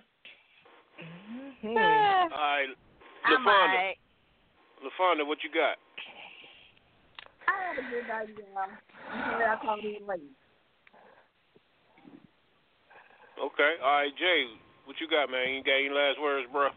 Mhm. 1.62 1.68
All 1.68 1.74
right, 1.74 2.66
LaFonda. 3.26 3.44
might. 3.44 3.94
LaFonda, 4.82 5.26
what 5.26 5.38
you 5.42 5.50
got? 5.50 5.76
I 7.46 7.74
had 7.74 7.78
a 7.78 7.90
good 7.90 8.06
night, 8.08 8.28
y'all. 8.38 9.50
I 9.50 9.56
call 9.60 9.78
you 9.80 9.98
late. 10.06 10.20
Okay. 13.38 13.74
All 13.82 13.92
right, 13.92 14.10
Jay, 14.18 14.44
what 14.84 14.96
you 15.00 15.08
got, 15.08 15.30
man? 15.30 15.54
You 15.54 15.62
got 15.62 15.78
any 15.78 15.90
last 15.90 16.20
words, 16.20 16.48
bro? 16.52 16.68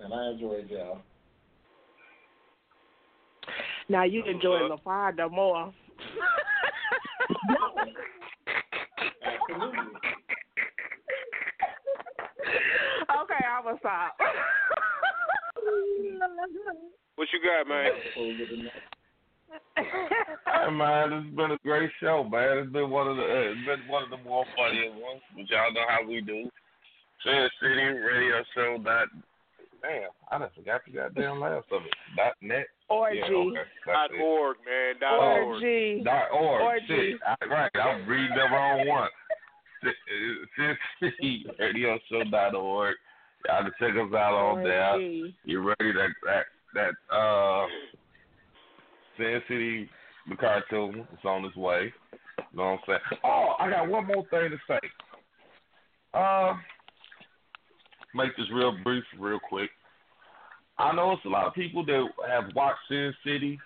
And 0.00 0.14
I 0.14 0.30
enjoyed 0.30 0.70
y'all. 0.70 0.98
Now 3.88 4.04
you 4.04 4.24
enjoy. 4.24 4.58
LaFonda 4.68 5.30
more. 5.30 5.72
Absolutely. 13.68 13.68
okay, 13.68 13.80
stop. 13.80 14.16
What 17.18 17.26
you 17.34 17.42
got, 17.42 17.66
man? 17.66 17.90
Hey 19.74 20.70
man, 20.70 21.10
this 21.10 21.24
has 21.24 21.34
been 21.34 21.50
a 21.50 21.58
great 21.64 21.90
show, 22.00 22.22
man. 22.22 22.58
It's 22.58 22.70
been 22.72 22.90
one 22.90 23.08
of 23.08 23.16
the 23.16 23.24
uh, 23.24 23.50
it's 23.50 23.66
been 23.66 23.88
one 23.90 24.04
of 24.04 24.10
the 24.10 24.18
more 24.22 24.44
funnier 24.56 24.92
ones, 24.92 25.20
but 25.34 25.50
y'all 25.50 25.72
know 25.72 25.82
how 25.88 26.06
we 26.06 26.20
do. 26.20 26.48
Sin 27.24 27.48
City 27.60 27.74
Radio 27.74 28.44
Show 28.54 28.78
dot 28.84 29.08
damn, 29.82 30.10
I 30.30 30.38
done 30.38 30.50
forgot 30.54 30.82
the 30.86 30.92
goddamn 30.92 31.40
last 31.40 31.66
of 31.72 31.82
it. 31.82 31.90
Dot 32.16 32.34
net. 32.40 32.68
Org. 32.88 33.16
Yeah, 33.16 33.24
okay. 33.24 33.58
Dot 33.84 34.10
it. 34.14 34.22
org, 34.22 34.58
man. 34.64 34.94
Dot 35.00 35.18
org. 35.18 35.62
Org. 35.62 36.04
Dot 36.04 36.30
org. 36.32 36.62
Org. 36.62 36.82
Shit. 36.86 37.18
I, 37.26 37.34
right, 37.46 37.70
I'm 37.74 38.06
reading 38.06 38.36
the 38.36 38.46
wrong 38.54 38.86
one. 38.86 39.10
Sin 40.56 40.76
City 41.00 41.46
Radio 41.58 41.98
Show 42.08 42.22
dot 42.30 42.54
org. 42.54 42.94
Y'all 43.46 43.62
can 43.62 43.72
check 43.78 43.90
us 43.90 44.14
out 44.14 44.34
on 44.34 44.62
there. 44.62 44.98
You 45.44 45.60
ready? 45.60 45.92
That 45.92 46.08
that 46.24 46.44
that 46.74 47.14
uh 47.14 47.66
Sin 49.16 49.40
City 49.48 49.88
the 50.28 50.36
cartoon 50.36 51.06
is 51.12 51.24
on 51.24 51.44
its 51.44 51.56
way. 51.56 51.92
You 52.38 52.58
know 52.58 52.64
what 52.64 52.70
I'm 52.70 52.78
saying? 52.86 53.20
Oh, 53.24 53.54
I 53.58 53.70
got 53.70 53.88
one 53.88 54.06
more 54.06 54.24
thing 54.30 54.50
to 54.50 54.58
say. 54.66 54.80
Uh 56.14 56.54
make 58.14 58.36
this 58.36 58.46
real 58.52 58.76
brief, 58.82 59.04
real 59.18 59.38
quick. 59.48 59.70
I 60.78 60.94
know 60.94 61.12
it's 61.12 61.24
a 61.24 61.28
lot 61.28 61.46
of 61.46 61.54
people 61.54 61.84
that 61.86 62.08
have 62.28 62.54
watched 62.54 62.80
Sin 62.88 63.14
City, 63.24 63.58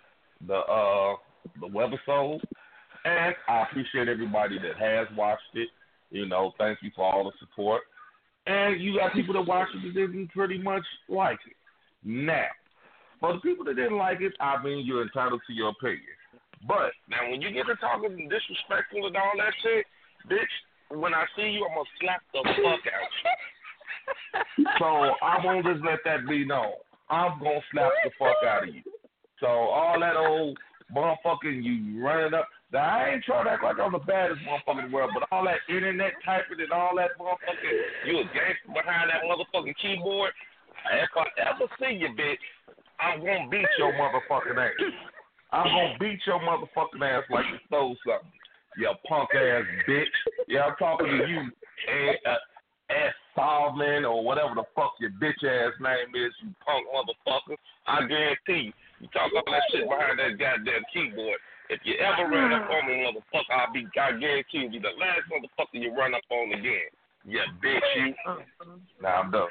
the 0.47 0.55
uh 0.55 1.15
the 1.61 1.67
webisode, 1.67 2.41
and 3.05 3.35
I 3.49 3.63
appreciate 3.63 4.09
everybody 4.09 4.59
that 4.59 4.77
has 4.79 5.09
watched 5.17 5.43
it. 5.55 5.69
You 6.11 6.27
know, 6.27 6.53
thank 6.59 6.79
you 6.83 6.91
for 6.95 7.05
all 7.11 7.25
the 7.25 7.33
support. 7.41 7.83
And 8.47 8.81
you 8.81 8.99
got 8.99 9.13
people 9.13 9.35
that 9.35 9.47
watched 9.47 9.75
it 9.75 9.95
that 9.95 9.95
didn't 9.95 10.29
pretty 10.29 10.59
much 10.59 10.83
like 11.09 11.39
it. 11.47 11.57
Now, 12.05 12.49
for 13.21 13.35
the 13.35 13.41
people 13.41 13.65
that 13.67 13.77
didn't 13.77 13.97
like 13.99 14.21
it, 14.21 14.33
I 14.41 14.61
mean, 14.63 14.85
you're 14.85 15.03
entitled 15.03 15.41
to 15.47 15.53
your 15.53 15.69
opinion. 15.71 16.03
But 16.67 16.91
now, 17.09 17.31
when 17.31 17.41
you 17.41 17.53
get 17.53 17.67
to 17.67 17.77
talking 17.77 18.29
disrespectful 18.29 19.07
and 19.07 19.17
all 19.17 19.33
that 19.37 19.53
shit, 19.63 19.87
bitch, 20.31 20.99
when 20.99 21.15
I 21.15 21.25
see 21.37 21.51
you, 21.51 21.67
I'm 21.67 21.75
gonna 21.75 21.89
slap 22.01 22.23
the 22.33 22.43
fuck 22.63 22.83
out 22.93 23.09
of 23.09 23.15
you. 24.35 24.45
So 24.79 24.85
I 24.85 25.45
won't 25.45 25.65
just 25.65 25.85
let 25.85 26.01
that 26.05 26.27
be 26.29 26.45
known. 26.45 26.73
I'm 27.11 27.39
gonna 27.39 27.61
slap 27.73 27.93
the 28.05 28.11
fuck 28.19 28.37
out 28.47 28.69
of 28.69 28.75
you. 28.75 28.83
So 29.41 29.47
all 29.47 29.99
that 30.01 30.17
old 30.17 30.59
motherfucking 30.95 31.63
you 31.63 32.05
running 32.05 32.35
up. 32.35 32.49
Now 32.73 32.89
I 32.89 33.11
ain't 33.13 33.25
trying 33.25 33.45
to 33.45 33.51
act 33.53 33.65
like 33.65 33.77
I'm 33.79 33.93
the 33.93 33.99
baddest 33.99 34.41
motherfucker 34.49 34.85
in 34.85 34.91
the 34.91 34.97
world, 34.97 35.11
but 35.13 35.29
all 35.31 35.45
that 35.45 35.61
internet 35.69 36.13
typing 36.25 36.61
and 36.61 36.73
all 36.73 36.97
that 36.97 37.13
motherfucking 37.21 38.09
you 38.09 38.19
a 38.21 38.25
gangster 38.33 38.73
behind 38.73 39.13
that 39.13 39.29
motherfucking 39.29 39.77
keyboard. 39.77 40.33
If 40.91 41.11
I 41.15 41.29
ever 41.53 41.69
see 41.79 42.01
you, 42.01 42.09
bitch, 42.17 42.41
I'm 42.99 43.21
gonna 43.21 43.49
beat 43.51 43.69
your 43.79 43.93
motherfucking 43.93 44.57
ass. 44.57 44.73
I'm 45.53 45.69
gonna 45.69 45.97
beat 46.01 46.21
your 46.27 46.41
motherfucking 46.41 47.05
ass 47.05 47.25
like 47.31 47.45
you 47.53 47.59
stole 47.67 47.97
something. 48.09 48.33
You 48.79 48.89
punk 49.07 49.29
ass 49.35 49.65
bitch. 49.87 50.17
Yeah, 50.49 50.73
I'm 50.73 50.77
talking 50.77 51.07
to 51.07 51.29
you, 51.29 51.41
and 51.41 52.17
uh. 52.27 52.37
Solomon 53.35 54.05
or 54.05 54.23
whatever 54.23 54.55
the 54.55 54.65
fuck 54.77 54.93
your 55.01 55.11
bitch 55.17 55.41
ass 55.41 55.73
name 55.81 56.13
is, 56.15 56.33
you 56.43 56.53
punk 56.65 56.85
motherfucker. 56.93 57.57
I 57.87 58.07
guarantee 58.07 58.69
you, 58.69 58.73
you 59.01 59.09
talk 59.09 59.33
all 59.35 59.51
that 59.51 59.63
shit 59.73 59.89
behind 59.89 60.19
that 60.19 60.39
goddamn 60.39 60.83
keyboard. 60.93 61.39
If 61.73 61.81
you 61.85 61.95
ever 61.97 62.29
run 62.29 62.53
up 62.53 62.69
on 62.69 62.87
me, 62.87 63.01
motherfucker, 63.01 63.49
I'll 63.49 63.73
be, 63.73 63.89
I 63.97 64.13
guarantee 64.13 64.69
you'll 64.69 64.73
be 64.73 64.79
the 64.79 64.93
last 65.01 65.25
motherfucker 65.33 65.81
you 65.81 65.97
run 65.97 66.15
up 66.15 66.21
on 66.29 66.53
again. 66.53 66.93
Yeah, 67.25 67.49
bitch, 67.65 67.81
you. 67.97 68.15
Now 69.01 69.23
I'm 69.23 69.31
done. 69.31 69.49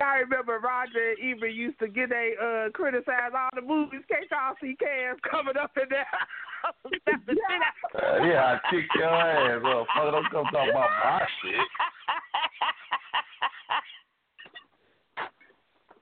I 0.00 0.22
remember 0.22 0.60
Roger 0.62 1.14
Ebert 1.22 1.52
used 1.52 1.78
to 1.80 1.88
get 1.88 2.12
a 2.12 2.34
uh 2.38 2.70
criticize 2.70 3.34
all 3.34 3.48
the 3.54 3.62
movies. 3.62 4.02
Can't 4.08 4.30
y'all 4.30 4.54
see 4.60 4.76
Cam 4.78 5.16
coming 5.28 5.56
up 5.56 5.72
in 5.76 5.88
there? 5.90 6.06
Slap 7.04 7.26
the 7.26 7.32
shit 7.32 7.40
out. 7.40 8.20
Uh, 8.20 8.24
yeah, 8.24 8.58
I 8.58 8.70
kick 8.70 8.86
your 8.94 9.10
ass, 9.10 9.62
motherfucker. 9.62 10.12
Don't 10.12 10.30
come 10.30 10.46
talk 10.52 10.70
about 10.70 10.90
my 11.02 11.26
shit. 11.42 11.54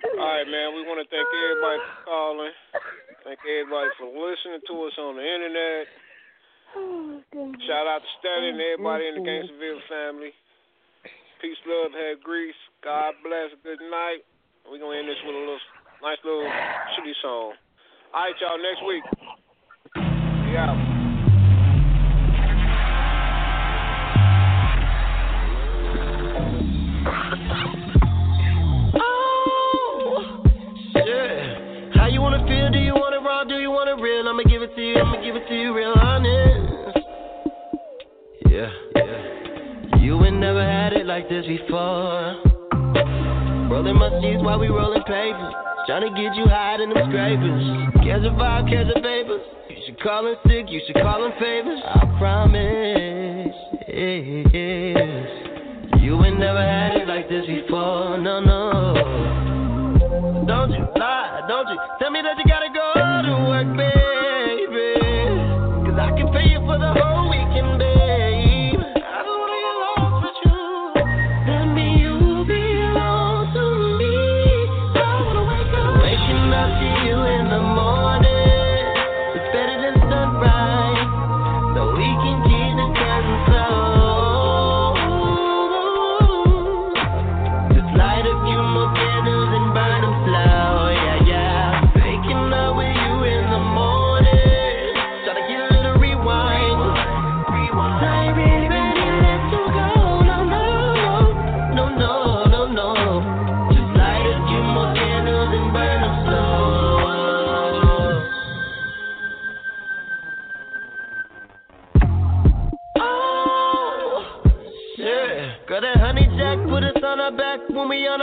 All 0.05 0.15
right, 0.15 0.47
man. 0.47 0.79
We 0.79 0.87
want 0.87 1.03
to 1.03 1.09
thank 1.11 1.27
everybody 1.27 1.83
for 1.83 1.99
calling. 2.07 2.55
Thank 3.27 3.43
everybody 3.43 3.91
for 3.99 4.07
listening 4.07 4.63
to 4.71 4.75
us 4.87 4.95
on 4.95 5.19
the 5.19 5.27
internet. 5.27 5.91
Shout 7.67 7.87
out 7.91 8.07
to 8.07 8.11
Stanley 8.23 8.55
and 8.55 8.63
everybody 8.63 9.11
in 9.11 9.19
the 9.19 9.27
Gangsterville 9.27 9.83
family. 9.91 10.31
Peace, 11.43 11.59
love, 11.67 11.91
have 11.99 12.23
grease. 12.23 12.55
God 12.83 13.15
bless. 13.27 13.51
Good 13.67 13.83
night. 13.91 14.23
We're 14.71 14.79
going 14.79 14.95
to 14.95 15.01
end 15.03 15.09
this 15.11 15.19
with 15.27 15.35
a 15.35 15.39
little 15.39 15.63
nice 16.03 16.19
little 16.23 16.47
shitty 16.47 17.15
song. 17.19 17.59
All 18.15 18.23
right, 18.23 18.39
y'all. 18.39 18.59
Next 18.63 18.83
week. 18.87 19.05
Yeah. 20.55 20.98
Papers. 45.89 46.11
Tryna 46.11 46.15
get 46.17 46.37
you 46.37 46.47
high 46.49 46.83
in 46.83 46.91
them 46.91 46.99
scrapers. 47.09 48.05
Cares 48.05 48.25
a 48.25 48.31
vibe, 48.31 48.69
cares 48.69 48.89
a 48.95 49.01
vapors. 49.01 49.41
You 49.69 49.77
should 49.87 50.01
call 50.01 50.27
in 50.27 50.37
sick, 50.47 50.67
you 50.69 50.81
should 50.87 50.97
call 50.97 51.25
in 51.25 51.33
favors. 51.39 51.81
I 51.85 52.05
promise. 52.19 53.55
Yes. 53.89 55.29
You 56.01 56.25
ain't 56.25 56.39
never 56.39 56.61
had 56.61 56.97
it 56.97 57.09
like 57.09 57.29
this 57.29 57.47
before. 57.47 58.19
No, 58.19 58.41
no. 58.41 58.95
Don't 60.47 60.71
you 60.71 60.87
lie, 60.97 61.45
don't 61.49 61.69
you 61.69 61.79
tell 61.99 62.11
me 62.11 62.23
that 62.23 62.39
you 62.39 62.45
gotta 62.49 62.69
go 62.73 62.88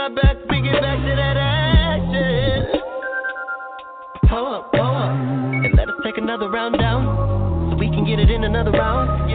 Back, 0.06 0.36
we 0.48 0.62
get 0.62 0.80
back 0.80 1.02
to 1.02 1.16
that 1.16 1.36
action. 1.36 2.80
Hold 4.30 4.54
up, 4.54 4.70
hold 4.72 4.96
up. 4.96 5.10
And 5.10 5.74
let 5.74 5.88
us 5.88 5.96
take 6.04 6.16
another 6.16 6.48
round 6.48 6.78
down. 6.78 7.70
So 7.70 7.76
we 7.76 7.88
can 7.88 8.06
get 8.06 8.20
it 8.20 8.30
in 8.30 8.44
another 8.44 8.70
round. 8.70 9.25